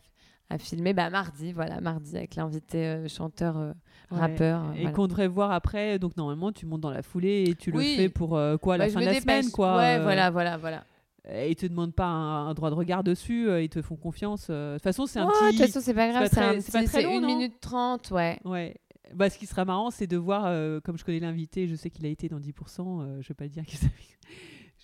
[0.49, 0.93] à, filmer.
[0.93, 3.73] Bah, mardi, voilà, mardi avec l'invité euh, chanteur, euh,
[4.11, 4.63] rappeur.
[4.77, 5.99] et qu'on devrait voir après.
[5.99, 8.85] Donc, normalement, tu montes dans la foulée et tu le fais pour euh, quoi, la
[8.85, 9.77] bah, fin de la semaine, quoi.
[9.77, 10.83] Ouais, voilà, voilà, voilà.
[11.29, 14.49] Et ils te demandent pas un, droit de regard dessus, ils te font confiance.
[14.49, 15.57] De toute façon, c'est un petit.
[15.57, 16.29] De toute façon, c'est pas grave,
[16.61, 18.39] c'est une minute trente, ouais.
[18.45, 18.75] Ouais.
[19.13, 20.43] Bah, ce qui sera marrant, c'est de voir,
[20.81, 23.65] comme je connais l'invité, je sais qu'il a été dans 10%, je vais pas dire
[23.65, 23.79] qu'il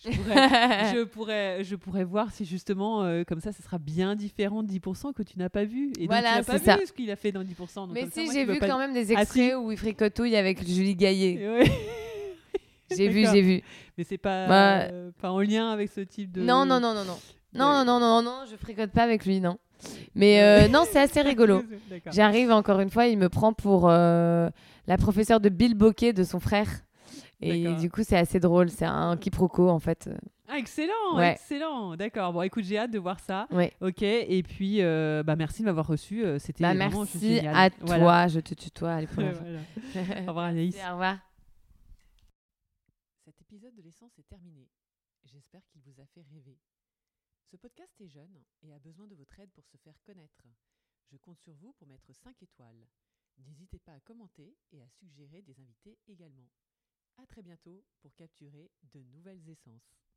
[0.06, 4.72] je pourrais, je pourrais, voir si justement, euh, comme ça, ça sera bien différent de
[4.72, 5.92] 10% que tu n'as pas vu.
[6.00, 7.90] Et voilà, donc, tu n'as pas vu ce qu'il a fait dans 10%.
[7.92, 11.66] Mais si, j'ai vu quand même des extraits où il fricotouille avec Julie Gaillet.
[12.96, 13.62] j'ai vu, j'ai vu.
[13.98, 16.42] Mais c'est pas, bah, euh, pas en lien avec ce type de.
[16.44, 17.20] Non, non, non, non, non.
[17.54, 19.58] Non, non, non, non, non, je fricote pas avec lui, non.
[20.16, 21.64] Mais euh, non, c'est assez rigolo.
[22.12, 24.52] J'arrive encore une fois, il me prend pour la
[24.98, 26.70] professeure de Bill Bokeh de son frère.
[27.42, 28.70] Et du coup, c'est assez drôle.
[28.70, 30.10] C'est un quiproquo, en fait.
[30.52, 31.96] Ah, excellent, excellent.
[31.96, 32.34] D'accord.
[32.34, 33.48] Bon, écoute, j'ai hâte de voir ça.
[33.82, 34.02] Ok.
[34.02, 36.26] Et puis, euh, bah, merci de m'avoir reçu.
[36.26, 38.28] Euh, c'était bah, merci à toi.
[38.28, 38.94] Je te tutoie.
[38.94, 40.76] Allez, au revoir, Anaïs.
[40.76, 41.20] Au revoir.
[43.26, 44.68] Cet épisode de l'essence est terminé.
[45.26, 46.58] J'espère qu'il vous a fait rêver.
[47.52, 50.48] Ce podcast est jeune et a besoin de votre aide pour se faire connaître.
[51.12, 52.88] Je compte sur vous pour mettre 5 étoiles.
[53.46, 56.50] N'hésitez pas à commenter et à suggérer des invités également.
[57.22, 60.09] À très bientôt pour capturer de nouvelles essences.